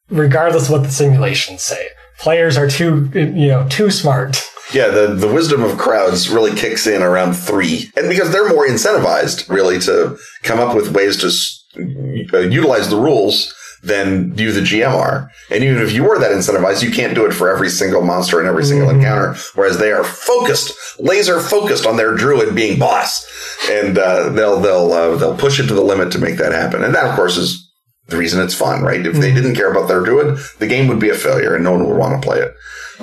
regardless 0.09 0.65
of 0.65 0.71
what 0.71 0.83
the 0.83 0.91
simulations 0.91 1.61
say. 1.61 1.87
Players 2.19 2.57
are 2.57 2.69
too, 2.69 3.09
you 3.13 3.47
know, 3.47 3.65
too 3.69 3.91
smart. 3.91 4.43
Yeah, 4.73 4.89
the, 4.89 5.07
the 5.13 5.31
wisdom 5.31 5.63
of 5.63 5.77
crowds 5.77 6.29
really 6.29 6.53
kicks 6.53 6.87
in 6.87 7.01
around 7.01 7.33
three. 7.33 7.89
And 7.95 8.09
because 8.09 8.31
they're 8.31 8.49
more 8.49 8.67
incentivized, 8.67 9.49
really, 9.49 9.79
to 9.81 10.17
come 10.43 10.59
up 10.59 10.75
with 10.75 10.91
ways 10.91 11.17
to 11.17 12.33
uh, 12.33 12.39
utilize 12.39 12.89
the 12.89 12.97
rules 12.97 13.53
than 13.83 14.37
you, 14.37 14.51
the 14.51 14.61
GM, 14.61 14.91
are. 14.91 15.31
And 15.49 15.63
even 15.63 15.81
if 15.81 15.93
you 15.93 16.03
were 16.03 16.19
that 16.19 16.31
incentivized, 16.31 16.83
you 16.83 16.91
can't 16.91 17.15
do 17.15 17.25
it 17.25 17.33
for 17.33 17.49
every 17.49 17.69
single 17.69 18.01
monster 18.01 18.39
and 18.39 18.47
every 18.47 18.65
single 18.65 18.89
encounter. 18.89 19.35
Whereas 19.55 19.77
they 19.77 19.91
are 19.91 20.03
focused, 20.03 20.99
laser 20.99 21.39
focused 21.39 21.85
on 21.85 21.95
their 21.95 22.15
druid 22.15 22.53
being 22.55 22.77
boss. 22.77 23.25
And 23.69 23.97
uh, 23.97 24.29
they'll, 24.29 24.59
they'll, 24.59 24.91
uh, 24.91 25.15
they'll 25.15 25.37
push 25.37 25.59
it 25.59 25.67
to 25.67 25.73
the 25.73 25.81
limit 25.81 26.11
to 26.13 26.19
make 26.19 26.37
that 26.37 26.51
happen. 26.51 26.83
And 26.83 26.93
that, 26.93 27.05
of 27.05 27.15
course, 27.15 27.37
is 27.37 27.71
the 28.07 28.17
reason 28.17 28.41
it's 28.41 28.55
fun, 28.55 28.83
right? 28.83 29.05
If 29.05 29.15
they 29.15 29.33
didn't 29.33 29.55
care 29.55 29.71
about 29.71 29.87
their 29.87 30.01
druid, 30.01 30.39
the 30.59 30.67
game 30.67 30.87
would 30.87 30.99
be 30.99 31.09
a 31.09 31.15
failure 31.15 31.55
and 31.55 31.63
no 31.63 31.73
one 31.73 31.87
would 31.87 31.97
want 31.97 32.21
to 32.21 32.27
play 32.27 32.39
it. 32.39 32.53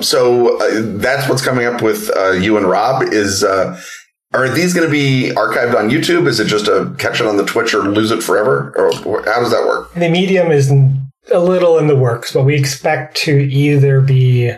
So 0.01 0.57
uh, 0.59 0.97
that's 0.97 1.29
what's 1.29 1.43
coming 1.43 1.65
up 1.65 1.81
with 1.81 2.09
uh, 2.15 2.31
you 2.31 2.57
and 2.57 2.67
Rob. 2.67 3.03
Is 3.13 3.43
uh, 3.43 3.79
are 4.33 4.49
these 4.49 4.73
going 4.73 4.85
to 4.85 4.91
be 4.91 5.31
archived 5.35 5.75
on 5.75 5.89
YouTube? 5.89 6.27
Is 6.27 6.39
it 6.39 6.47
just 6.47 6.67
a 6.67 6.93
catch 6.97 7.21
it 7.21 7.27
on 7.27 7.37
the 7.37 7.45
Twitch 7.45 7.73
or 7.73 7.83
lose 7.83 8.11
it 8.11 8.21
forever? 8.21 8.73
Or 8.75 9.23
how 9.23 9.39
does 9.39 9.51
that 9.51 9.65
work? 9.65 9.93
The 9.93 10.09
medium 10.09 10.51
is 10.51 10.71
a 11.31 11.39
little 11.39 11.77
in 11.77 11.87
the 11.87 11.95
works, 11.95 12.33
but 12.33 12.43
we 12.43 12.55
expect 12.55 13.17
to 13.17 13.31
either 13.31 14.01
be 14.01 14.53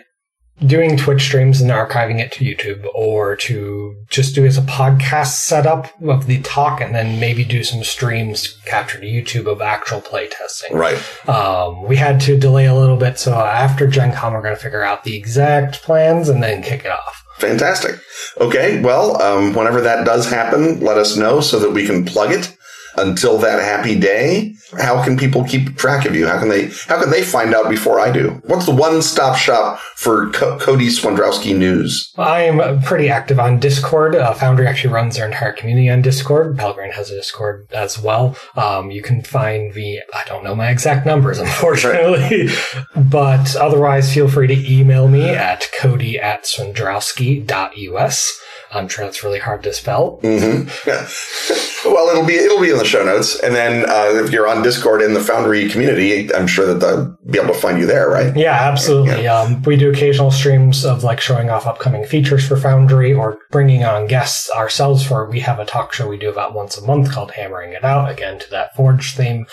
doing 0.65 0.97
Twitch 0.97 1.21
streams 1.21 1.61
and 1.61 1.69
archiving 1.69 2.19
it 2.19 2.31
to 2.33 2.43
YouTube 2.45 2.85
or 2.93 3.35
to 3.35 3.95
just 4.09 4.33
do 4.33 4.45
as 4.45 4.57
a 4.57 4.61
podcast 4.61 5.33
setup 5.33 5.89
of 6.01 6.25
the 6.25 6.41
talk 6.41 6.81
and 6.81 6.95
then 6.95 7.19
maybe 7.19 7.43
do 7.43 7.63
some 7.63 7.83
streams 7.83 8.57
captured 8.65 9.01
to 9.01 9.07
YouTube 9.07 9.51
of 9.51 9.61
actual 9.61 10.01
play 10.01 10.27
testing. 10.27 10.75
Right. 10.75 10.97
Um, 11.29 11.83
we 11.83 11.95
had 11.95 12.19
to 12.21 12.37
delay 12.37 12.65
a 12.65 12.75
little 12.75 12.97
bit, 12.97 13.19
so 13.19 13.33
after 13.33 13.87
Gen 13.87 14.13
Con, 14.13 14.33
we're 14.33 14.41
going 14.41 14.55
to 14.55 14.61
figure 14.61 14.83
out 14.83 15.03
the 15.03 15.15
exact 15.15 15.83
plans 15.83 16.29
and 16.29 16.41
then 16.41 16.63
kick 16.63 16.85
it 16.85 16.91
off. 16.91 17.23
Fantastic. 17.37 17.99
Okay. 18.39 18.81
Well, 18.81 19.21
um, 19.21 19.53
whenever 19.53 19.79
that 19.81 20.05
does 20.05 20.27
happen, 20.29 20.79
let 20.79 20.97
us 20.97 21.15
know 21.17 21.39
so 21.39 21.59
that 21.59 21.69
we 21.69 21.85
can 21.85 22.03
plug 22.03 22.31
it. 22.31 22.56
Until 22.97 23.37
that 23.39 23.59
happy 23.61 23.97
day, 23.99 24.55
how 24.79 25.03
can 25.03 25.17
people 25.17 25.43
keep 25.43 25.77
track 25.77 26.05
of 26.05 26.15
you? 26.15 26.27
How 26.27 26.39
can 26.39 26.49
they 26.49 26.69
how 26.87 26.99
can 26.99 27.11
they 27.11 27.23
find 27.23 27.53
out 27.53 27.69
before 27.69 27.99
I 27.99 28.11
do? 28.11 28.41
What's 28.45 28.65
the 28.65 28.73
one 28.73 29.01
stop 29.01 29.37
shop 29.37 29.79
for 29.95 30.29
Co- 30.31 30.57
Cody 30.59 30.87
Swendrowski 30.87 31.55
news? 31.55 32.11
I'm 32.17 32.81
pretty 32.81 33.09
active 33.09 33.39
on 33.39 33.59
Discord. 33.59 34.15
Uh, 34.15 34.33
Foundry 34.33 34.67
actually 34.67 34.93
runs 34.93 35.15
their 35.15 35.27
entire 35.27 35.53
community 35.53 35.89
on 35.89 36.01
Discord. 36.01 36.57
Pelgrane 36.57 36.91
has 36.93 37.11
a 37.11 37.15
Discord 37.15 37.67
as 37.71 37.99
well. 37.99 38.35
Um, 38.55 38.89
you 38.91 39.01
can 39.01 39.21
find 39.21 39.73
me. 39.75 40.01
I 40.13 40.23
don't 40.25 40.43
know 40.43 40.55
my 40.55 40.69
exact 40.69 41.05
numbers, 41.05 41.37
unfortunately, 41.47 42.49
but 42.95 43.55
otherwise, 43.55 44.13
feel 44.13 44.27
free 44.27 44.47
to 44.47 44.71
email 44.73 45.07
me 45.07 45.29
at 45.29 45.69
cody 45.79 46.19
at 46.19 46.43
swendrowski.us. 46.45 48.41
I'm 48.71 48.87
sure 48.87 49.05
that's 49.05 49.23
really 49.23 49.39
hard 49.39 49.63
to 49.63 49.73
spell. 49.73 50.19
Mm-hmm. 50.23 51.89
well, 51.93 52.09
it'll 52.09 52.25
be 52.25 52.35
it'll 52.35 52.61
be 52.61 52.71
in 52.71 52.77
the 52.77 52.85
show 52.85 53.03
notes, 53.03 53.39
and 53.39 53.55
then 53.55 53.89
uh, 53.89 54.23
if 54.23 54.31
you're 54.31 54.47
on 54.47 54.61
Discord 54.61 55.01
in 55.01 55.13
the 55.13 55.21
Foundry 55.21 55.69
community, 55.69 56.33
I'm 56.33 56.47
sure 56.47 56.65
that 56.65 56.79
they'll 56.79 57.17
be 57.29 57.39
able 57.39 57.53
to 57.53 57.59
find 57.59 57.79
you 57.79 57.85
there, 57.85 58.09
right? 58.09 58.35
Yeah, 58.35 58.53
absolutely. 58.53 59.27
Um, 59.27 59.61
we 59.63 59.77
do 59.77 59.89
occasional 59.89 60.31
streams 60.31 60.85
of 60.85 61.03
like 61.03 61.19
showing 61.19 61.49
off 61.49 61.65
upcoming 61.65 62.05
features 62.05 62.47
for 62.47 62.57
Foundry 62.57 63.13
or 63.13 63.39
bringing 63.51 63.83
on 63.83 64.07
guests 64.07 64.49
ourselves 64.51 65.05
for, 65.05 65.29
we 65.29 65.39
have 65.39 65.59
a 65.59 65.65
talk 65.65 65.93
show 65.93 66.07
we 66.07 66.17
do 66.17 66.29
about 66.29 66.53
once 66.53 66.77
a 66.77 66.85
month 66.85 67.11
called 67.11 67.31
Hammering 67.31 67.73
It 67.73 67.83
Out, 67.83 68.09
again 68.09 68.39
to 68.39 68.49
that 68.51 68.75
Forge 68.75 69.15
theme 69.15 69.45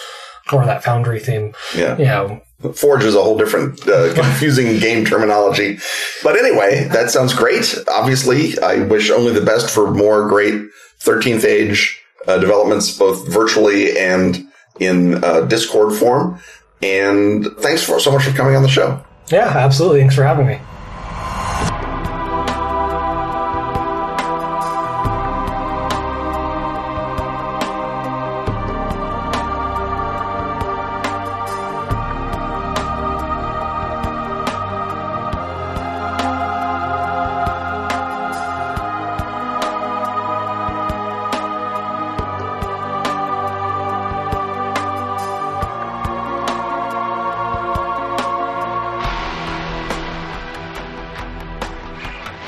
or 0.52 0.64
that 0.64 0.84
Foundry 0.84 1.20
theme. 1.20 1.54
Yeah. 1.74 1.96
You 1.96 2.04
know, 2.04 2.40
Forge 2.72 3.04
is 3.04 3.14
a 3.14 3.22
whole 3.22 3.36
different 3.36 3.86
uh, 3.88 4.14
confusing 4.20 4.78
game 4.78 5.04
terminology, 5.04 5.78
but 6.22 6.36
anyway, 6.36 6.88
that 6.92 7.10
sounds 7.10 7.34
great. 7.34 7.74
Obviously, 7.88 8.58
I 8.60 8.84
wish 8.84 9.10
only 9.10 9.32
the 9.32 9.44
best 9.44 9.70
for 9.70 9.90
more 9.90 10.28
great 10.28 10.62
13th 11.00 11.44
Age 11.44 12.02
uh, 12.26 12.38
developments, 12.38 12.96
both 12.96 13.28
virtually 13.28 13.98
and 13.98 14.46
in 14.80 15.22
uh, 15.22 15.42
Discord 15.42 15.94
form. 15.94 16.40
And 16.82 17.46
thanks 17.58 17.82
for 17.82 18.00
so 18.00 18.10
much 18.12 18.24
for 18.24 18.32
coming 18.32 18.56
on 18.56 18.62
the 18.62 18.68
show. 18.68 19.02
yeah, 19.28 19.48
absolutely. 19.48 20.00
Thanks 20.00 20.14
for 20.14 20.24
having 20.24 20.46
me. 20.46 20.58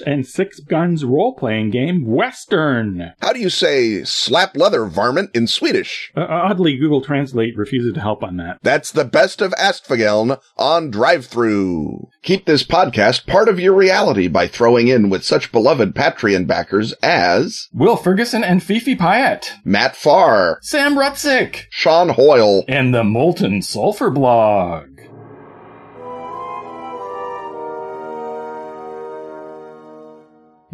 and 0.00 0.26
Six 0.26 0.60
Guns 0.60 1.04
role-playing 1.04 1.70
game, 1.70 2.04
Western. 2.06 3.12
How 3.20 3.32
do 3.32 3.40
you 3.40 3.50
say 3.50 4.04
slap 4.04 4.56
leather 4.56 4.84
varmint 4.86 5.30
in 5.34 5.46
Swedish? 5.46 6.12
Uh, 6.16 6.26
oddly, 6.28 6.76
Google 6.76 7.02
Translate 7.02 7.56
refuses 7.56 7.94
to 7.94 8.00
help 8.00 8.22
on 8.22 8.36
that. 8.38 8.58
That's 8.62 8.90
the 8.92 9.04
best 9.04 9.40
of 9.40 9.52
Askfageln 9.52 10.40
on 10.56 10.90
Drive-Thru. 10.90 12.08
Keep 12.22 12.46
this 12.46 12.62
podcast 12.64 13.26
part 13.26 13.48
of 13.48 13.60
your 13.60 13.74
reality 13.74 14.28
by 14.28 14.46
throwing 14.48 14.88
in 14.88 15.08
with 15.10 15.24
such 15.24 15.52
beloved 15.52 15.94
Patreon 15.94 16.46
backers 16.46 16.92
as 17.02 17.68
Will 17.72 17.96
Ferguson 17.96 18.42
and 18.42 18.62
Fifi 18.62 18.96
Pyatt. 18.96 19.46
Matt 19.64 19.96
Farr, 19.96 20.58
Sam 20.62 20.96
Rutzik. 20.96 21.64
Sean 21.70 22.10
Hoyle, 22.10 22.64
And 22.68 22.94
the 22.94 23.04
Molten 23.04 23.62
Sulfur 23.62 24.10
blog. 24.10 24.95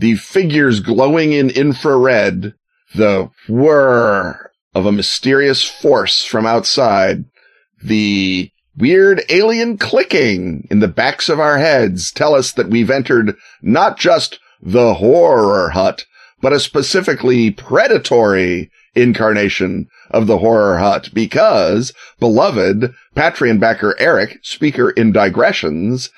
The 0.02 0.16
figures 0.16 0.80
glowing 0.80 1.32
in 1.32 1.48
infrared, 1.48 2.54
the 2.92 3.30
whir 3.48 4.50
of 4.74 4.84
a 4.84 4.90
mysterious 4.90 5.62
force 5.62 6.24
from 6.24 6.44
outside, 6.44 7.24
the 7.80 8.50
weird 8.76 9.22
alien 9.28 9.78
clicking 9.78 10.66
in 10.72 10.80
the 10.80 10.88
backs 10.88 11.28
of 11.28 11.38
our 11.38 11.58
heads 11.58 12.10
tell 12.10 12.34
us 12.34 12.50
that 12.50 12.68
we've 12.68 12.90
entered 12.90 13.36
not 13.62 13.96
just 13.96 14.40
the 14.60 14.94
horror 14.94 15.70
hut, 15.70 16.04
but 16.40 16.52
a 16.52 16.58
specifically 16.58 17.52
predatory 17.52 18.72
incarnation 18.96 19.86
of 20.10 20.26
the 20.26 20.38
horror 20.38 20.78
hut 20.78 21.10
because 21.14 21.92
beloved 22.18 22.92
Patreon 23.14 23.60
backer 23.60 23.94
Eric, 24.00 24.40
speaker 24.42 24.90
in 24.90 25.12
digressions, 25.12 26.10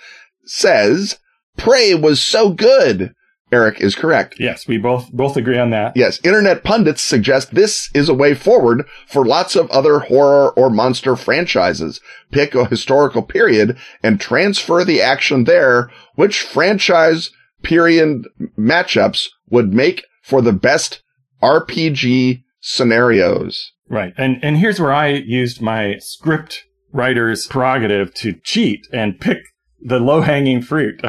says 0.46 1.18
Prey 1.58 1.94
was 1.94 2.18
so 2.18 2.48
good. 2.48 3.14
Eric 3.54 3.80
is 3.80 3.94
correct. 3.94 4.34
Yes, 4.40 4.66
we 4.66 4.78
both 4.78 5.12
both 5.12 5.36
agree 5.36 5.58
on 5.58 5.70
that. 5.70 5.96
Yes, 5.96 6.18
internet 6.24 6.64
pundits 6.64 7.02
suggest 7.02 7.54
this 7.54 7.88
is 7.94 8.08
a 8.08 8.14
way 8.14 8.34
forward 8.34 8.84
for 9.06 9.24
lots 9.24 9.54
of 9.54 9.70
other 9.70 10.00
horror 10.00 10.50
or 10.50 10.70
monster 10.70 11.14
franchises. 11.14 12.00
Pick 12.32 12.56
a 12.56 12.64
historical 12.64 13.22
period 13.22 13.76
and 14.02 14.20
transfer 14.20 14.84
the 14.84 15.00
action 15.00 15.44
there. 15.44 15.88
Which 16.16 16.40
franchise 16.40 17.30
period 17.62 18.26
matchups 18.58 19.28
would 19.48 19.72
make 19.72 20.04
for 20.20 20.42
the 20.42 20.52
best 20.52 21.02
RPG 21.40 22.42
scenarios? 22.60 23.70
Right. 23.88 24.14
And 24.16 24.42
and 24.42 24.56
here's 24.56 24.80
where 24.80 24.92
I 24.92 25.10
used 25.10 25.62
my 25.62 25.98
script 26.00 26.64
writer's 26.92 27.46
prerogative 27.46 28.14
to 28.14 28.32
cheat 28.42 28.88
and 28.92 29.20
pick 29.20 29.38
the 29.84 30.00
low 30.00 30.22
hanging 30.22 30.62
fruit. 30.62 31.00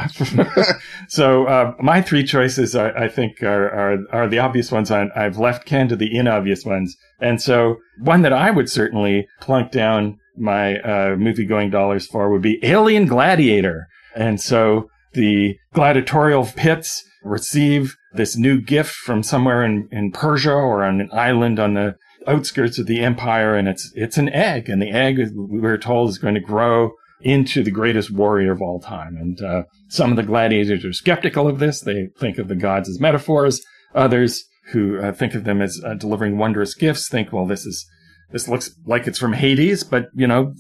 so 1.08 1.48
uh, 1.48 1.74
my 1.80 2.02
three 2.02 2.26
choices, 2.26 2.76
I, 2.76 2.90
I 2.90 3.08
think, 3.08 3.42
are, 3.42 3.70
are 3.70 3.98
are 4.12 4.28
the 4.28 4.40
obvious 4.40 4.72
ones. 4.72 4.92
I, 4.92 5.08
I've 5.16 5.38
left 5.38 5.66
Ken 5.66 5.88
to 5.88 5.96
the 5.96 6.16
inobvious 6.16 6.66
ones, 6.66 6.96
and 7.20 7.42
so 7.42 7.78
one 8.00 8.22
that 8.24 8.34
I 8.34 8.52
would 8.52 8.70
certainly 8.70 9.28
plunk 9.40 9.72
down 9.72 10.20
my 10.38 10.80
uh, 10.80 11.16
movie 11.16 11.46
going 11.46 11.70
dollars 11.70 12.06
for 12.06 12.30
would 12.30 12.42
be 12.42 12.60
Alien 12.64 13.06
Gladiator, 13.06 13.88
and 14.16 14.40
so 14.42 14.90
the 15.14 15.58
gladiatorial 15.74 16.46
pits 16.46 17.04
receive 17.24 17.96
this 18.14 18.38
new 18.38 18.62
gift 18.62 18.94
from 18.94 19.24
somewhere 19.24 19.64
in, 19.64 19.88
in 19.92 20.12
Persia 20.12 20.52
or 20.52 20.84
on 20.84 21.00
an 21.00 21.10
island 21.14 21.60
on 21.60 21.74
the 21.74 21.96
outskirts 22.28 22.78
of 22.78 22.88
the 22.88 23.00
empire, 23.00 23.56
and 23.56 23.70
it's 23.70 23.92
it's 23.96 24.18
an 24.18 24.28
egg, 24.30 24.68
and 24.68 24.82
the 24.82 24.92
egg 24.92 25.18
we're 25.34 25.78
told 25.78 26.10
is 26.10 26.18
going 26.18 26.36
to 26.36 26.42
grow 26.42 26.92
into 27.22 27.64
the 27.64 27.72
greatest 27.72 28.12
warrior 28.12 28.52
of 28.52 28.62
all 28.62 28.80
time. 28.80 29.16
And 29.18 29.42
uh, 29.42 29.64
some 29.90 30.12
of 30.12 30.18
the 30.18 30.24
gladiators 30.24 30.86
are 30.86 30.94
skeptical 30.94 31.48
of 31.48 31.60
this; 31.60 31.82
they 31.82 32.10
think 32.20 32.38
of 32.38 32.48
the 32.48 32.56
gods 32.56 32.90
as 32.90 33.00
metaphors. 33.00 33.62
Others 33.94 34.44
who 34.72 35.00
uh, 35.00 35.14
think 35.14 35.36
of 35.36 35.44
them 35.44 35.62
as 35.62 35.82
uh, 35.86 35.94
delivering 35.94 36.38
wondrous 36.38 36.74
gifts 36.74 37.08
think, 37.08 37.32
well, 37.32 37.46
this 37.46 37.66
is 37.66 37.86
this 38.32 38.48
looks 38.48 38.72
like 38.86 39.08
it's 39.08 39.20
from 39.20 39.34
Hades, 39.34 39.84
but 39.84 40.08
you 40.14 40.28
know 40.28 40.54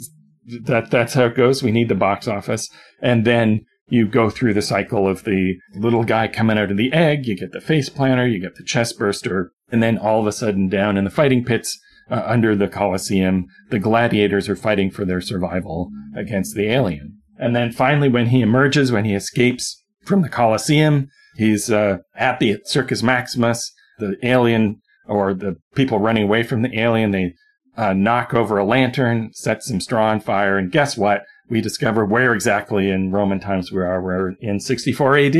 that 0.63 0.91
that's 0.91 1.13
how 1.13 1.25
it 1.25 1.35
goes. 1.35 1.63
We 1.63 1.71
need 1.71 1.89
the 1.89 1.95
box 1.95 2.27
office, 2.27 2.69
and 3.01 3.25
then 3.25 3.65
you 3.87 4.07
go 4.07 4.29
through 4.29 4.53
the 4.53 4.61
cycle 4.61 5.07
of 5.07 5.23
the 5.23 5.55
little 5.75 6.03
guy 6.03 6.27
coming 6.27 6.57
out 6.57 6.71
of 6.71 6.77
the 6.77 6.93
egg. 6.93 7.25
You 7.25 7.35
get 7.35 7.51
the 7.51 7.61
face 7.61 7.89
planter, 7.89 8.27
you 8.27 8.39
get 8.39 8.55
the 8.55 8.63
chest 8.63 8.97
burster, 8.97 9.51
and 9.71 9.81
then 9.81 9.97
all 9.97 10.19
of 10.19 10.27
a 10.27 10.31
sudden, 10.31 10.69
down 10.69 10.97
in 10.97 11.03
the 11.03 11.09
fighting 11.09 11.43
pits 11.43 11.79
uh, 12.09 12.23
under 12.25 12.55
the 12.55 12.67
Colosseum, 12.67 13.45
the 13.69 13.79
gladiators 13.79 14.47
are 14.49 14.55
fighting 14.55 14.91
for 14.91 15.05
their 15.05 15.21
survival 15.21 15.89
against 16.15 16.55
the 16.55 16.67
alien. 16.67 17.17
And 17.37 17.55
then 17.55 17.71
finally, 17.71 18.09
when 18.09 18.27
he 18.27 18.41
emerges, 18.41 18.91
when 18.91 19.05
he 19.05 19.13
escapes 19.13 19.83
from 20.03 20.21
the 20.21 20.29
Colosseum, 20.29 21.09
he's 21.35 21.71
uh, 21.71 21.97
at 22.15 22.39
the 22.39 22.57
Circus 22.65 23.03
Maximus. 23.03 23.71
The 23.97 24.17
alien 24.23 24.81
or 25.07 25.33
the 25.33 25.55
people 25.73 25.99
running 25.99 26.23
away 26.23 26.43
from 26.43 26.61
the 26.61 26.79
alien, 26.79 27.11
they 27.11 27.33
uh, 27.77 27.93
knock 27.93 28.33
over 28.33 28.57
a 28.57 28.65
lantern, 28.65 29.31
set 29.33 29.63
some 29.63 29.79
straw 29.79 30.09
on 30.09 30.19
fire, 30.19 30.57
and 30.57 30.71
guess 30.71 30.97
what? 30.97 31.23
We 31.47 31.61
discover 31.61 32.03
where 32.03 32.33
exactly 32.33 32.89
in 32.89 33.11
Roman 33.11 33.39
times 33.39 33.71
we 33.71 33.81
are. 33.81 34.01
We're 34.01 34.31
in 34.39 34.59
64 34.59 35.17
AD 35.17 35.35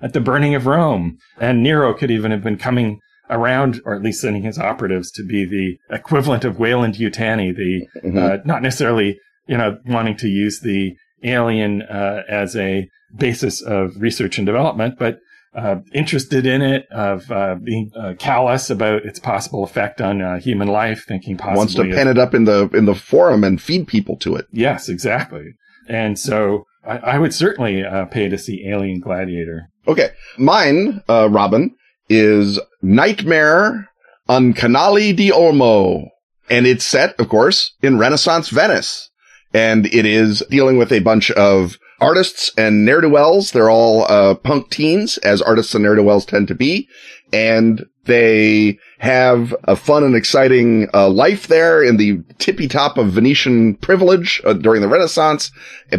at 0.00 0.14
the 0.14 0.20
burning 0.20 0.54
of 0.54 0.66
Rome. 0.66 1.18
And 1.38 1.62
Nero 1.62 1.92
could 1.92 2.10
even 2.10 2.30
have 2.30 2.42
been 2.42 2.56
coming 2.56 3.00
around, 3.32 3.80
or 3.84 3.94
at 3.94 4.02
least 4.02 4.20
sending 4.20 4.42
his 4.42 4.58
operatives 4.58 5.10
to 5.12 5.24
be 5.24 5.44
the 5.44 5.78
equivalent 5.94 6.44
of 6.44 6.58
Weyland 6.58 6.94
Yutani, 6.94 7.54
the 7.56 7.86
Mhm. 8.08 8.16
uh, 8.18 8.38
not 8.44 8.62
necessarily, 8.62 9.18
you 9.48 9.56
know, 9.56 9.78
wanting 9.86 10.16
to 10.18 10.28
use 10.28 10.60
the 10.60 10.94
alien 11.24 11.82
uh, 11.82 12.22
as 12.28 12.54
a 12.56 12.88
basis 13.16 13.60
of 13.62 13.92
research 14.00 14.38
and 14.38 14.46
development, 14.46 14.94
but 14.98 15.18
uh, 15.54 15.76
interested 15.92 16.46
in 16.46 16.62
it, 16.62 16.86
of 16.90 17.30
uh, 17.30 17.54
being 17.62 17.90
uh, 17.94 18.14
callous 18.18 18.70
about 18.70 19.04
its 19.04 19.18
possible 19.18 19.62
effect 19.64 20.00
on 20.00 20.22
uh, 20.22 20.38
human 20.40 20.66
life, 20.66 21.04
thinking 21.06 21.36
possibly 21.36 21.58
Wants 21.58 21.74
to 21.74 21.82
of- 21.82 21.90
pen 21.94 22.08
it 22.08 22.16
up 22.18 22.34
in 22.34 22.44
the 22.44 22.70
in 22.72 22.86
the 22.86 22.94
forum 22.94 23.44
and 23.44 23.60
feed 23.60 23.86
people 23.86 24.16
to 24.18 24.34
it. 24.36 24.46
Yes, 24.50 24.88
exactly. 24.88 25.44
And 25.88 26.18
so 26.18 26.64
I, 26.86 26.96
I 26.98 27.18
would 27.18 27.34
certainly 27.34 27.84
uh, 27.84 28.06
pay 28.06 28.28
to 28.30 28.38
see 28.38 28.66
Alien 28.66 29.00
Gladiator. 29.00 29.68
Okay. 29.86 30.10
Mine, 30.38 31.02
uh, 31.08 31.28
Robin, 31.30 31.74
is 32.12 32.60
Nightmare 32.82 33.88
on 34.28 34.52
Canale 34.52 35.12
di 35.12 35.30
Olmo. 35.30 36.08
And 36.50 36.66
it's 36.66 36.84
set, 36.84 37.18
of 37.18 37.28
course, 37.28 37.74
in 37.80 37.98
Renaissance 37.98 38.50
Venice. 38.50 39.10
And 39.54 39.86
it 39.86 40.04
is 40.04 40.42
dealing 40.50 40.76
with 40.76 40.92
a 40.92 41.00
bunch 41.00 41.30
of 41.30 41.78
artists 42.00 42.50
and 42.58 42.84
ne'er-do-wells. 42.84 43.52
They're 43.52 43.70
all, 43.70 44.04
uh, 44.10 44.34
punk 44.34 44.70
teens, 44.70 45.18
as 45.18 45.40
artists 45.40 45.74
and 45.74 45.84
ne'er-do-wells 45.84 46.26
tend 46.26 46.48
to 46.48 46.54
be. 46.54 46.88
And 47.32 47.86
they 48.04 48.78
have 48.98 49.54
a 49.64 49.76
fun 49.76 50.04
and 50.04 50.14
exciting, 50.14 50.88
uh, 50.92 51.08
life 51.08 51.46
there 51.46 51.82
in 51.82 51.96
the 51.96 52.18
tippy 52.38 52.68
top 52.68 52.98
of 52.98 53.12
Venetian 53.12 53.76
privilege 53.76 54.42
uh, 54.44 54.52
during 54.52 54.82
the 54.82 54.88
Renaissance. 54.88 55.50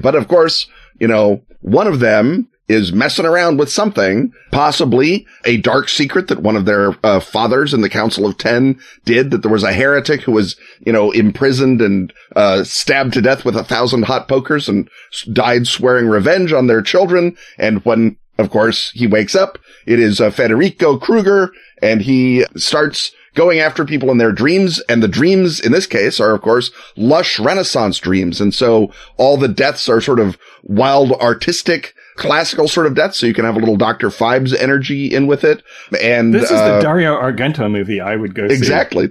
But 0.02 0.14
of 0.14 0.28
course, 0.28 0.68
you 1.00 1.08
know, 1.08 1.42
one 1.62 1.88
of 1.88 2.00
them 2.00 2.50
is 2.68 2.94
messing 2.94 3.26
around 3.26 3.58
with 3.58 3.70
something, 3.70 4.32
possibly 4.52 5.28
a 5.44 5.58
dark 5.58 5.90
secret 5.90 6.30
that 6.30 6.42
one 6.42 6.56
of 6.56 6.66
their 6.66 6.96
uh, 7.04 7.20
fathers 7.20 7.74
in 7.74 7.82
the 7.82 7.90
Council 7.90 8.26
of 8.26 8.38
Ten 8.38 8.80
did, 9.04 9.32
that 9.32 9.42
there 9.42 9.52
was 9.52 9.64
a 9.64 9.74
heretic 9.74 10.22
who 10.22 10.32
was, 10.32 10.56
you 10.80 10.94
know, 10.94 11.12
imprisoned 11.12 11.82
and 11.82 12.14
uh, 12.36 12.64
stabbed 12.64 13.14
to 13.14 13.22
death 13.22 13.44
with 13.44 13.58
a 13.58 13.66
thousand 13.66 14.04
hot 14.04 14.28
pokers 14.28 14.70
and 14.70 14.90
died 15.34 15.68
swearing 15.68 16.08
revenge 16.08 16.54
on 16.54 16.68
their 16.68 16.82
children. 16.82 17.36
And 17.58 17.84
when, 17.84 18.18
of 18.38 18.50
course, 18.50 18.92
he 18.92 19.08
wakes 19.08 19.36
up, 19.36 19.60
it 19.86 20.00
is 20.00 20.22
uh, 20.22 20.32
Federico 20.32 20.98
Kruger, 20.98 21.52
and 21.82 22.02
he 22.02 22.46
starts 22.56 23.12
going 23.36 23.60
after 23.60 23.84
people 23.84 24.10
in 24.10 24.20
their 24.20 24.32
dreams. 24.32 24.80
And 24.88 25.04
the 25.04 25.08
dreams 25.10 25.60
in 25.60 25.74
this 25.74 25.88
case 25.88 26.20
are, 26.22 26.34
of 26.34 26.42
course, 26.42 26.72
lush 26.96 27.40
Renaissance 27.40 27.98
dreams. 27.98 28.40
And 28.40 28.54
so 28.54 28.94
all 29.18 29.36
the 29.36 29.48
deaths 29.50 29.90
are 29.90 30.00
sort 30.00 30.20
of 30.20 30.38
wild 30.64 31.12
artistic 31.14 31.94
classical 32.16 32.68
sort 32.68 32.86
of 32.86 32.96
death, 32.96 33.16
so 33.16 33.26
you 33.26 33.34
can 33.34 33.46
have 33.46 33.56
a 33.56 33.60
little 33.60 33.78
Doctor 33.78 34.10
Phibes 34.10 34.56
energy 34.58 35.14
in 35.14 35.28
with 35.28 35.44
it. 35.44 35.64
And 36.00 36.34
This 36.34 36.44
is 36.44 36.52
uh, 36.52 36.76
the 36.76 36.82
Dario 36.82 37.16
Argento 37.20 37.70
movie 37.72 38.00
I 38.02 38.16
would 38.16 38.36
go 38.36 38.48
see. 38.48 38.54
Exactly. 38.54 39.08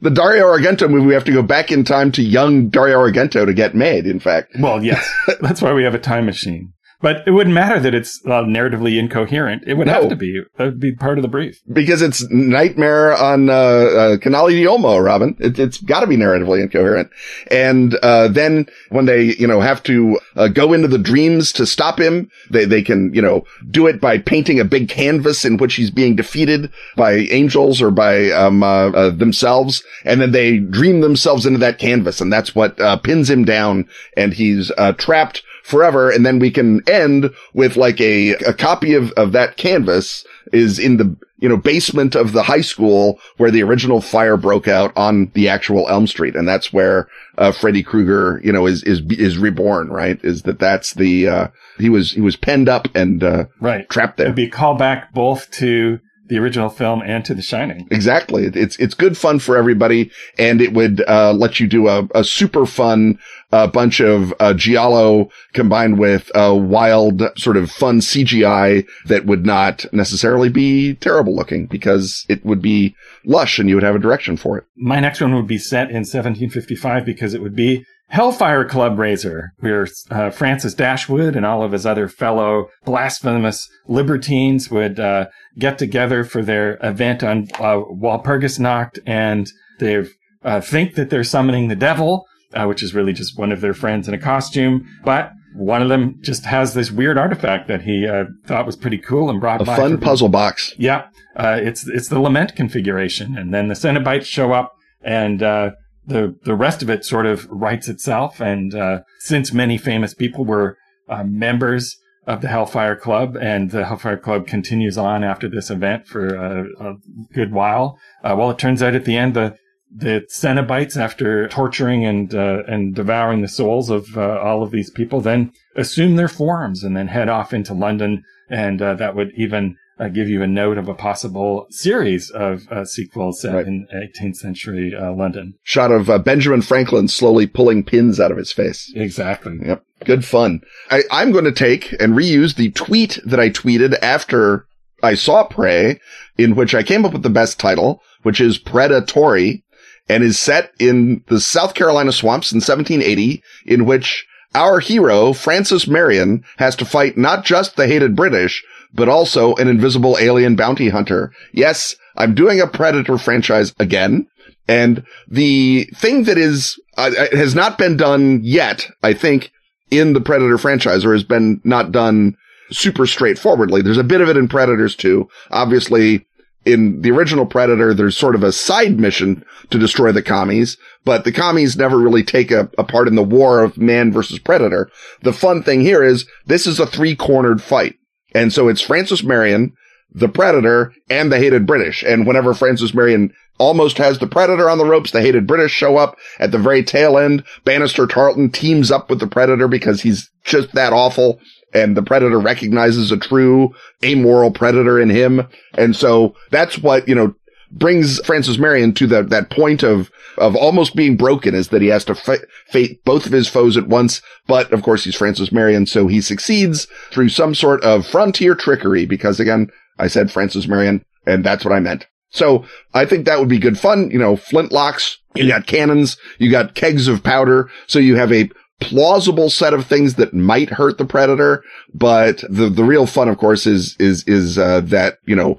The 0.00 0.10
Dario 0.10 0.44
Argento 0.44 0.88
movie, 0.88 1.06
we 1.06 1.14
have 1.14 1.24
to 1.24 1.32
go 1.32 1.42
back 1.42 1.70
in 1.70 1.84
time 1.84 2.12
to 2.12 2.22
young 2.22 2.68
Dario 2.68 2.98
Argento 2.98 3.44
to 3.46 3.54
get 3.54 3.74
made, 3.74 4.06
in 4.06 4.20
fact. 4.20 4.56
Well, 4.58 4.82
yes. 4.82 5.10
That's 5.40 5.62
why 5.62 5.72
we 5.72 5.84
have 5.84 5.94
a 5.94 5.98
time 5.98 6.26
machine. 6.26 6.72
But 7.06 7.22
it 7.24 7.30
wouldn't 7.30 7.54
matter 7.54 7.78
that 7.78 7.94
it's 7.94 8.20
uh, 8.26 8.42
narratively 8.42 8.98
incoherent. 8.98 9.62
It 9.64 9.74
would 9.74 9.86
No. 9.86 9.92
have 9.92 10.08
to 10.08 10.16
be. 10.16 10.42
That 10.56 10.64
would 10.64 10.80
be 10.80 10.90
part 10.90 11.18
of 11.18 11.22
the 11.22 11.28
brief. 11.28 11.60
Because 11.72 12.02
it's 12.02 12.28
Nightmare 12.32 13.14
on 13.16 13.48
uh, 13.48 13.52
uh, 13.52 14.16
Canale 14.18 14.48
di 14.48 14.64
Olmo, 14.64 15.00
Robin. 15.00 15.36
It, 15.38 15.56
it's 15.56 15.80
got 15.80 16.00
to 16.00 16.08
be 16.08 16.16
narratively 16.16 16.60
incoherent. 16.60 17.08
And 17.48 17.94
uh, 18.02 18.26
then 18.26 18.66
when 18.88 19.04
they, 19.04 19.36
you 19.36 19.46
know, 19.46 19.60
have 19.60 19.84
to 19.84 20.18
uh, 20.34 20.48
go 20.48 20.72
into 20.72 20.88
the 20.88 20.98
dreams 20.98 21.52
to 21.52 21.64
stop 21.64 22.00
him, 22.00 22.28
they 22.50 22.64
they 22.64 22.82
can, 22.82 23.14
you 23.14 23.22
know, 23.22 23.44
do 23.70 23.86
it 23.86 24.00
by 24.00 24.18
painting 24.18 24.58
a 24.58 24.64
big 24.64 24.88
canvas 24.88 25.44
in 25.44 25.58
which 25.58 25.76
he's 25.76 25.92
being 25.92 26.16
defeated 26.16 26.72
by 26.96 27.12
angels 27.30 27.80
or 27.80 27.92
by 27.92 28.30
um, 28.32 28.64
uh, 28.64 28.90
uh, 28.90 29.10
themselves, 29.10 29.84
and 30.04 30.20
then 30.20 30.32
they 30.32 30.58
dream 30.58 31.02
themselves 31.02 31.46
into 31.46 31.60
that 31.60 31.78
canvas, 31.78 32.20
and 32.20 32.32
that's 32.32 32.52
what 32.52 32.80
uh, 32.80 32.96
pins 32.96 33.30
him 33.30 33.44
down, 33.44 33.88
and 34.16 34.34
he's 34.34 34.72
uh, 34.76 34.90
trapped 34.94 35.44
forever. 35.66 36.10
And 36.10 36.24
then 36.24 36.38
we 36.38 36.50
can 36.50 36.80
end 36.88 37.30
with 37.52 37.76
like 37.76 38.00
a, 38.00 38.34
a 38.34 38.54
copy 38.54 38.94
of, 38.94 39.10
of 39.12 39.32
that 39.32 39.56
canvas 39.56 40.24
is 40.52 40.78
in 40.78 40.96
the, 40.96 41.16
you 41.38 41.48
know, 41.48 41.56
basement 41.56 42.14
of 42.14 42.32
the 42.32 42.44
high 42.44 42.60
school 42.60 43.18
where 43.36 43.50
the 43.50 43.64
original 43.64 44.00
fire 44.00 44.36
broke 44.36 44.68
out 44.68 44.92
on 44.96 45.30
the 45.34 45.48
actual 45.48 45.88
Elm 45.88 46.06
Street. 46.06 46.36
And 46.36 46.46
that's 46.46 46.72
where, 46.72 47.08
uh, 47.36 47.50
Freddy 47.50 47.82
Krueger, 47.82 48.40
you 48.44 48.52
know, 48.52 48.66
is, 48.66 48.84
is, 48.84 49.02
is 49.10 49.38
reborn, 49.38 49.88
right? 49.88 50.20
Is 50.24 50.42
that 50.42 50.60
that's 50.60 50.94
the, 50.94 51.28
uh, 51.28 51.48
he 51.78 51.90
was, 51.90 52.12
he 52.12 52.20
was 52.20 52.36
penned 52.36 52.68
up 52.68 52.86
and, 52.94 53.24
uh, 53.24 53.46
Right. 53.60 53.88
trapped 53.88 54.18
there. 54.18 54.26
It'd 54.26 54.36
be 54.36 54.46
a 54.46 54.50
callback 54.50 55.12
both 55.12 55.50
to 55.52 55.98
the 56.28 56.38
original 56.38 56.68
film 56.68 57.02
and 57.02 57.24
to 57.24 57.34
The 57.34 57.42
Shining. 57.42 57.86
Exactly. 57.90 58.46
It's, 58.46 58.76
it's 58.76 58.94
good 58.94 59.16
fun 59.16 59.38
for 59.38 59.56
everybody 59.56 60.10
and 60.38 60.60
it 60.60 60.72
would, 60.72 61.02
uh, 61.06 61.32
let 61.32 61.60
you 61.60 61.66
do 61.66 61.88
a, 61.88 62.08
a 62.14 62.24
super 62.24 62.66
fun, 62.66 63.18
uh, 63.52 63.66
bunch 63.66 64.00
of, 64.00 64.34
uh, 64.40 64.54
Giallo 64.54 65.30
combined 65.52 65.98
with, 65.98 66.30
uh, 66.34 66.54
wild 66.54 67.22
sort 67.36 67.56
of 67.56 67.70
fun 67.70 68.00
CGI 68.00 68.86
that 69.06 69.26
would 69.26 69.46
not 69.46 69.86
necessarily 69.92 70.48
be 70.48 70.94
terrible 70.94 71.34
looking 71.34 71.66
because 71.66 72.26
it 72.28 72.44
would 72.44 72.60
be 72.60 72.94
lush 73.24 73.58
and 73.58 73.68
you 73.68 73.76
would 73.76 73.84
have 73.84 73.94
a 73.94 74.00
direction 74.00 74.36
for 74.36 74.58
it. 74.58 74.64
My 74.76 75.00
next 75.00 75.20
one 75.20 75.34
would 75.34 75.46
be 75.46 75.58
set 75.58 75.90
in 75.90 76.04
1755 76.04 77.04
because 77.04 77.34
it 77.34 77.42
would 77.42 77.56
be 77.56 77.84
Hellfire 78.08 78.64
Club 78.64 78.98
Raiser, 78.98 79.52
where 79.58 79.86
uh, 80.10 80.30
Francis 80.30 80.74
Dashwood 80.74 81.34
and 81.34 81.44
all 81.44 81.62
of 81.62 81.72
his 81.72 81.84
other 81.84 82.08
fellow 82.08 82.66
blasphemous 82.84 83.68
libertines 83.88 84.70
would 84.70 85.00
uh, 85.00 85.26
get 85.58 85.76
together 85.78 86.22
for 86.24 86.42
their 86.42 86.78
event 86.82 87.24
on 87.24 87.48
uh, 87.54 87.82
Walpurgisnacht, 87.90 88.98
and 89.06 89.50
they 89.80 90.06
uh, 90.44 90.60
think 90.60 90.94
that 90.94 91.10
they're 91.10 91.24
summoning 91.24 91.68
the 91.68 91.76
devil, 91.76 92.26
uh, 92.54 92.64
which 92.66 92.82
is 92.82 92.94
really 92.94 93.12
just 93.12 93.38
one 93.38 93.50
of 93.50 93.60
their 93.60 93.74
friends 93.74 94.06
in 94.06 94.14
a 94.14 94.18
costume, 94.18 94.86
but 95.04 95.32
one 95.56 95.82
of 95.82 95.88
them 95.88 96.16
just 96.20 96.44
has 96.44 96.74
this 96.74 96.90
weird 96.90 97.18
artifact 97.18 97.66
that 97.68 97.82
he 97.82 98.06
uh, 98.06 98.24
thought 98.46 98.66
was 98.66 98.76
pretty 98.76 98.98
cool 98.98 99.30
and 99.30 99.40
brought 99.40 99.60
A 99.62 99.64
by 99.64 99.76
fun 99.76 99.98
puzzle 99.98 100.28
box. 100.28 100.74
yeah, 100.78 101.06
uh, 101.34 101.58
it's 101.60 101.88
it's 101.88 102.08
the 102.08 102.20
lament 102.20 102.54
configuration, 102.54 103.36
and 103.36 103.52
then 103.52 103.68
the 103.68 103.74
Cenobites 103.74 104.26
show 104.26 104.52
up, 104.52 104.72
and 105.02 105.42
uh, 105.42 105.70
the 106.06 106.36
the 106.44 106.54
rest 106.54 106.82
of 106.82 106.90
it 106.90 107.04
sort 107.04 107.26
of 107.26 107.46
writes 107.50 107.88
itself. 107.88 108.40
And 108.40 108.74
uh, 108.74 109.00
since 109.18 109.52
many 109.52 109.78
famous 109.78 110.14
people 110.14 110.44
were 110.44 110.76
uh, 111.08 111.24
members 111.24 111.96
of 112.26 112.40
the 112.40 112.48
Hellfire 112.48 112.96
Club, 112.96 113.36
and 113.36 113.70
the 113.70 113.84
Hellfire 113.84 114.16
Club 114.16 114.46
continues 114.46 114.98
on 114.98 115.22
after 115.22 115.48
this 115.48 115.70
event 115.70 116.06
for 116.06 116.36
uh, 116.36 116.64
a 116.80 116.94
good 117.32 117.52
while, 117.52 117.98
uh, 118.24 118.34
well, 118.36 118.50
it 118.50 118.58
turns 118.58 118.82
out 118.82 118.94
at 118.94 119.04
the 119.04 119.16
end 119.16 119.34
the 119.34 119.56
the 119.88 120.26
Cenobites, 120.28 120.96
after 120.96 121.48
torturing 121.48 122.04
and 122.04 122.34
uh, 122.34 122.62
and 122.66 122.94
devouring 122.94 123.42
the 123.42 123.48
souls 123.48 123.88
of 123.88 124.16
uh, 124.16 124.40
all 124.40 124.62
of 124.62 124.70
these 124.70 124.90
people, 124.90 125.20
then 125.20 125.52
assume 125.76 126.16
their 126.16 126.28
forms 126.28 126.82
and 126.82 126.96
then 126.96 127.08
head 127.08 127.28
off 127.28 127.54
into 127.54 127.72
London, 127.72 128.24
and 128.50 128.82
uh, 128.82 128.94
that 128.94 129.14
would 129.14 129.32
even 129.36 129.76
uh, 129.98 130.08
give 130.08 130.28
you 130.28 130.42
a 130.42 130.46
note 130.46 130.78
of 130.78 130.88
a 130.88 130.94
possible 130.94 131.66
series 131.70 132.30
of 132.30 132.70
uh, 132.70 132.84
sequels 132.84 133.40
set 133.40 133.54
Right. 133.54 133.66
in 133.66 133.86
18th 133.94 134.36
century 134.36 134.94
uh, 134.94 135.12
London. 135.12 135.54
Shot 135.62 135.90
of 135.90 136.10
uh, 136.10 136.18
Benjamin 136.18 136.62
Franklin 136.62 137.08
slowly 137.08 137.46
pulling 137.46 137.82
pins 137.84 138.20
out 138.20 138.30
of 138.30 138.36
his 138.36 138.52
face. 138.52 138.92
Exactly. 138.94 139.58
Yep. 139.64 139.82
Good 140.04 140.24
fun. 140.24 140.60
I, 140.90 141.02
I'm 141.10 141.32
going 141.32 141.44
to 141.46 141.52
take 141.52 141.92
and 142.00 142.12
reuse 142.14 142.56
the 142.56 142.70
tweet 142.72 143.18
that 143.24 143.40
I 143.40 143.48
tweeted 143.50 143.96
after 144.02 144.66
I 145.02 145.14
saw 145.14 145.44
Prey, 145.44 146.00
in 146.36 146.54
which 146.54 146.74
I 146.74 146.82
came 146.82 147.04
up 147.04 147.12
with 147.12 147.22
the 147.22 147.30
best 147.30 147.58
title, 147.58 148.02
which 148.22 148.40
is 148.40 148.58
Predatory, 148.58 149.62
and 150.08 150.22
is 150.22 150.38
set 150.38 150.72
in 150.78 151.24
the 151.28 151.40
South 151.40 151.74
Carolina 151.74 152.12
swamps 152.12 152.52
in 152.52 152.56
1780, 152.58 153.42
in 153.64 153.86
which 153.86 154.26
our 154.54 154.80
hero, 154.80 155.32
Francis 155.32 155.86
Marion, 155.86 156.44
has 156.58 156.76
to 156.76 156.84
fight 156.84 157.18
not 157.18 157.44
just 157.44 157.76
the 157.76 157.86
hated 157.86 158.14
British, 158.16 158.64
but 158.96 159.08
also 159.08 159.54
an 159.56 159.68
invisible 159.68 160.16
alien 160.18 160.56
bounty 160.56 160.88
hunter. 160.88 161.32
Yes, 161.52 161.94
I'm 162.16 162.34
doing 162.34 162.60
a 162.60 162.66
Predator 162.66 163.18
franchise 163.18 163.74
again. 163.78 164.26
And 164.68 165.04
the 165.28 165.84
thing 165.94 166.24
that 166.24 166.38
is, 166.38 166.80
uh, 166.96 167.10
it 167.14 167.34
has 167.34 167.54
not 167.54 167.78
been 167.78 167.96
done 167.96 168.40
yet, 168.42 168.88
I 169.02 169.12
think, 169.12 169.52
in 169.90 170.12
the 170.12 170.20
Predator 170.20 170.58
franchise 170.58 171.04
or 171.04 171.12
has 171.12 171.22
been 171.22 171.60
not 171.62 171.92
done 171.92 172.36
super 172.72 173.06
straightforwardly. 173.06 173.82
There's 173.82 173.96
a 173.98 174.04
bit 174.04 174.20
of 174.20 174.28
it 174.28 174.36
in 174.36 174.48
Predators 174.48 174.96
too. 174.96 175.28
Obviously, 175.50 176.26
in 176.64 177.00
the 177.02 177.12
original 177.12 177.46
Predator, 177.46 177.94
there's 177.94 178.16
sort 178.16 178.34
of 178.34 178.42
a 178.42 178.50
side 178.50 178.98
mission 178.98 179.44
to 179.70 179.78
destroy 179.78 180.10
the 180.10 180.22
commies, 180.22 180.76
but 181.04 181.22
the 181.22 181.30
commies 181.30 181.76
never 181.76 181.96
really 181.96 182.24
take 182.24 182.50
a, 182.50 182.68
a 182.76 182.82
part 182.82 183.06
in 183.06 183.14
the 183.14 183.22
war 183.22 183.62
of 183.62 183.78
man 183.78 184.12
versus 184.12 184.40
Predator. 184.40 184.90
The 185.22 185.32
fun 185.32 185.62
thing 185.62 185.82
here 185.82 186.02
is 186.02 186.26
this 186.46 186.66
is 186.66 186.80
a 186.80 186.86
three 186.86 187.14
cornered 187.14 187.62
fight. 187.62 187.94
And 188.36 188.52
so 188.52 188.68
it's 188.68 188.82
Francis 188.82 189.22
Marion, 189.22 189.74
the 190.12 190.28
Predator, 190.28 190.92
and 191.08 191.32
the 191.32 191.38
hated 191.38 191.66
British. 191.66 192.02
And 192.02 192.26
whenever 192.26 192.52
Francis 192.52 192.92
Marion 192.92 193.32
almost 193.58 193.96
has 193.96 194.18
the 194.18 194.26
Predator 194.26 194.68
on 194.68 194.76
the 194.76 194.84
ropes, 194.84 195.10
the 195.10 195.22
hated 195.22 195.46
British 195.46 195.72
show 195.72 195.96
up 195.96 196.18
at 196.38 196.52
the 196.52 196.58
very 196.58 196.82
tail 196.82 197.16
end. 197.16 197.42
Banastre 197.64 198.06
Tarleton 198.06 198.50
teams 198.50 198.90
up 198.90 199.08
with 199.08 199.20
the 199.20 199.26
Predator 199.26 199.68
because 199.68 200.02
he's 200.02 200.30
just 200.44 200.72
that 200.72 200.92
awful. 200.92 201.40
And 201.72 201.96
the 201.96 202.02
Predator 202.02 202.38
recognizes 202.38 203.10
a 203.10 203.16
true 203.16 203.74
amoral 204.04 204.50
Predator 204.50 205.00
in 205.00 205.08
him. 205.08 205.48
And 205.72 205.96
so 205.96 206.36
that's 206.50 206.76
what, 206.76 207.08
you 207.08 207.14
know, 207.14 207.34
brings 207.78 208.18
Francis 208.24 208.58
Marion 208.58 208.94
to 208.94 209.06
that, 209.08 209.30
that 209.30 209.50
point 209.50 209.82
of, 209.82 210.10
of 210.38 210.56
almost 210.56 210.96
being 210.96 211.16
broken 211.16 211.54
is 211.54 211.68
that 211.68 211.82
he 211.82 211.88
has 211.88 212.04
to 212.06 212.14
fate 212.14 213.04
both 213.04 213.26
of 213.26 213.32
his 213.32 213.48
foes 213.48 213.76
at 213.76 213.88
once. 213.88 214.22
But 214.46 214.72
of 214.72 214.82
course, 214.82 215.04
he's 215.04 215.16
Francis 215.16 215.52
Marion. 215.52 215.86
So 215.86 216.06
he 216.06 216.20
succeeds 216.20 216.86
through 217.10 217.28
some 217.28 217.54
sort 217.54 217.82
of 217.84 218.06
frontier 218.06 218.54
trickery 218.54 219.06
because 219.06 219.40
again, 219.40 219.70
I 219.98 220.08
said 220.08 220.30
Francis 220.30 220.66
Marion 220.66 221.04
and 221.26 221.44
that's 221.44 221.64
what 221.64 221.74
I 221.74 221.80
meant. 221.80 222.06
So 222.30 222.64
I 222.92 223.04
think 223.04 223.24
that 223.24 223.38
would 223.38 223.48
be 223.48 223.58
good 223.58 223.78
fun. 223.78 224.10
You 224.10 224.18
know, 224.18 224.36
flintlocks, 224.36 225.16
you 225.34 225.48
got 225.48 225.66
cannons, 225.66 226.16
you 226.38 226.50
got 226.50 226.74
kegs 226.74 227.08
of 227.08 227.22
powder. 227.22 227.70
So 227.86 227.98
you 227.98 228.16
have 228.16 228.32
a 228.32 228.50
plausible 228.80 229.48
set 229.48 229.72
of 229.72 229.86
things 229.86 230.14
that 230.14 230.34
might 230.34 230.70
hurt 230.70 230.98
the 230.98 231.04
predator. 231.04 231.62
But 231.94 232.44
the, 232.48 232.68
the 232.68 232.84
real 232.84 233.06
fun, 233.06 233.28
of 233.28 233.38
course, 233.38 233.66
is, 233.66 233.96
is, 233.98 234.24
is, 234.26 234.58
uh, 234.58 234.80
that, 234.80 235.18
you 235.24 235.34
know, 235.34 235.58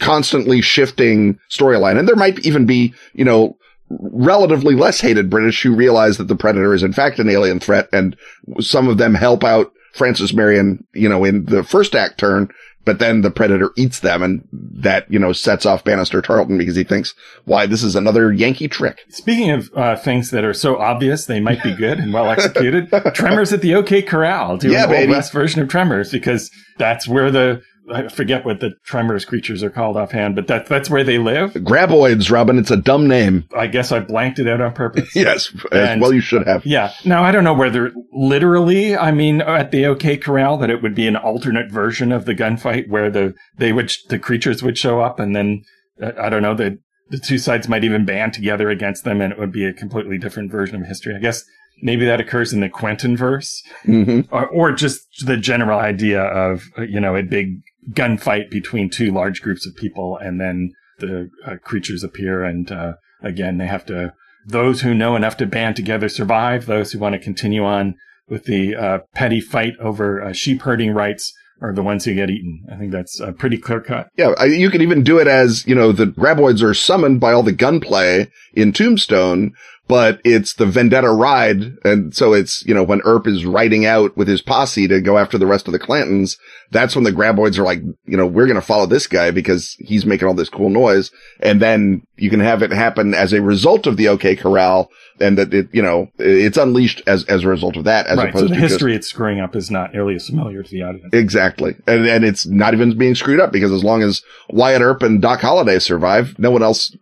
constantly 0.00 0.60
shifting 0.60 1.38
storyline. 1.50 1.98
And 1.98 2.06
there 2.08 2.16
might 2.16 2.38
even 2.46 2.66
be, 2.66 2.94
you 3.14 3.24
know, 3.24 3.56
relatively 3.88 4.74
less 4.74 5.00
hated 5.00 5.30
British 5.30 5.62
who 5.62 5.74
realize 5.74 6.18
that 6.18 6.28
the 6.28 6.36
Predator 6.36 6.74
is 6.74 6.82
in 6.82 6.92
fact 6.92 7.18
an 7.18 7.28
alien 7.28 7.60
threat 7.60 7.88
and 7.92 8.16
some 8.60 8.88
of 8.88 8.98
them 8.98 9.14
help 9.14 9.44
out 9.44 9.72
Francis 9.94 10.32
Marion, 10.34 10.84
you 10.92 11.08
know, 11.08 11.24
in 11.24 11.44
the 11.46 11.62
first 11.62 11.94
act 11.94 12.18
turn, 12.18 12.48
but 12.84 12.98
then 12.98 13.22
the 13.22 13.30
Predator 13.30 13.70
eats 13.76 14.00
them 14.00 14.22
and 14.22 14.46
that, 14.52 15.10
you 15.10 15.18
know, 15.18 15.32
sets 15.32 15.64
off 15.64 15.84
Banastre 15.84 16.22
Tarleton 16.22 16.58
because 16.58 16.76
he 16.76 16.84
thinks, 16.84 17.14
why, 17.44 17.64
this 17.66 17.82
is 17.82 17.94
another 17.96 18.32
Yankee 18.32 18.68
trick. 18.68 19.00
Speaking 19.08 19.50
of 19.50 19.70
uh, 19.74 19.96
things 19.96 20.30
that 20.32 20.44
are 20.44 20.52
so 20.54 20.76
obvious 20.78 21.24
they 21.26 21.40
might 21.40 21.62
be 21.62 21.74
good 21.74 21.98
and 21.98 22.12
well 22.12 22.28
executed, 22.30 22.90
Tremors 23.14 23.52
at 23.52 23.62
the 23.62 23.74
OK 23.74 24.02
Corral, 24.02 24.56
do 24.58 24.70
Yeah, 24.70 24.84
an 24.84 24.90
old 24.90 24.90
baby. 24.98 25.12
west 25.12 25.32
version 25.32 25.62
of 25.62 25.68
Tremors 25.68 26.10
because 26.10 26.50
that's 26.76 27.08
where 27.08 27.30
the 27.30 27.62
I 27.92 28.08
forget 28.08 28.44
what 28.44 28.60
the 28.60 28.72
Tremors 28.84 29.24
creatures 29.24 29.62
are 29.62 29.70
called 29.70 29.96
offhand, 29.96 30.34
but 30.34 30.48
that 30.48 30.66
that's 30.66 30.90
where 30.90 31.04
they 31.04 31.18
live. 31.18 31.52
Graboids, 31.52 32.30
Robin, 32.30 32.58
it's 32.58 32.70
a 32.70 32.76
dumb 32.76 33.06
name. 33.06 33.44
I 33.56 33.66
guess 33.68 33.92
I 33.92 34.00
blanked 34.00 34.38
it 34.38 34.48
out 34.48 34.60
on 34.60 34.72
purpose. 34.72 35.08
Yes, 35.16 35.52
And- 35.70 36.00
well 36.00 36.12
you 36.12 36.20
should 36.20 36.46
have. 36.46 36.66
Yeah. 36.66 36.92
Now 37.04 37.22
I 37.22 37.30
don't 37.32 37.44
know 37.44 37.54
whether 37.54 37.92
literally, 38.12 38.96
I 38.96 39.12
mean, 39.12 39.40
at 39.40 39.70
the 39.70 39.86
OK 39.86 40.16
Corral, 40.16 40.56
that 40.58 40.70
it 40.70 40.82
would 40.82 40.94
be 40.94 41.06
an 41.06 41.16
alternate 41.16 41.70
version 41.70 42.12
of 42.12 42.24
the 42.24 42.34
gunfight 42.34 42.88
where 42.88 43.10
the 43.10 43.34
they 43.56 43.72
would 43.72 43.92
the 44.08 44.18
creatures 44.18 44.62
would 44.62 44.76
show 44.76 45.00
up, 45.00 45.18
and 45.20 45.34
then 45.36 45.62
uh, 46.02 46.12
I 46.20 46.28
don't 46.28 46.42
know 46.42 46.54
the 46.54 46.78
the 47.10 47.18
two 47.18 47.38
sides 47.38 47.68
might 47.68 47.84
even 47.84 48.04
band 48.04 48.32
together 48.32 48.68
against 48.68 49.04
them, 49.04 49.20
and 49.20 49.32
it 49.32 49.38
would 49.38 49.52
be 49.52 49.64
a 49.64 49.72
completely 49.72 50.18
different 50.18 50.50
version 50.50 50.74
of 50.82 50.86
history. 50.88 51.14
I 51.14 51.20
guess 51.20 51.44
maybe 51.82 52.04
that 52.06 52.20
occurs 52.20 52.52
in 52.52 52.60
the 52.60 52.68
Quentin 52.68 53.16
verse, 53.16 53.62
hmm 53.84 54.22
or, 54.32 54.46
or 54.48 54.72
just 54.72 55.24
the 55.24 55.36
general 55.36 55.78
idea 55.78 56.20
of 56.22 56.64
you 56.88 56.98
know 57.00 57.14
a 57.14 57.22
big 57.22 57.60
gunfight 57.90 58.50
between 58.50 58.90
two 58.90 59.12
large 59.12 59.42
groups 59.42 59.66
of 59.66 59.76
people, 59.76 60.16
and 60.16 60.40
then 60.40 60.72
the 60.98 61.30
uh, 61.46 61.56
creatures 61.62 62.02
appear, 62.02 62.44
and 62.44 62.70
uh, 62.70 62.94
again 63.22 63.58
they 63.58 63.66
have 63.66 63.86
to. 63.86 64.12
Those 64.46 64.82
who 64.82 64.94
know 64.94 65.16
enough 65.16 65.36
to 65.38 65.46
band 65.46 65.74
together 65.76 66.08
survive. 66.08 66.66
Those 66.66 66.92
who 66.92 67.00
want 67.00 67.14
to 67.14 67.18
continue 67.18 67.64
on 67.64 67.96
with 68.28 68.44
the 68.44 68.76
uh, 68.76 68.98
petty 69.14 69.40
fight 69.40 69.74
over 69.80 70.22
uh, 70.22 70.32
sheep 70.32 70.62
herding 70.62 70.92
rights 70.92 71.32
are 71.60 71.72
the 71.72 71.82
ones 71.82 72.04
who 72.04 72.14
get 72.14 72.30
eaten. 72.30 72.64
I 72.70 72.76
think 72.76 72.92
that's 72.92 73.20
uh, 73.20 73.32
pretty 73.32 73.58
clear 73.58 73.80
cut. 73.80 74.08
Yeah, 74.16 74.34
I, 74.38 74.44
you 74.44 74.70
could 74.70 74.82
even 74.82 75.02
do 75.02 75.18
it 75.18 75.26
as, 75.26 75.66
you 75.66 75.74
know, 75.74 75.90
the 75.90 76.06
graboids 76.06 76.62
are 76.62 76.74
summoned 76.74 77.18
by 77.18 77.32
all 77.32 77.42
the 77.42 77.52
gunplay 77.52 78.28
in 78.54 78.72
Tombstone, 78.72 79.52
but 79.88 80.20
it's 80.24 80.54
the 80.54 80.66
vendetta 80.66 81.10
ride. 81.10 81.76
And 81.84 82.14
so 82.14 82.32
it's, 82.32 82.64
you 82.66 82.74
know, 82.74 82.82
when 82.82 83.00
Earp 83.04 83.26
is 83.26 83.44
riding 83.44 83.86
out 83.86 84.16
with 84.16 84.26
his 84.26 84.42
posse 84.42 84.88
to 84.88 85.00
go 85.00 85.16
after 85.16 85.38
the 85.38 85.46
rest 85.46 85.68
of 85.68 85.72
the 85.72 85.78
Clantons, 85.78 86.38
that's 86.72 86.96
when 86.96 87.04
the 87.04 87.12
graboids 87.12 87.58
are 87.58 87.62
like, 87.62 87.80
you 88.04 88.16
know, 88.16 88.26
we're 88.26 88.46
going 88.46 88.56
to 88.56 88.62
follow 88.62 88.86
this 88.86 89.06
guy 89.06 89.30
because 89.30 89.76
he's 89.78 90.04
making 90.04 90.26
all 90.26 90.34
this 90.34 90.48
cool 90.48 90.70
noise. 90.70 91.12
And 91.40 91.62
then 91.62 92.04
you 92.16 92.30
can 92.30 92.40
have 92.40 92.62
it 92.62 92.72
happen 92.72 93.14
as 93.14 93.32
a 93.32 93.40
result 93.40 93.86
of 93.86 93.96
the 93.96 94.08
OK 94.08 94.34
Corral 94.34 94.90
and 95.20 95.38
that 95.38 95.54
it, 95.54 95.68
you 95.72 95.82
know, 95.82 96.10
it's 96.18 96.58
unleashed 96.58 97.02
as, 97.06 97.24
as 97.26 97.44
a 97.44 97.48
result 97.48 97.76
of 97.76 97.84
that 97.84 98.06
as 98.06 98.18
right. 98.18 98.30
opposed 98.30 98.46
So 98.46 98.48
the 98.48 98.54
to 98.54 98.60
just 98.60 98.72
history 98.72 98.96
it's 98.96 99.08
screwing 99.08 99.38
up 99.38 99.54
is 99.54 99.70
not 99.70 99.92
nearly 99.92 100.16
as 100.16 100.26
familiar 100.26 100.64
to 100.64 100.70
the 100.70 100.82
audience. 100.82 101.10
Exactly. 101.12 101.76
And, 101.86 102.06
and 102.06 102.24
it's 102.24 102.44
not 102.44 102.74
even 102.74 102.98
being 102.98 103.14
screwed 103.14 103.38
up 103.38 103.52
because 103.52 103.70
as 103.70 103.84
long 103.84 104.02
as 104.02 104.22
Wyatt 104.50 104.82
Earp 104.82 105.02
and 105.02 105.22
Doc 105.22 105.40
Holliday 105.40 105.78
survive, 105.78 106.36
no 106.40 106.50
one 106.50 106.64
else 106.64 106.94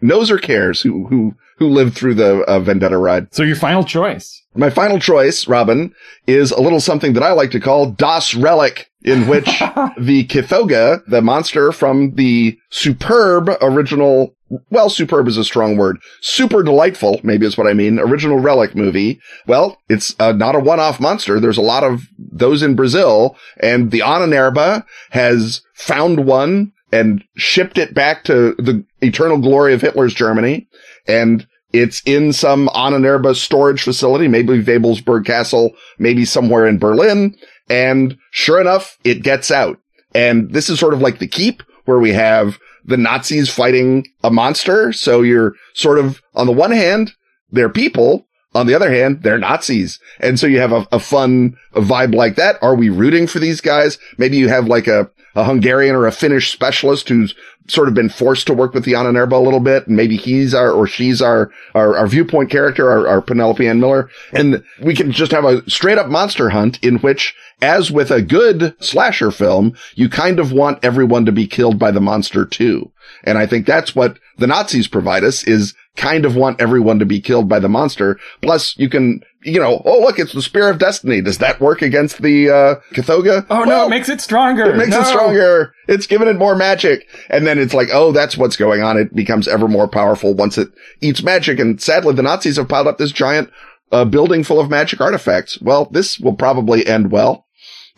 knows 0.00 0.30
or 0.30 0.38
cares 0.38 0.82
who, 0.82 1.06
who, 1.08 1.34
who 1.58 1.68
lived 1.68 1.94
through 1.94 2.14
the 2.14 2.42
uh, 2.42 2.60
Vendetta 2.60 2.98
ride. 2.98 3.34
So 3.34 3.42
your 3.42 3.56
final 3.56 3.84
choice. 3.84 4.42
My 4.54 4.70
final 4.70 4.98
choice, 4.98 5.46
Robin, 5.46 5.94
is 6.26 6.50
a 6.50 6.60
little 6.60 6.80
something 6.80 7.12
that 7.12 7.22
I 7.22 7.32
like 7.32 7.50
to 7.52 7.60
call 7.60 7.92
Das 7.92 8.34
Relic, 8.34 8.90
in 9.02 9.28
which 9.28 9.44
the 9.98 10.26
Kothoga, 10.28 11.04
the 11.06 11.22
monster 11.22 11.70
from 11.70 12.14
the 12.14 12.58
superb 12.70 13.50
original, 13.60 14.34
well, 14.70 14.90
superb 14.90 15.28
is 15.28 15.36
a 15.36 15.44
strong 15.44 15.76
word, 15.76 15.98
super 16.22 16.62
delightful, 16.62 17.20
maybe 17.22 17.46
is 17.46 17.56
what 17.56 17.68
I 17.68 17.72
mean, 17.72 17.98
original 17.98 18.38
Relic 18.40 18.74
movie. 18.74 19.20
Well, 19.46 19.80
it's 19.88 20.16
uh, 20.18 20.32
not 20.32 20.56
a 20.56 20.60
one-off 20.60 20.98
monster. 20.98 21.38
There's 21.38 21.58
a 21.58 21.62
lot 21.62 21.84
of 21.84 22.08
those 22.18 22.62
in 22.62 22.74
Brazil, 22.74 23.36
and 23.58 23.90
the 23.90 24.00
Ahnenerbe 24.00 24.84
has 25.10 25.62
found 25.74 26.26
one 26.26 26.72
and 26.92 27.24
shipped 27.36 27.78
it 27.78 27.94
back 27.94 28.24
to 28.24 28.54
the 28.58 28.84
eternal 29.00 29.38
glory 29.38 29.74
of 29.74 29.80
Hitler's 29.80 30.14
Germany. 30.14 30.68
And 31.06 31.46
it's 31.72 32.02
in 32.06 32.32
some 32.32 32.68
Ahnenerbe 32.68 33.34
storage 33.36 33.82
facility, 33.82 34.26
maybe 34.26 34.62
Wewelsburg 34.62 35.26
Castle, 35.26 35.72
maybe 35.98 36.24
somewhere 36.24 36.66
in 36.66 36.78
Berlin. 36.78 37.36
And 37.68 38.16
sure 38.30 38.60
enough, 38.60 38.96
it 39.04 39.22
gets 39.22 39.50
out. 39.50 39.78
And 40.14 40.52
this 40.52 40.70
is 40.70 40.80
sort 40.80 40.94
of 40.94 41.02
like 41.02 41.18
the 41.18 41.28
keep 41.28 41.62
where 41.84 41.98
we 41.98 42.12
have 42.12 42.58
the 42.84 42.96
Nazis 42.96 43.50
fighting 43.50 44.06
a 44.24 44.30
monster. 44.30 44.92
So 44.92 45.20
you're 45.20 45.54
sort 45.74 45.98
of, 45.98 46.22
on 46.34 46.46
the 46.46 46.52
one 46.52 46.72
hand, 46.72 47.12
they're 47.50 47.68
people. 47.68 48.26
On 48.54 48.66
the 48.66 48.74
other 48.74 48.90
hand, 48.90 49.22
they're 49.22 49.38
Nazis. 49.38 50.00
And 50.20 50.40
so 50.40 50.46
you 50.46 50.58
have 50.58 50.72
a, 50.72 50.88
a 50.90 50.98
fun 50.98 51.56
vibe 51.74 52.14
like 52.14 52.36
that. 52.36 52.56
Are 52.62 52.74
we 52.74 52.88
rooting 52.88 53.26
for 53.26 53.38
these 53.38 53.60
guys? 53.60 53.98
Maybe 54.16 54.38
you 54.38 54.48
have 54.48 54.66
like 54.66 54.86
a, 54.86 55.10
a 55.34 55.44
Hungarian 55.44 55.94
or 55.94 56.06
a 56.06 56.12
Finnish 56.12 56.50
specialist 56.50 57.08
who's 57.08 57.34
sort 57.68 57.88
of 57.88 57.94
been 57.94 58.08
forced 58.08 58.46
to 58.46 58.54
work 58.54 58.72
with 58.72 58.84
the 58.84 58.94
Ahnenerbe 58.94 59.32
a 59.32 59.36
little 59.36 59.60
bit. 59.60 59.86
And 59.86 59.96
maybe 59.96 60.16
he's 60.16 60.54
our, 60.54 60.70
or 60.70 60.86
she's 60.86 61.20
our, 61.20 61.50
our, 61.74 61.96
our 61.96 62.06
viewpoint 62.06 62.50
character, 62.50 62.90
our, 62.90 63.06
our 63.06 63.22
Penelope 63.22 63.66
Ann 63.66 63.80
Miller. 63.80 64.08
And 64.32 64.64
we 64.82 64.94
can 64.94 65.12
just 65.12 65.32
have 65.32 65.44
a 65.44 65.68
straight 65.70 65.98
up 65.98 66.08
monster 66.08 66.50
hunt 66.50 66.82
in 66.82 66.98
which, 66.98 67.34
as 67.60 67.90
with 67.90 68.10
a 68.10 68.22
good 68.22 68.74
slasher 68.82 69.30
film, 69.30 69.74
you 69.94 70.08
kind 70.08 70.40
of 70.40 70.52
want 70.52 70.82
everyone 70.84 71.26
to 71.26 71.32
be 71.32 71.46
killed 71.46 71.78
by 71.78 71.90
the 71.90 72.00
monster 72.00 72.44
too. 72.44 72.90
And 73.24 73.36
I 73.36 73.46
think 73.46 73.66
that's 73.66 73.94
what 73.94 74.18
the 74.38 74.46
Nazis 74.46 74.88
provide 74.88 75.24
us 75.24 75.44
is 75.44 75.74
kind 75.96 76.24
of 76.24 76.36
want 76.36 76.60
everyone 76.60 76.98
to 77.00 77.06
be 77.06 77.20
killed 77.20 77.48
by 77.48 77.58
the 77.58 77.68
monster. 77.68 78.18
Plus 78.40 78.76
you 78.78 78.88
can, 78.88 79.20
you 79.42 79.60
know, 79.60 79.82
oh 79.84 80.00
look, 80.00 80.18
it's 80.18 80.32
the 80.32 80.42
spear 80.42 80.68
of 80.68 80.78
destiny. 80.78 81.20
Does 81.20 81.38
that 81.38 81.60
work 81.60 81.82
against 81.82 82.22
the, 82.22 82.50
uh, 82.50 82.74
Kothoga? 82.92 83.46
Oh 83.50 83.64
no, 83.64 83.86
it 83.86 83.90
makes 83.90 84.08
it 84.08 84.20
stronger. 84.20 84.70
it 84.70 84.76
makes 84.76 84.90
No. 84.90 85.00
it 85.00 85.06
stronger. 85.06 85.72
It's 85.86 86.06
giving 86.06 86.28
it 86.28 86.36
more 86.36 86.56
magic. 86.56 87.06
And 87.30 87.46
then 87.46 87.58
it's 87.58 87.74
like, 87.74 87.88
oh, 87.92 88.12
that's 88.12 88.36
what's 88.36 88.56
going 88.56 88.82
on. 88.82 88.96
It 88.98 89.14
becomes 89.14 89.46
ever 89.48 89.68
more 89.68 89.88
powerful 89.88 90.34
once 90.34 90.58
it 90.58 90.68
eats 91.00 91.22
magic. 91.22 91.58
And 91.58 91.80
sadly, 91.80 92.14
the 92.14 92.22
Nazis 92.22 92.56
have 92.56 92.68
piled 92.68 92.86
up 92.88 92.98
this 92.98 93.12
giant 93.12 93.50
uh, 93.92 94.04
building 94.04 94.44
full 94.44 94.60
of 94.60 94.68
magic 94.70 95.00
artifacts. 95.00 95.60
Well, 95.60 95.86
this 95.86 96.18
will 96.18 96.34
probably 96.34 96.86
end 96.86 97.10
well. 97.10 97.46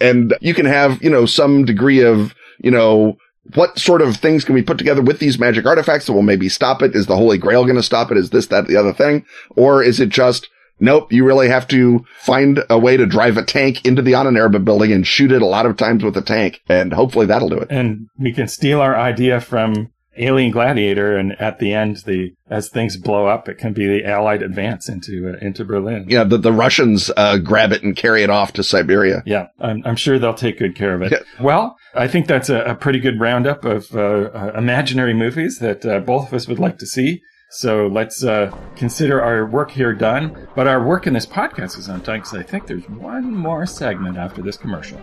And 0.00 0.34
you 0.40 0.54
can 0.54 0.66
have, 0.66 1.02
you 1.02 1.10
know, 1.10 1.26
some 1.26 1.64
degree 1.64 2.02
of, 2.02 2.34
you 2.58 2.70
know, 2.70 3.16
what 3.54 3.78
sort 3.78 4.00
of 4.02 4.16
things 4.16 4.44
can 4.44 4.54
we 4.54 4.62
put 4.62 4.78
together 4.78 5.02
with 5.02 5.18
these 5.18 5.38
magic 5.38 5.66
artifacts 5.66 6.06
that 6.06 6.12
will 6.12 6.22
maybe 6.22 6.48
stop 6.48 6.82
it? 6.82 6.94
Is 6.94 7.06
the 7.06 7.16
Holy 7.16 7.38
Grail 7.38 7.64
going 7.64 7.76
to 7.76 7.82
stop 7.82 8.10
it? 8.10 8.16
Is 8.16 8.30
this, 8.30 8.46
that, 8.46 8.66
the 8.66 8.76
other 8.76 8.92
thing? 8.92 9.24
Or 9.56 9.82
is 9.82 9.98
it 9.98 10.10
just, 10.10 10.48
nope, 10.80 11.12
you 11.12 11.24
really 11.24 11.48
have 11.48 11.68
to 11.68 12.04
find 12.18 12.64
a 12.68 12.78
way 12.78 12.96
to 12.96 13.06
drive 13.06 13.36
a 13.36 13.44
tank 13.44 13.84
into 13.86 14.02
the 14.02 14.12
Ahnenerbe 14.12 14.64
building 14.64 14.92
and 14.92 15.06
shoot 15.06 15.32
it 15.32 15.42
a 15.42 15.46
lot 15.46 15.66
of 15.66 15.76
times 15.76 16.02
with 16.04 16.16
a 16.16 16.22
tank. 16.22 16.60
And 16.68 16.92
hopefully 16.92 17.26
that'll 17.26 17.48
do 17.48 17.58
it. 17.58 17.68
and 17.70 18.08
we 18.18 18.32
can 18.32 18.48
steal 18.48 18.80
our 18.80 18.96
idea 18.96 19.40
from 19.40 19.92
Alien 20.16 20.50
Gladiator, 20.50 21.16
and 21.16 21.40
at 21.40 21.60
the 21.60 21.72
end, 21.72 21.98
the 22.04 22.32
as 22.50 22.68
things 22.68 22.96
blow 22.96 23.26
up, 23.26 23.48
it 23.48 23.58
can 23.58 23.72
be 23.72 23.86
the 23.86 24.04
Allied 24.04 24.42
advance 24.42 24.88
into 24.88 25.32
uh, 25.32 25.38
into 25.44 25.64
Berlin. 25.64 26.06
Yeah, 26.08 26.24
the, 26.24 26.36
the 26.36 26.52
Russians 26.52 27.10
uh, 27.16 27.38
grab 27.38 27.72
it 27.72 27.82
and 27.84 27.94
carry 27.96 28.22
it 28.24 28.28
off 28.28 28.52
to 28.54 28.64
Siberia. 28.64 29.22
Yeah, 29.24 29.46
I'm, 29.60 29.82
I'm 29.86 29.96
sure 29.96 30.18
they'll 30.18 30.34
take 30.34 30.58
good 30.58 30.74
care 30.74 30.94
of 30.94 31.02
it. 31.02 31.12
Yeah. 31.12 31.20
Well, 31.40 31.76
I 31.94 32.08
think 32.08 32.26
that's 32.26 32.48
a, 32.50 32.60
a 32.62 32.74
pretty 32.74 32.98
good 32.98 33.20
roundup 33.20 33.64
of 33.64 33.94
uh, 33.94 34.30
uh, 34.34 34.52
imaginary 34.56 35.14
movies 35.14 35.58
that 35.60 35.86
uh, 35.86 36.00
both 36.00 36.26
of 36.28 36.34
us 36.34 36.48
would 36.48 36.58
like 36.58 36.78
to 36.78 36.86
see. 36.86 37.22
So 37.52 37.88
let's 37.88 38.22
uh, 38.22 38.56
consider 38.76 39.20
our 39.20 39.44
work 39.44 39.72
here 39.72 39.92
done. 39.92 40.48
But 40.54 40.68
our 40.68 40.86
work 40.86 41.08
in 41.08 41.12
this 41.12 41.26
podcast 41.26 41.78
is 41.78 41.88
undone 41.88 42.20
because 42.20 42.34
I 42.34 42.44
think 42.44 42.68
there's 42.68 42.88
one 42.88 43.34
more 43.34 43.66
segment 43.66 44.16
after 44.16 44.40
this 44.40 44.56
commercial. 44.56 45.00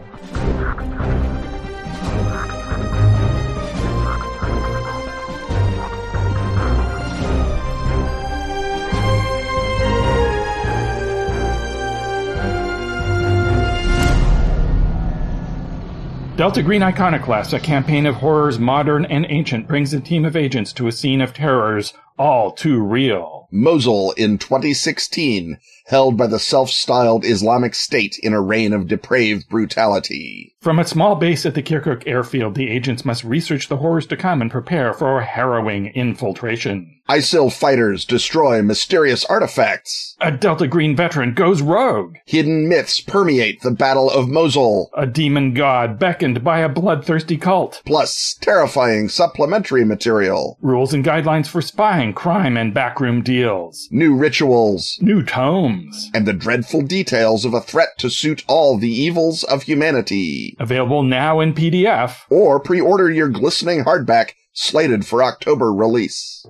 Delta 16.38 16.62
Green 16.62 16.84
Iconoclast, 16.84 17.54
a 17.54 17.60
campaign 17.60 18.06
of 18.06 18.18
horrors 18.18 18.60
modern 18.60 19.06
and 19.06 19.26
ancient, 19.28 19.68
brings 19.68 19.92
a 19.92 20.00
team 20.00 20.24
of 20.24 20.36
agents 20.36 20.72
to 20.74 20.86
a 20.86 20.92
scene 20.92 21.20
of 21.20 21.34
terrors 21.34 21.96
all 22.20 22.52
too 22.52 22.80
real. 22.80 23.48
Mosul 23.52 24.12
in 24.12 24.38
2016, 24.38 25.58
held 25.88 26.18
by 26.18 26.28
the 26.28 26.38
self-styled 26.38 27.24
Islamic 27.24 27.74
State 27.74 28.20
in 28.22 28.34
a 28.34 28.42
reign 28.42 28.74
of 28.74 28.88
depraved 28.88 29.48
brutality. 29.50 30.54
From 30.60 30.80
a 30.80 30.86
small 30.86 31.16
base 31.16 31.46
at 31.46 31.56
the 31.56 31.64
Kirkuk 31.64 32.04
airfield, 32.06 32.56
the 32.56 32.70
agents 32.70 33.06
must 33.06 33.24
research 33.24 33.70
the 33.70 33.78
horrors 33.78 34.06
to 34.08 34.18
come 34.18 34.42
and 34.42 34.52
prepare 34.52 34.94
for 34.94 35.20
a 35.20 35.26
harrowing 35.26 35.88
infiltration. 35.88 36.94
ISIL 37.08 37.54
fighters 37.54 38.04
destroy 38.04 38.62
mysterious 38.62 39.24
artifacts. 39.26 40.18
A 40.20 40.30
Delta 40.30 40.68
Green 40.68 40.94
veteran 40.94 41.34
goes 41.34 41.62
rogue. 41.62 42.18
Hidden 42.26 42.68
myths 42.68 43.00
permeate 43.00 43.62
the 43.62 43.72
Battle 43.72 44.10
of 44.10 44.28
Mosul. 44.28 44.90
A 44.94 45.08
demon 45.08 45.54
god 45.54 46.00
beckoned 46.00 46.44
by 46.44 46.60
a 46.60 46.68
bloodthirsty 46.68 47.38
cult. 47.38 47.82
Plus 47.86 48.36
terrifying 48.42 49.08
supplementary 49.08 49.86
material. 49.86 50.58
Rules 50.62 50.94
and 50.94 51.06
guidelines 51.06 51.48
for 51.48 51.62
spying, 51.62 52.12
crime, 52.12 52.58
and 52.58 52.74
backroom 52.74 53.22
deals. 53.22 53.88
New 53.90 54.14
rituals. 54.14 54.98
New 55.00 55.24
And 56.14 56.28
the 56.28 56.34
dreadful 56.34 56.82
details 56.82 57.46
of 57.46 57.54
a 57.54 57.62
threat 57.62 57.90
to 58.00 58.10
suit 58.10 58.44
all 58.48 58.78
the 58.78 58.92
evils 58.92 59.44
of 59.44 59.64
humanity. 59.64 60.56
Available 60.60 61.04
now 61.04 61.40
in 61.40 61.54
PDF. 61.54 62.18
Or 62.30 62.60
pre-order 62.60 63.10
your 63.10 63.30
glistening 63.30 63.84
hardback 63.84 64.32
slated 64.54 65.06
for 65.06 65.24
October 65.24 65.72
release. 65.74 66.46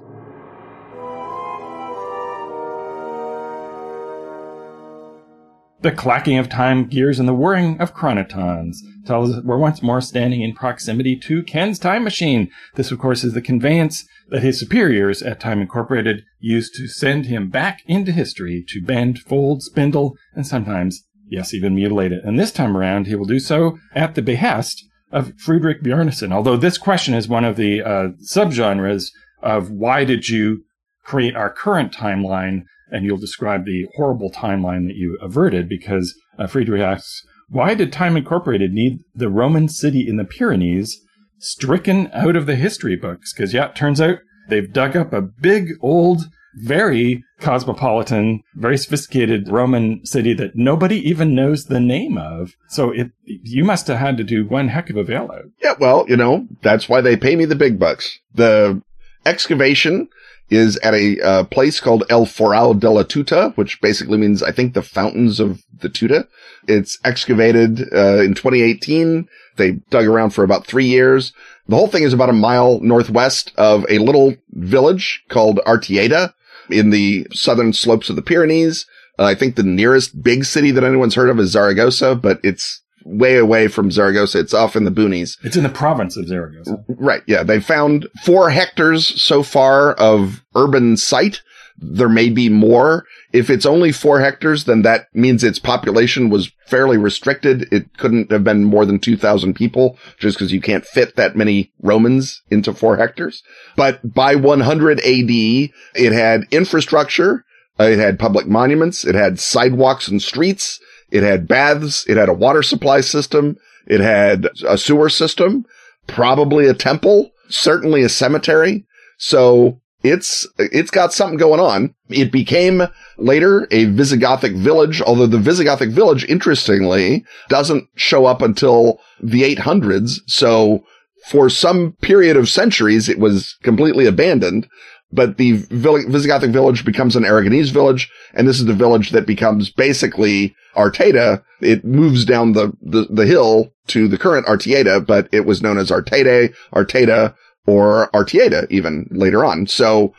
The 5.81 5.91
clacking 5.91 6.39
of 6.39 6.49
time 6.49 6.85
gears 6.87 7.19
and 7.19 7.29
the 7.29 7.35
whirring 7.35 7.79
of 7.79 7.93
chronotons 7.93 8.77
tell 9.05 9.31
us 9.31 9.43
we're 9.43 9.59
once 9.59 9.83
more 9.83 10.01
standing 10.01 10.41
in 10.41 10.53
proximity 10.55 11.15
to 11.17 11.43
Ken's 11.43 11.77
time 11.77 12.03
machine. 12.03 12.49
This, 12.73 12.91
of 12.91 12.97
course, 12.97 13.23
is 13.23 13.33
the 13.33 13.43
conveyance 13.43 14.03
that 14.29 14.41
his 14.41 14.59
superiors 14.59 15.21
at 15.21 15.39
Time 15.39 15.61
Incorporated 15.61 16.23
used 16.39 16.73
to 16.75 16.87
send 16.87 17.27
him 17.27 17.49
back 17.49 17.81
into 17.85 18.11
history 18.11 18.65
to 18.69 18.81
bend, 18.81 19.19
fold, 19.19 19.61
spindle, 19.61 20.17
and 20.33 20.47
sometimes, 20.47 21.03
yes, 21.29 21.53
even 21.53 21.75
mutilate 21.75 22.11
it. 22.11 22.23
And 22.25 22.39
this 22.39 22.51
time 22.51 22.75
around, 22.75 23.05
he 23.05 23.15
will 23.15 23.25
do 23.25 23.39
so 23.39 23.77
at 23.93 24.15
the 24.15 24.23
behest 24.23 24.83
of 25.11 25.33
Friedrich 25.37 25.83
Bjarnason. 25.83 26.33
Although 26.33 26.57
this 26.57 26.79
question 26.79 27.13
is 27.13 27.27
one 27.27 27.45
of 27.45 27.55
the 27.55 27.83
uh, 27.83 28.07
subgenres 28.27 29.11
of 29.43 29.69
why 29.69 30.05
did 30.05 30.27
you 30.27 30.63
create 31.03 31.35
our 31.35 31.51
current 31.51 31.93
timeline 31.93 32.63
and 32.89 33.05
you'll 33.05 33.17
describe 33.17 33.65
the 33.65 33.87
horrible 33.95 34.31
timeline 34.31 34.87
that 34.87 34.95
you 34.95 35.17
averted 35.21 35.67
because 35.67 36.15
uh, 36.37 36.47
Friedrich 36.47 36.81
asks, 36.81 37.23
why 37.49 37.73
did 37.73 37.93
Time 37.93 38.17
Incorporated 38.17 38.73
need 38.73 38.99
the 39.15 39.29
Roman 39.29 39.69
city 39.69 40.07
in 40.07 40.17
the 40.17 40.25
Pyrenees 40.25 40.99
stricken 41.39 42.09
out 42.13 42.35
of 42.35 42.45
the 42.45 42.55
history 42.55 42.95
books? 42.95 43.33
Because, 43.33 43.53
yeah, 43.53 43.69
it 43.69 43.75
turns 43.75 44.01
out 44.01 44.19
they've 44.49 44.71
dug 44.71 44.97
up 44.97 45.13
a 45.13 45.21
big, 45.21 45.71
old, 45.81 46.23
very 46.55 47.23
cosmopolitan, 47.39 48.41
very 48.55 48.77
sophisticated 48.77 49.47
Roman 49.47 50.05
city 50.05 50.33
that 50.33 50.55
nobody 50.55 50.97
even 51.07 51.35
knows 51.35 51.65
the 51.65 51.79
name 51.79 52.17
of. 52.17 52.53
So 52.67 52.91
it, 52.91 53.11
you 53.23 53.63
must 53.63 53.87
have 53.87 53.99
had 53.99 54.17
to 54.17 54.23
do 54.23 54.45
one 54.45 54.69
heck 54.69 54.89
of 54.89 54.97
a 54.97 55.03
bailout. 55.03 55.51
Yeah, 55.61 55.75
well, 55.79 56.05
you 56.07 56.17
know, 56.17 56.47
that's 56.63 56.89
why 56.89 57.01
they 57.01 57.15
pay 57.15 57.35
me 57.35 57.45
the 57.45 57.55
big 57.55 57.79
bucks. 57.79 58.19
The 58.33 58.81
excavation 59.25 60.09
is 60.49 60.77
at 60.77 60.93
a 60.93 61.19
uh, 61.21 61.43
place 61.45 61.79
called 61.79 62.03
El 62.09 62.25
Forau 62.25 62.77
de 62.79 62.89
la 62.89 63.03
Tuta, 63.03 63.55
which 63.55 63.81
basically 63.81 64.17
means, 64.17 64.41
I 64.41 64.51
think, 64.51 64.73
the 64.73 64.81
fountains 64.81 65.39
of 65.39 65.63
the 65.79 65.89
Tuta. 65.89 66.27
It's 66.67 66.97
excavated 67.03 67.81
uh, 67.93 68.19
in 68.19 68.33
2018. 68.33 69.27
They 69.57 69.71
dug 69.89 70.05
around 70.05 70.31
for 70.31 70.43
about 70.43 70.65
three 70.65 70.85
years. 70.85 71.33
The 71.67 71.75
whole 71.75 71.87
thing 71.87 72.03
is 72.03 72.13
about 72.13 72.29
a 72.29 72.33
mile 72.33 72.79
northwest 72.79 73.51
of 73.57 73.85
a 73.89 73.99
little 73.99 74.35
village 74.51 75.23
called 75.29 75.59
Artieda 75.65 76.33
in 76.69 76.91
the 76.91 77.27
southern 77.33 77.73
slopes 77.73 78.09
of 78.09 78.15
the 78.15 78.21
Pyrenees. 78.21 78.85
Uh, 79.19 79.23
I 79.23 79.35
think 79.35 79.55
the 79.55 79.63
nearest 79.63 80.21
big 80.21 80.45
city 80.45 80.71
that 80.71 80.83
anyone's 80.83 81.15
heard 81.15 81.29
of 81.29 81.39
is 81.39 81.51
Zaragoza, 81.51 82.15
but 82.15 82.39
it's 82.43 82.81
way 83.07 83.37
away 83.37 83.67
from 83.67 83.91
Zaragoza. 83.91 84.39
It's 84.39 84.53
off 84.53 84.75
in 84.75 84.83
the 84.83 84.91
boonies. 84.91 85.37
It's 85.43 85.55
in 85.55 85.63
the 85.63 85.69
province 85.69 86.17
of 86.17 86.27
Zaragoza. 86.27 86.83
Right. 86.89 87.23
Yeah. 87.25 87.43
They 87.43 87.59
found 87.59 88.07
four 88.23 88.49
hectares 88.49 89.21
so 89.21 89.43
far 89.43 89.93
of 89.93 90.43
urban 90.55 90.97
site. 90.97 91.41
There 91.79 92.09
may 92.09 92.29
be 92.29 92.49
more. 92.49 93.05
If 93.33 93.51
it's 93.51 93.65
only 93.65 93.91
four 93.91 94.19
hectares, 94.19 94.63
then 94.63 94.81
that 94.81 95.07
means 95.13 95.43
its 95.43 95.59
population 95.59 96.29
was 96.29 96.51
fairly 96.65 96.97
restricted. 96.97 97.71
It 97.71 97.97
couldn't 97.97 98.31
have 98.31 98.43
been 98.43 98.63
more 98.63 98.83
than 98.85 98.99
2,000 98.99 99.53
people 99.53 99.97
just 100.17 100.37
because 100.37 100.51
you 100.51 100.59
can't 100.59 100.85
fit 100.85 101.15
that 101.17 101.35
many 101.35 101.71
Romans 101.81 102.41
into 102.49 102.73
four 102.73 102.97
hectares. 102.97 103.43
But 103.75 104.13
by 104.13 104.35
100 104.35 104.99
AD, 104.99 105.05
it 105.05 106.11
had 106.13 106.47
infrastructure. 106.49 107.45
It 107.79 107.99
had 107.99 108.17
public 108.17 108.47
monuments. 108.47 109.05
It 109.05 109.13
had 109.13 109.39
sidewalks 109.39 110.07
and 110.07 110.19
streets. 110.19 110.79
It 111.11 111.23
had 111.23 111.47
baths. 111.47 112.07
It 112.07 112.17
had 112.17 112.29
a 112.29 112.33
water 112.33 112.63
supply 112.63 113.01
system. 113.01 113.57
It 113.85 114.01
had 114.01 114.49
a 114.67 114.77
sewer 114.77 115.09
system, 115.09 115.65
probably 116.07 116.67
a 116.67 116.73
temple, 116.73 117.31
certainly 117.47 118.03
a 118.03 118.09
cemetery. 118.09 118.85
So 119.17 119.79
it's, 120.03 120.45
it's 120.57 120.91
got 120.91 121.13
something 121.13 121.37
going 121.37 121.59
on. 121.59 121.95
It 122.09 122.31
became 122.31 122.83
later 123.17 123.63
a 123.71 123.85
Visigothic 123.85 124.57
village, 124.57 125.01
although 125.01 125.27
the 125.27 125.37
Visigothic 125.37 125.91
village, 125.91 126.25
interestingly, 126.25 127.25
doesn't 127.49 127.87
show 127.95 128.25
up 128.25 128.41
until 128.41 128.99
the 129.21 129.55
800s. 129.55 130.19
So 130.27 130.83
for 131.27 131.49
some 131.49 131.93
period 132.01 132.37
of 132.37 132.49
centuries, 132.49 133.09
it 133.09 133.19
was 133.19 133.57
completely 133.63 134.05
abandoned 134.05 134.67
but 135.11 135.37
the 135.37 135.59
Visigothic 135.63 136.51
village 136.51 136.83
becomes 136.83 137.15
an 137.15 137.23
Aragonese 137.23 137.71
village, 137.71 138.09
and 138.33 138.47
this 138.47 138.59
is 138.59 138.65
the 138.65 138.73
village 138.73 139.11
that 139.11 139.25
becomes 139.25 139.69
basically 139.69 140.55
Arteta. 140.75 141.43
It 141.61 141.85
moves 141.85 142.25
down 142.25 142.53
the, 142.53 142.73
the, 142.81 143.07
the 143.09 143.25
hill 143.25 143.73
to 143.87 144.07
the 144.07 144.17
current 144.17 144.47
Artieda, 144.47 145.05
but 145.05 145.29
it 145.31 145.45
was 145.45 145.61
known 145.61 145.77
as 145.77 145.91
Artede, 145.91 146.53
Arteta, 146.73 147.35
or 147.65 148.09
Artieda 148.13 148.67
even 148.69 149.07
later 149.11 149.45
on. 149.45 149.67
So 149.67 150.13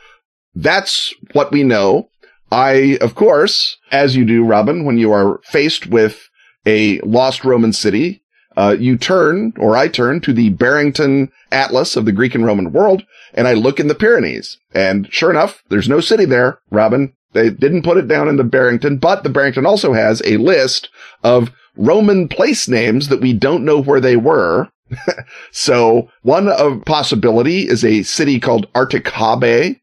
that's 0.55 1.13
what 1.33 1.51
we 1.51 1.63
know. 1.63 2.09
I, 2.51 2.97
of 2.99 3.13
course, 3.13 3.77
as 3.91 4.15
you 4.15 4.25
do, 4.25 4.43
Robin, 4.43 4.85
when 4.85 4.97
you 4.97 5.11
are 5.11 5.39
faced 5.43 5.87
with 5.87 6.29
a 6.65 6.99
lost 7.01 7.45
Roman 7.45 7.73
city, 7.73 8.23
uh, 8.57 8.75
you 8.77 8.97
turn, 8.97 9.53
or 9.57 9.77
I 9.77 9.87
turn 9.87 10.19
to 10.21 10.33
the 10.33 10.49
Barrington 10.49 11.31
Atlas 11.51 11.95
of 11.95 12.05
the 12.05 12.11
Greek 12.11 12.35
and 12.35 12.45
Roman 12.45 12.71
world, 12.71 13.03
and 13.33 13.47
I 13.47 13.53
look 13.53 13.79
in 13.79 13.87
the 13.87 13.95
Pyrenees. 13.95 14.57
And 14.73 15.11
sure 15.11 15.29
enough, 15.29 15.63
there's 15.69 15.89
no 15.89 15.99
city 15.99 16.25
there, 16.25 16.59
Robin. 16.71 17.13
They 17.33 17.49
didn't 17.49 17.83
put 17.83 17.97
it 17.97 18.07
down 18.07 18.27
in 18.27 18.37
the 18.37 18.43
Barrington, 18.43 18.97
but 18.97 19.23
the 19.23 19.29
Barrington 19.29 19.65
also 19.65 19.93
has 19.93 20.21
a 20.25 20.37
list 20.37 20.89
of 21.23 21.51
Roman 21.75 22.27
place 22.27 22.67
names 22.67 23.07
that 23.09 23.21
we 23.21 23.33
don't 23.33 23.65
know 23.65 23.81
where 23.81 24.01
they 24.01 24.17
were. 24.17 24.69
so 25.51 26.09
one 26.23 26.49
of 26.49 26.83
possibility 26.85 27.67
is 27.67 27.85
a 27.85 28.03
city 28.03 28.39
called 28.39 28.71
Articabe, 28.73 29.79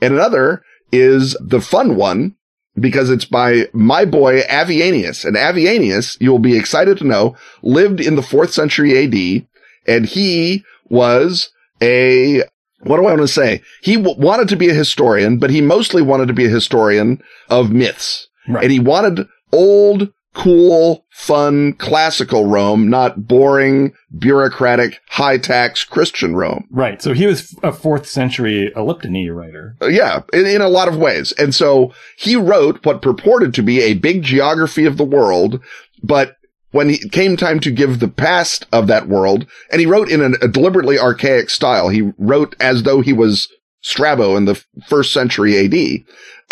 and 0.00 0.14
another 0.14 0.62
is 0.92 1.36
the 1.40 1.60
fun 1.60 1.96
one 1.96 2.36
because 2.78 3.10
it's 3.10 3.24
by 3.24 3.68
my 3.72 4.04
boy 4.04 4.42
Avienius. 4.42 5.24
And 5.24 5.36
Avienius, 5.36 6.16
you'll 6.20 6.38
be 6.38 6.56
excited 6.56 6.98
to 6.98 7.04
know, 7.04 7.36
lived 7.62 8.00
in 8.00 8.16
the 8.16 8.22
fourth 8.22 8.52
century 8.52 8.96
AD, 8.96 9.46
and 9.86 10.06
he 10.06 10.64
was 10.88 11.50
a 11.82 12.42
what 12.86 12.98
do 12.98 13.06
I 13.06 13.14
want 13.14 13.20
to 13.20 13.28
say? 13.28 13.62
He 13.82 13.96
w- 13.96 14.18
wanted 14.18 14.48
to 14.48 14.56
be 14.56 14.68
a 14.68 14.74
historian, 14.74 15.38
but 15.38 15.50
he 15.50 15.60
mostly 15.60 16.02
wanted 16.02 16.28
to 16.28 16.34
be 16.34 16.46
a 16.46 16.50
historian 16.50 17.22
of 17.48 17.72
myths. 17.72 18.28
Right. 18.48 18.64
And 18.64 18.72
he 18.72 18.78
wanted 18.78 19.26
old, 19.52 20.12
cool, 20.34 21.04
fun, 21.10 21.72
classical 21.74 22.46
Rome, 22.46 22.88
not 22.88 23.26
boring, 23.26 23.92
bureaucratic, 24.18 25.00
high 25.08 25.38
tax 25.38 25.82
Christian 25.82 26.36
Rome. 26.36 26.68
Right. 26.70 27.00
So 27.00 27.12
he 27.12 27.26
was 27.26 27.58
a 27.62 27.72
fourth 27.72 28.06
century 28.06 28.70
Elliptini 28.76 29.34
writer. 29.34 29.76
Uh, 29.80 29.86
yeah, 29.86 30.20
in, 30.32 30.46
in 30.46 30.60
a 30.60 30.68
lot 30.68 30.88
of 30.88 30.96
ways. 30.96 31.32
And 31.32 31.54
so 31.54 31.92
he 32.18 32.36
wrote 32.36 32.84
what 32.84 33.02
purported 33.02 33.54
to 33.54 33.62
be 33.62 33.80
a 33.80 33.94
big 33.94 34.22
geography 34.22 34.84
of 34.84 34.96
the 34.98 35.04
world, 35.04 35.60
but 36.02 36.35
when 36.76 36.90
it 36.90 37.10
came 37.10 37.36
time 37.36 37.58
to 37.60 37.70
give 37.70 37.98
the 37.98 38.08
past 38.08 38.66
of 38.70 38.86
that 38.86 39.08
world, 39.08 39.46
and 39.72 39.80
he 39.80 39.86
wrote 39.86 40.10
in 40.10 40.20
a, 40.20 40.44
a 40.44 40.48
deliberately 40.48 40.98
archaic 40.98 41.48
style. 41.48 41.88
He 41.88 42.12
wrote 42.18 42.54
as 42.60 42.82
though 42.82 43.00
he 43.00 43.12
was 43.12 43.48
Strabo 43.80 44.36
in 44.36 44.44
the 44.44 44.62
first 44.88 45.12
century 45.12 45.56
AD 45.56 46.04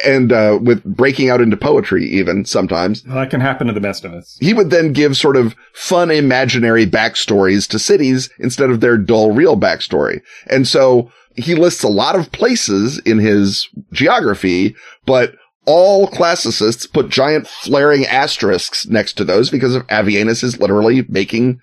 and 0.05 0.33
uh, 0.33 0.59
with 0.61 0.83
breaking 0.85 1.29
out 1.29 1.41
into 1.41 1.57
poetry 1.57 2.05
even 2.05 2.45
sometimes. 2.45 3.05
Well, 3.05 3.17
that 3.17 3.31
can 3.31 3.41
happen 3.41 3.67
to 3.67 3.73
the 3.73 3.81
best 3.81 4.05
of 4.05 4.13
us. 4.13 4.39
He 4.41 4.55
would 4.55 4.71
then 4.71 4.93
give 4.93 5.17
sort 5.17 5.37
of 5.37 5.55
fun 5.75 6.11
imaginary 6.11 6.87
backstories 6.87 7.69
to 7.69 7.79
cities 7.79 8.31
instead 8.39 8.71
of 8.71 8.81
their 8.81 8.97
dull 8.97 9.33
real 9.33 9.57
backstory. 9.57 10.21
And 10.49 10.67
so 10.67 11.11
he 11.37 11.55
lists 11.55 11.83
a 11.83 11.89
lot 11.89 12.17
of 12.17 12.33
places 12.33 12.99
in 13.01 13.19
his 13.19 13.69
geography, 13.93 14.75
but 15.05 15.35
all 15.67 16.07
classicists 16.07 16.87
put 16.87 17.09
giant 17.09 17.47
flaring 17.47 18.07
asterisks 18.07 18.87
next 18.87 19.15
to 19.15 19.25
those 19.25 19.51
because 19.51 19.75
of 19.75 19.87
Avianus 19.87 20.45
is 20.45 20.61
literally 20.61 21.05
making 21.09 21.61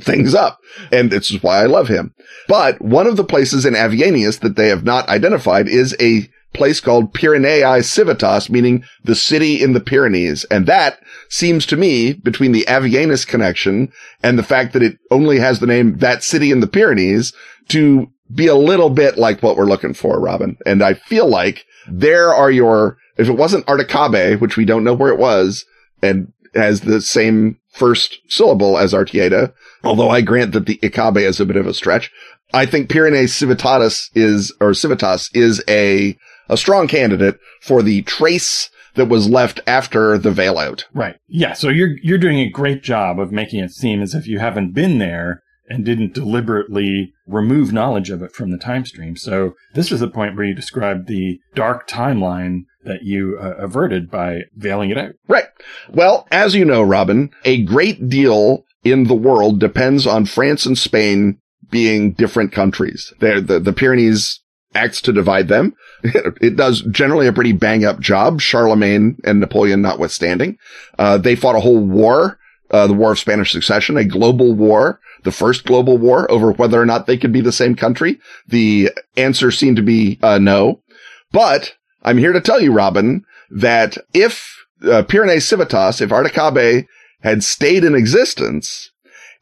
things 0.00 0.34
up. 0.34 0.58
And 0.90 1.10
this 1.10 1.30
is 1.30 1.42
why 1.42 1.62
I 1.62 1.66
love 1.66 1.88
him. 1.88 2.14
But 2.48 2.80
one 2.80 3.06
of 3.06 3.16
the 3.16 3.24
places 3.24 3.66
in 3.66 3.74
Avienius 3.74 4.40
that 4.40 4.56
they 4.56 4.68
have 4.68 4.84
not 4.84 5.08
identified 5.08 5.68
is 5.68 5.94
a 6.00 6.28
place 6.54 6.80
called 6.80 7.14
Pyreneae 7.14 7.82
Civitas, 7.82 8.50
meaning 8.50 8.84
the 9.04 9.14
city 9.14 9.62
in 9.62 9.72
the 9.72 9.80
Pyrenees. 9.80 10.44
And 10.44 10.66
that 10.66 11.00
seems 11.28 11.64
to 11.66 11.76
me, 11.76 12.12
between 12.12 12.52
the 12.52 12.64
Avianus 12.64 13.26
connection 13.26 13.90
and 14.22 14.38
the 14.38 14.42
fact 14.42 14.72
that 14.72 14.82
it 14.82 14.98
only 15.10 15.38
has 15.38 15.60
the 15.60 15.66
name 15.66 15.98
that 15.98 16.22
city 16.22 16.50
in 16.50 16.60
the 16.60 16.66
Pyrenees, 16.66 17.32
to 17.68 18.10
be 18.34 18.46
a 18.46 18.54
little 18.54 18.90
bit 18.90 19.16
like 19.16 19.42
what 19.42 19.56
we're 19.56 19.64
looking 19.64 19.94
for, 19.94 20.20
Robin. 20.20 20.56
And 20.66 20.82
I 20.82 20.94
feel 20.94 21.28
like 21.28 21.64
there 21.86 22.34
are 22.34 22.50
your, 22.50 22.98
if 23.16 23.28
it 23.28 23.36
wasn't 23.36 23.66
Articabe, 23.66 24.40
which 24.40 24.56
we 24.56 24.64
don't 24.64 24.84
know 24.84 24.94
where 24.94 25.12
it 25.12 25.18
was, 25.18 25.64
and 26.02 26.32
has 26.54 26.82
the 26.82 27.00
same 27.00 27.58
first 27.70 28.18
syllable 28.28 28.76
as 28.78 28.92
Artieda, 28.92 29.52
although 29.82 30.10
I 30.10 30.20
grant 30.20 30.52
that 30.52 30.66
the 30.66 30.78
Icabe 30.78 31.22
is 31.22 31.40
a 31.40 31.46
bit 31.46 31.56
of 31.56 31.66
a 31.66 31.74
stretch. 31.74 32.10
I 32.52 32.66
think 32.66 32.90
Pyrenees 32.90 33.32
Civitatis 33.32 34.10
is, 34.14 34.52
or 34.60 34.74
Civitas 34.74 35.30
is 35.32 35.62
a, 35.68 36.16
a 36.48 36.56
strong 36.56 36.86
candidate 36.86 37.38
for 37.62 37.82
the 37.82 38.02
trace 38.02 38.68
that 38.94 39.06
was 39.06 39.28
left 39.28 39.60
after 39.66 40.18
the 40.18 40.30
veil 40.30 40.58
out. 40.58 40.84
Right. 40.92 41.16
Yeah. 41.26 41.54
So 41.54 41.70
you're, 41.70 41.96
you're 42.02 42.18
doing 42.18 42.40
a 42.40 42.50
great 42.50 42.82
job 42.82 43.18
of 43.18 43.32
making 43.32 43.60
it 43.64 43.70
seem 43.70 44.02
as 44.02 44.14
if 44.14 44.26
you 44.26 44.38
haven't 44.38 44.74
been 44.74 44.98
there 44.98 45.42
and 45.68 45.84
didn't 45.84 46.12
deliberately 46.12 47.14
remove 47.26 47.72
knowledge 47.72 48.10
of 48.10 48.22
it 48.22 48.32
from 48.32 48.50
the 48.50 48.58
time 48.58 48.84
stream. 48.84 49.16
So 49.16 49.54
this 49.72 49.90
was 49.90 50.00
the 50.00 50.10
point 50.10 50.36
where 50.36 50.44
you 50.44 50.54
described 50.54 51.06
the 51.06 51.40
dark 51.54 51.88
timeline 51.88 52.64
that 52.84 53.02
you 53.02 53.38
uh, 53.40 53.54
averted 53.58 54.10
by 54.10 54.42
veiling 54.56 54.90
it 54.90 54.98
out. 54.98 55.12
Right. 55.28 55.46
Well, 55.90 56.26
as 56.30 56.54
you 56.54 56.64
know, 56.64 56.82
Robin, 56.82 57.30
a 57.44 57.62
great 57.62 58.08
deal 58.08 58.64
in 58.84 59.04
the 59.04 59.14
world 59.14 59.60
depends 59.60 60.06
on 60.06 60.26
France 60.26 60.66
and 60.66 60.76
Spain 60.76 61.38
being 61.70 62.12
different 62.12 62.52
countries. 62.52 63.12
They're, 63.20 63.40
the, 63.40 63.60
the 63.60 63.72
Pyrenees 63.72 64.40
acts 64.74 65.00
to 65.02 65.12
divide 65.12 65.48
them. 65.48 65.74
it 66.02 66.56
does 66.56 66.82
generally 66.90 67.26
a 67.26 67.32
pretty 67.32 67.52
bang 67.52 67.84
up 67.84 68.00
job, 68.00 68.40
Charlemagne 68.40 69.18
and 69.24 69.40
Napoleon 69.40 69.82
notwithstanding. 69.82 70.58
Uh, 70.98 71.18
they 71.18 71.36
fought 71.36 71.56
a 71.56 71.60
whole 71.60 71.84
war, 71.84 72.38
uh, 72.70 72.86
the 72.86 72.94
War 72.94 73.12
of 73.12 73.18
Spanish 73.18 73.52
Succession, 73.52 73.96
a 73.96 74.04
global 74.04 74.54
war 74.54 75.00
the 75.22 75.32
first 75.32 75.64
global 75.64 75.98
war 75.98 76.30
over 76.30 76.52
whether 76.52 76.80
or 76.80 76.86
not 76.86 77.06
they 77.06 77.16
could 77.16 77.32
be 77.32 77.40
the 77.40 77.52
same 77.52 77.74
country? 77.74 78.20
The 78.48 78.90
answer 79.16 79.50
seemed 79.50 79.76
to 79.76 79.82
be 79.82 80.18
uh, 80.22 80.38
no. 80.38 80.82
But 81.30 81.74
I'm 82.02 82.18
here 82.18 82.32
to 82.32 82.40
tell 82.40 82.60
you, 82.60 82.72
Robin, 82.72 83.24
that 83.50 83.96
if 84.12 84.64
uh, 84.84 85.02
Pyrenees 85.04 85.46
Civitas, 85.46 86.00
if 86.00 86.10
Articabe 86.10 86.86
had 87.20 87.44
stayed 87.44 87.84
in 87.84 87.94
existence 87.94 88.90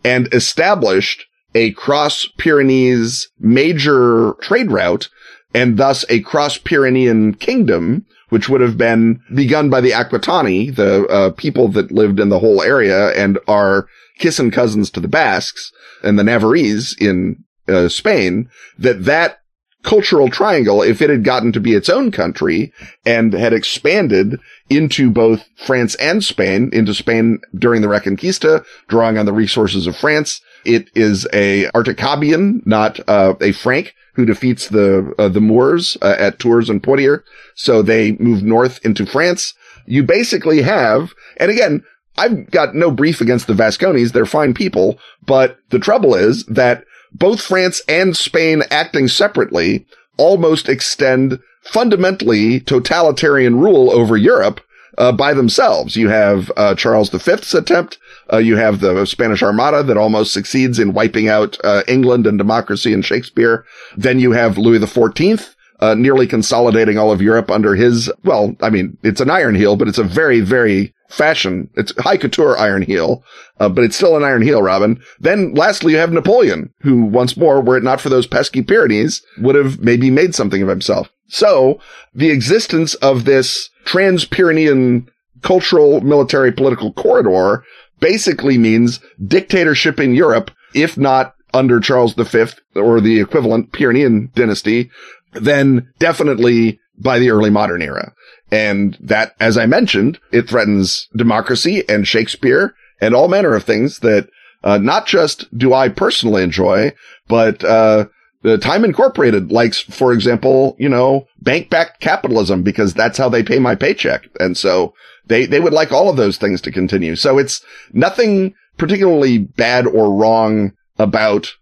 and 0.04 0.32
established 0.34 1.24
a 1.54 1.72
cross 1.72 2.28
Pyrenees 2.38 3.28
major 3.38 4.34
trade 4.40 4.70
route 4.70 5.08
and 5.54 5.76
thus 5.76 6.04
a 6.08 6.20
cross 6.20 6.58
Pyrenean 6.58 7.34
kingdom, 7.34 8.06
which 8.28 8.48
would 8.48 8.60
have 8.60 8.78
been 8.78 9.20
begun 9.34 9.68
by 9.68 9.80
the 9.80 9.90
Aquitani, 9.90 10.74
the 10.74 11.06
uh, 11.06 11.30
people 11.30 11.68
that 11.68 11.90
lived 11.90 12.20
in 12.20 12.28
the 12.28 12.38
whole 12.38 12.62
area 12.62 13.10
and 13.12 13.38
are 13.48 13.88
kissing 14.18 14.50
cousins 14.50 14.90
to 14.90 15.00
the 15.00 15.08
Basques 15.08 15.72
and 16.04 16.18
the 16.18 16.22
Navarrese 16.22 16.94
in 17.00 17.42
uh, 17.68 17.88
Spain, 17.88 18.48
that 18.78 19.04
that 19.04 19.39
cultural 19.82 20.28
triangle, 20.28 20.82
if 20.82 21.00
it 21.00 21.10
had 21.10 21.24
gotten 21.24 21.52
to 21.52 21.60
be 21.60 21.74
its 21.74 21.88
own 21.88 22.10
country 22.10 22.72
and 23.06 23.32
had 23.32 23.52
expanded 23.52 24.38
into 24.68 25.10
both 25.10 25.44
France 25.56 25.94
and 25.96 26.22
Spain, 26.22 26.70
into 26.72 26.94
Spain 26.94 27.40
during 27.58 27.82
the 27.82 27.88
Reconquista, 27.88 28.64
drawing 28.88 29.18
on 29.18 29.26
the 29.26 29.32
resources 29.32 29.86
of 29.86 29.96
France. 29.96 30.40
It 30.64 30.90
is 30.94 31.26
a 31.32 31.64
Articabian, 31.74 32.64
not 32.66 33.00
uh, 33.08 33.34
a 33.40 33.52
Frank 33.52 33.94
who 34.14 34.26
defeats 34.26 34.68
the 34.68 35.14
uh, 35.18 35.28
the 35.28 35.40
Moors 35.40 35.96
uh, 36.02 36.16
at 36.18 36.38
Tours 36.38 36.68
and 36.68 36.82
Poitiers. 36.82 37.22
So 37.54 37.80
they 37.80 38.12
move 38.12 38.42
north 38.42 38.84
into 38.84 39.06
France. 39.06 39.54
You 39.86 40.02
basically 40.02 40.62
have, 40.62 41.14
and 41.38 41.50
again, 41.50 41.82
I've 42.18 42.50
got 42.50 42.74
no 42.74 42.90
brief 42.90 43.20
against 43.20 43.46
the 43.46 43.54
Vascones. 43.54 44.12
They're 44.12 44.26
fine 44.26 44.52
people, 44.52 44.98
but 45.24 45.58
the 45.70 45.78
trouble 45.78 46.14
is 46.14 46.44
that 46.46 46.84
both 47.12 47.40
France 47.40 47.82
and 47.88 48.16
Spain 48.16 48.62
acting 48.70 49.08
separately 49.08 49.86
almost 50.16 50.68
extend 50.68 51.38
fundamentally 51.62 52.60
totalitarian 52.60 53.58
rule 53.58 53.90
over 53.90 54.16
Europe 54.16 54.60
uh, 54.98 55.12
by 55.12 55.32
themselves. 55.32 55.96
You 55.96 56.08
have 56.08 56.52
uh, 56.56 56.74
Charles 56.74 57.10
V's 57.10 57.54
attempt. 57.54 57.98
Uh, 58.32 58.38
you 58.38 58.56
have 58.56 58.80
the 58.80 59.06
Spanish 59.06 59.42
Armada 59.42 59.82
that 59.82 59.96
almost 59.96 60.32
succeeds 60.32 60.78
in 60.78 60.92
wiping 60.92 61.28
out 61.28 61.56
uh, 61.64 61.82
England 61.88 62.26
and 62.26 62.38
democracy 62.38 62.92
and 62.92 63.04
Shakespeare. 63.04 63.64
Then 63.96 64.20
you 64.20 64.32
have 64.32 64.58
Louis 64.58 64.78
XIV. 64.78 65.54
Uh, 65.80 65.94
nearly 65.94 66.26
consolidating 66.26 66.98
all 66.98 67.10
of 67.10 67.22
Europe 67.22 67.50
under 67.50 67.74
his, 67.74 68.12
well, 68.22 68.54
I 68.60 68.68
mean, 68.68 68.98
it's 69.02 69.22
an 69.22 69.30
iron 69.30 69.54
heel, 69.54 69.76
but 69.76 69.88
it's 69.88 69.96
a 69.96 70.04
very, 70.04 70.40
very 70.40 70.92
fashion. 71.10 71.68
It's 71.74 71.92
high 71.98 72.16
couture 72.16 72.56
iron 72.56 72.82
heel, 72.82 73.22
uh, 73.58 73.68
but 73.68 73.84
it's 73.84 73.96
still 73.96 74.16
an 74.16 74.24
iron 74.24 74.42
heel, 74.42 74.62
Robin. 74.62 75.00
Then 75.18 75.54
lastly, 75.54 75.92
you 75.92 75.98
have 75.98 76.12
Napoleon, 76.12 76.72
who 76.80 77.02
once 77.02 77.36
more, 77.36 77.60
were 77.60 77.76
it 77.76 77.82
not 77.82 78.00
for 78.00 78.08
those 78.08 78.26
pesky 78.26 78.62
Pyrenees, 78.62 79.22
would 79.38 79.56
have 79.56 79.80
maybe 79.80 80.10
made 80.10 80.34
something 80.34 80.62
of 80.62 80.68
himself. 80.68 81.10
So 81.28 81.80
the 82.14 82.30
existence 82.30 82.94
of 82.94 83.24
this 83.24 83.70
trans-Pyrenean 83.84 85.08
cultural, 85.42 86.00
military, 86.00 86.52
political 86.52 86.92
corridor 86.92 87.64
basically 87.98 88.58
means 88.58 89.00
dictatorship 89.26 90.00
in 90.00 90.14
Europe, 90.14 90.50
if 90.74 90.96
not 90.96 91.34
under 91.52 91.80
Charles 91.80 92.14
V 92.14 92.44
or 92.76 93.00
the 93.00 93.20
equivalent 93.20 93.72
Pyrenean 93.72 94.30
dynasty, 94.34 94.90
then 95.32 95.88
definitely 95.98 96.78
by 97.00 97.18
the 97.18 97.30
early 97.30 97.50
modern 97.50 97.82
era. 97.82 98.12
And 98.52 98.96
that, 99.00 99.34
as 99.40 99.56
I 99.56 99.66
mentioned, 99.66 100.18
it 100.32 100.48
threatens 100.48 101.08
democracy 101.16 101.88
and 101.88 102.06
Shakespeare 102.06 102.74
and 103.00 103.14
all 103.14 103.28
manner 103.28 103.54
of 103.54 103.64
things 103.64 104.00
that 104.00 104.28
uh, 104.62 104.78
not 104.78 105.06
just 105.06 105.46
do 105.56 105.72
I 105.72 105.88
personally 105.88 106.42
enjoy, 106.42 106.92
but 107.28 107.64
uh, 107.64 108.06
the 108.42 108.58
Time 108.58 108.84
Incorporated 108.84 109.52
likes, 109.52 109.80
for 109.80 110.12
example, 110.12 110.76
you 110.78 110.88
know, 110.88 111.26
bank 111.40 111.70
backed 111.70 112.00
capitalism 112.00 112.62
because 112.62 112.92
that's 112.92 113.18
how 113.18 113.28
they 113.28 113.42
pay 113.42 113.58
my 113.58 113.74
paycheck. 113.74 114.28
And 114.38 114.56
so 114.56 114.94
they, 115.26 115.46
they 115.46 115.60
would 115.60 115.72
like 115.72 115.92
all 115.92 116.10
of 116.10 116.16
those 116.16 116.36
things 116.36 116.60
to 116.62 116.72
continue. 116.72 117.16
So 117.16 117.38
it's 117.38 117.64
nothing 117.92 118.54
particularly 118.76 119.38
bad 119.38 119.86
or 119.86 120.12
wrong 120.12 120.72
about 120.98 121.52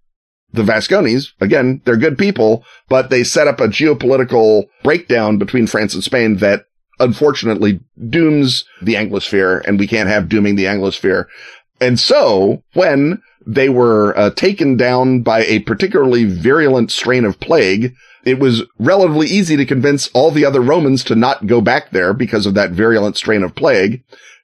the 0.58 0.70
Vascones. 0.70 1.28
Again, 1.40 1.80
they're 1.84 1.96
good 1.96 2.18
people, 2.18 2.64
but 2.88 3.08
they 3.08 3.24
set 3.24 3.48
up 3.48 3.60
a 3.60 3.68
geopolitical 3.68 4.68
breakdown 4.82 5.38
between 5.38 5.66
France 5.66 5.94
and 5.94 6.04
Spain 6.04 6.36
that 6.36 6.66
unfortunately 7.00 7.80
dooms 8.08 8.64
the 8.82 8.94
Anglosphere 8.94 9.64
and 9.66 9.78
we 9.78 9.86
can't 9.86 10.08
have 10.08 10.28
dooming 10.28 10.56
the 10.56 10.64
Anglosphere. 10.64 11.26
And 11.80 11.98
so 11.98 12.62
when 12.74 13.22
they 13.46 13.68
were 13.68 14.16
uh, 14.18 14.30
taken 14.30 14.76
down 14.76 15.22
by 15.22 15.44
a 15.44 15.60
particularly 15.60 16.24
virulent 16.24 16.90
strain 16.90 17.24
of 17.24 17.40
plague, 17.40 17.94
it 18.24 18.38
was 18.38 18.64
relatively 18.78 19.26
easy 19.26 19.56
to 19.56 19.64
convince 19.64 20.08
all 20.08 20.30
the 20.30 20.44
other 20.44 20.60
Romans 20.60 21.04
to 21.04 21.14
not 21.14 21.46
go 21.46 21.60
back 21.60 21.90
there 21.90 22.12
because 22.12 22.46
of 22.46 22.54
that 22.54 22.72
virulent 22.72 23.16
strain 23.16 23.42
of 23.42 23.54
plague. 23.54 24.02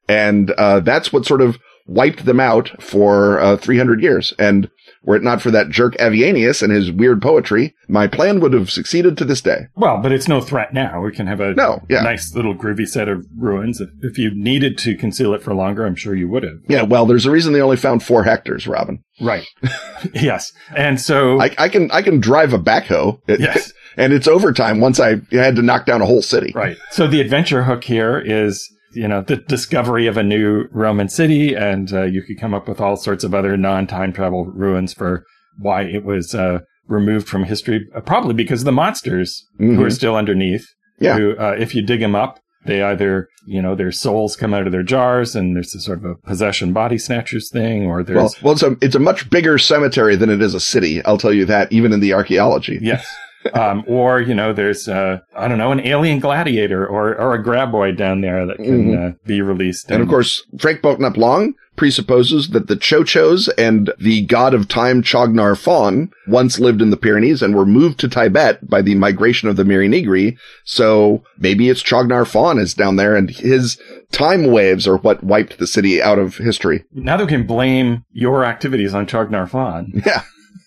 And, 0.08 0.50
uh, 0.52 0.80
that's 0.80 1.12
what 1.12 1.26
sort 1.26 1.40
of 1.40 1.58
wiped 1.86 2.24
them 2.24 2.40
out 2.40 2.82
for, 2.82 3.40
uh, 3.40 3.56
300 3.56 4.00
years. 4.00 4.32
And 4.38 4.70
were 5.04 5.16
it 5.16 5.22
not 5.22 5.40
for 5.42 5.50
that 5.50 5.68
jerk 5.68 5.94
Avienius 5.98 6.62
and 6.62 6.72
his 6.72 6.90
weird 6.90 7.20
poetry, 7.22 7.74
my 7.88 8.06
plan 8.06 8.40
would 8.40 8.52
have 8.52 8.70
succeeded 8.70 9.16
to 9.18 9.24
this 9.24 9.40
day. 9.40 9.66
Well, 9.76 10.00
but 10.02 10.12
it's 10.12 10.28
no 10.28 10.40
threat 10.40 10.72
now. 10.72 11.02
We 11.02 11.12
can 11.12 11.26
have 11.26 11.40
a 11.40 11.54
No, 11.54 11.80
yeah. 11.88 12.02
nice 12.02 12.34
little 12.34 12.54
groovy 12.54 12.86
set 12.88 13.08
of 13.08 13.26
ruins. 13.36 13.80
If, 14.02 14.18
you 14.18 14.30
needed 14.34 14.78
to 14.78 14.96
conceal 14.96 15.34
it 15.34 15.42
for 15.42 15.54
longer, 15.54 15.84
I'm 15.84 15.96
sure 15.96 16.14
you 16.14 16.28
would 16.28 16.42
have. 16.42 16.58
Yeah, 16.68 16.82
well, 16.82 17.04
there's 17.06 17.26
a 17.26 17.30
reason 17.30 17.52
they 17.52 17.60
only 17.60 17.76
found 17.76 18.02
four 18.02 18.24
hectares, 18.24 18.66
Robin. 18.66 19.02
Right. 19.20 19.46
yes. 20.14 20.52
And 20.76 21.00
so, 21.00 21.40
I, 21.40 21.54
I 21.58 21.68
can, 21.68 21.90
I 21.90 22.02
can 22.02 22.20
drive 22.20 22.52
a 22.52 22.58
backhoe. 22.58 23.20
It- 23.28 23.40
yes. 23.40 23.72
And 23.96 24.12
it's 24.12 24.26
overtime 24.26 24.80
once 24.80 24.98
I 24.98 25.20
had 25.30 25.54
to 25.54 25.62
knock 25.62 25.86
down 25.86 26.02
a 26.02 26.04
whole 26.04 26.20
city. 26.20 26.50
Right. 26.52 26.76
So 26.90 27.06
the 27.06 27.20
adventure 27.20 27.62
hook 27.62 27.84
here 27.84 28.18
is, 28.18 28.68
you 28.94 29.08
know, 29.08 29.20
the 29.22 29.36
discovery 29.36 30.06
of 30.06 30.16
a 30.16 30.22
new 30.22 30.66
Roman 30.72 31.08
city, 31.08 31.54
and 31.54 31.92
uh, 31.92 32.02
you 32.04 32.22
could 32.22 32.38
come 32.38 32.54
up 32.54 32.68
with 32.68 32.80
all 32.80 32.96
sorts 32.96 33.24
of 33.24 33.34
other 33.34 33.56
non-time 33.56 34.12
travel 34.12 34.44
ruins 34.46 34.92
for 34.94 35.24
why 35.58 35.82
it 35.82 36.04
was 36.04 36.34
uh, 36.34 36.60
removed 36.86 37.28
from 37.28 37.44
history, 37.44 37.86
uh, 37.94 38.00
probably 38.00 38.34
because 38.34 38.60
of 38.62 38.66
the 38.66 38.72
monsters 38.72 39.44
who 39.58 39.82
are 39.82 39.88
Mhm. 39.88 39.92
still 39.92 40.16
underneath. 40.16 40.66
Yeah. 41.00 41.16
Who, 41.18 41.36
uh, 41.38 41.56
if 41.58 41.74
you 41.74 41.82
dig 41.82 42.00
them 42.00 42.14
up, 42.14 42.38
they 42.66 42.82
either, 42.82 43.28
you 43.46 43.60
know, 43.60 43.74
their 43.74 43.92
souls 43.92 44.36
come 44.36 44.54
out 44.54 44.66
of 44.66 44.72
their 44.72 44.82
jars, 44.82 45.34
and 45.36 45.54
there's 45.54 45.74
a 45.74 45.80
sort 45.80 45.98
of 45.98 46.04
a 46.04 46.14
possession 46.26 46.72
body 46.72 46.96
snatchers 46.98 47.50
thing, 47.50 47.84
or 47.86 48.02
there's 48.02 48.16
Well, 48.16 48.34
well, 48.42 48.52
it's 48.54 48.62
a, 48.62 48.76
it's 48.80 48.94
a 48.94 48.98
much 49.00 49.28
bigger 49.28 49.58
cemetery 49.58 50.16
than 50.16 50.30
it 50.30 50.40
is 50.40 50.54
a 50.54 50.60
city. 50.60 51.04
I'll 51.04 51.18
tell 51.18 51.32
you 51.32 51.44
that, 51.46 51.70
even 51.72 51.92
in 51.92 52.00
the 52.00 52.14
archaeology. 52.14 52.78
Yes. 52.80 53.06
Um, 53.52 53.84
or, 53.86 54.20
you 54.20 54.34
know, 54.34 54.52
there's, 54.52 54.88
uh, 54.88 55.18
I 55.36 55.48
don't 55.48 55.58
know, 55.58 55.70
an 55.72 55.80
alien 55.80 56.18
gladiator 56.18 56.86
or, 56.86 57.14
or 57.14 57.34
a 57.34 57.44
graboid 57.44 57.96
down 57.96 58.22
there 58.22 58.46
that 58.46 58.56
can 58.56 58.96
uh, 58.96 59.12
be 59.26 59.42
released. 59.42 59.86
Mm-hmm. 59.86 59.94
And 59.94 60.02
of 60.02 60.08
course, 60.08 60.42
Frank 60.58 60.80
Belknap 60.80 61.16
Long 61.16 61.54
presupposes 61.76 62.50
that 62.50 62.68
the 62.68 62.76
Tcho-Tchos 62.76 63.48
and 63.58 63.92
the 63.98 64.22
god 64.26 64.54
of 64.54 64.68
time 64.68 65.02
Chaugnar 65.02 65.56
Faugn 65.56 66.10
once 66.28 66.60
lived 66.60 66.80
in 66.80 66.90
the 66.90 66.96
Pyrenees 66.96 67.42
and 67.42 67.54
were 67.54 67.66
moved 67.66 67.98
to 68.00 68.08
Tibet 68.08 68.68
by 68.68 68.80
the 68.80 68.94
migration 68.94 69.48
of 69.48 69.56
the 69.56 69.64
Miri 69.64 69.88
Nigri. 69.88 70.38
So 70.64 71.24
maybe 71.38 71.68
it's 71.68 71.82
Chaugnar 71.82 72.24
Faugn 72.24 72.60
is 72.60 72.74
down 72.74 72.96
there 72.96 73.16
and 73.16 73.28
his 73.28 73.76
time 74.12 74.46
waves 74.46 74.86
are 74.86 74.98
what 74.98 75.24
wiped 75.24 75.58
the 75.58 75.66
city 75.66 76.00
out 76.00 76.18
of 76.18 76.36
history. 76.36 76.84
now 76.92 77.16
they 77.16 77.26
can 77.26 77.44
blame 77.46 78.04
your 78.12 78.44
activities 78.44 78.94
on 78.94 79.06
Chaugnar 79.06 79.48
Faugn, 79.50 80.04
Yeah. 80.06 80.22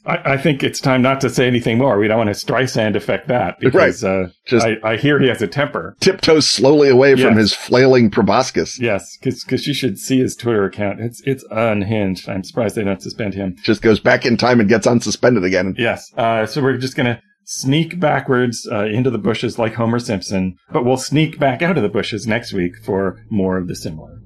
I, 0.07 0.33
I 0.33 0.37
think 0.37 0.63
it's 0.63 0.79
time 0.79 1.01
not 1.01 1.21
to 1.21 1.29
say 1.29 1.47
anything 1.47 1.77
more. 1.77 1.99
We 1.99 2.07
don't 2.07 2.17
want 2.17 2.35
to 2.35 2.45
Streisand 2.45 2.95
affect 2.95 3.27
that 3.27 3.59
because 3.59 4.03
uh, 4.03 4.29
Just- 4.45 4.65
I, 4.65 4.77
I 4.83 4.97
hear 4.97 5.19
he 5.19 5.27
has 5.27 5.41
a 5.41 5.47
temper. 5.47 5.95
Tiptoes 5.99 6.49
slowly 6.49 6.89
away 6.89 7.15
from 7.15 7.35
his 7.35 7.53
flailing 7.53 8.09
proboscis. 8.09 8.79
Yes, 8.79 9.17
because 9.17 9.67
you 9.67 9.73
should 9.73 9.99
see 9.99 10.19
his 10.19 10.35
Twitter 10.35 10.65
account. 10.65 10.99
It's 11.01 11.21
it's 11.25 11.43
unhinged. 11.51 12.29
I'm 12.29 12.43
surprised 12.43 12.75
they 12.75 12.83
don't 12.83 13.01
suspend 13.01 13.33
him. 13.33 13.55
Just 13.63 13.81
goes 13.81 13.99
back 13.99 14.25
in 14.25 14.37
time 14.37 14.59
and 14.59 14.69
gets 14.69 14.87
unsuspended 14.87 15.43
again. 15.45 15.75
Yes. 15.77 16.11
Uh, 16.17 16.45
so 16.45 16.61
we're 16.61 16.77
just 16.77 16.95
going 16.95 17.13
to 17.15 17.21
sneak 17.43 17.99
backwards 17.99 18.67
uh, 18.69 18.85
into 18.85 19.09
the 19.09 19.17
bushes 19.17 19.57
like 19.57 19.73
Homer 19.75 19.99
Simpson, 19.99 20.57
but 20.71 20.83
we'll 20.83 20.97
sneak 20.97 21.39
back 21.39 21.61
out 21.61 21.77
of 21.77 21.83
the 21.83 21.89
bushes 21.89 22.27
next 22.27 22.53
week 22.53 22.73
for 22.83 23.23
more 23.29 23.57
of 23.57 23.67
the 23.67 23.75
similar. 23.75 24.16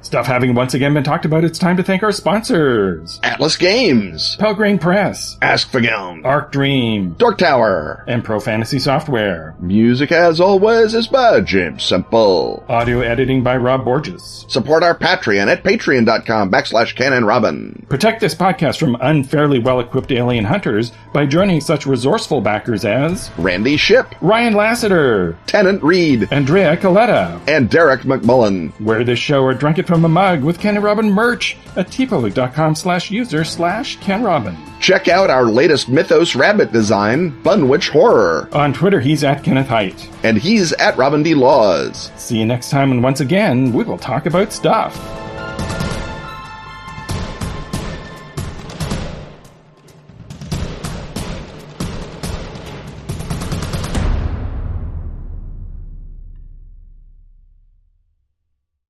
Stuff 0.00 0.26
having 0.26 0.54
once 0.54 0.74
again 0.74 0.94
been 0.94 1.02
talked 1.02 1.24
about, 1.24 1.44
it's 1.44 1.58
time 1.58 1.76
to 1.76 1.82
thank 1.82 2.02
our 2.02 2.12
sponsors 2.12 3.18
Atlas 3.24 3.56
Games. 3.56 4.36
Pelgrane 4.36 4.78
Press, 4.80 5.36
Askfageln. 5.42 6.24
Arc 6.24 6.52
Dream, 6.52 7.14
Dark 7.18 7.36
Tower. 7.38 8.04
and 8.06 8.24
Pro 8.24 8.38
Fantasy 8.40 8.78
Software. 8.78 9.54
Music, 9.60 10.12
as 10.12 10.40
always, 10.40 10.94
is 10.94 11.08
by 11.08 11.40
James 11.40 11.82
Semple. 11.82 12.64
Audio 12.68 13.00
editing 13.00 13.42
by 13.42 13.56
Rob 13.56 13.84
Borges. 13.84 14.46
Support 14.48 14.82
our 14.84 14.96
Patreon 14.96 15.48
at 15.48 15.64
patreon.com 15.64 16.50
backslash 16.50 16.98
and 16.98 17.26
Robin. 17.26 17.84
Protect 17.88 18.20
this 18.20 18.34
podcast 18.34 18.78
from 18.78 18.96
unfairly 19.00 19.58
well 19.58 19.80
equipped 19.80 20.12
alien 20.12 20.44
hunters 20.44 20.92
by 21.12 21.26
joining 21.26 21.60
such 21.60 21.86
resourceful 21.86 22.40
backers 22.40 22.84
as 22.84 23.30
Randy 23.36 23.76
Ship, 23.76 24.06
Ryan 24.20 24.54
Lassiter, 24.54 25.36
Tennant 25.46 25.82
Reed, 25.82 26.28
Andrea 26.30 26.76
Coletta. 26.76 27.40
and 27.48 27.68
Derek 27.68 28.02
McMullen. 28.02 28.70
Where 28.80 29.02
this 29.04 29.18
show 29.18 29.42
or 29.42 29.54
Drunk 29.54 29.78
from 29.88 30.04
a 30.04 30.08
mug 30.08 30.44
with 30.44 30.60
Ken 30.60 30.76
and 30.76 30.84
Robin 30.84 31.10
merch 31.10 31.56
at 31.74 31.88
teepublic.com 31.88 32.76
slash 32.76 33.10
user 33.10 33.42
slash 33.42 33.96
Ken 33.96 34.22
Robin. 34.22 34.56
Check 34.80 35.08
out 35.08 35.30
our 35.30 35.46
latest 35.46 35.88
Mythos 35.88 36.36
Rabbit 36.36 36.70
design, 36.70 37.30
Bunwich 37.42 37.88
Horror. 37.88 38.48
On 38.52 38.72
Twitter, 38.72 39.00
he's 39.00 39.24
at 39.24 39.42
Kenneth 39.42 39.66
Hite. 39.66 40.08
And 40.22 40.38
he's 40.38 40.72
at 40.74 40.96
Robin 40.96 41.22
D. 41.22 41.34
Laws. 41.34 42.12
See 42.16 42.38
you 42.38 42.46
next 42.46 42.70
time, 42.70 42.92
and 42.92 43.02
once 43.02 43.20
again, 43.20 43.72
we 43.72 43.82
will 43.82 43.98
talk 43.98 44.26
about 44.26 44.52
stuff. 44.52 44.94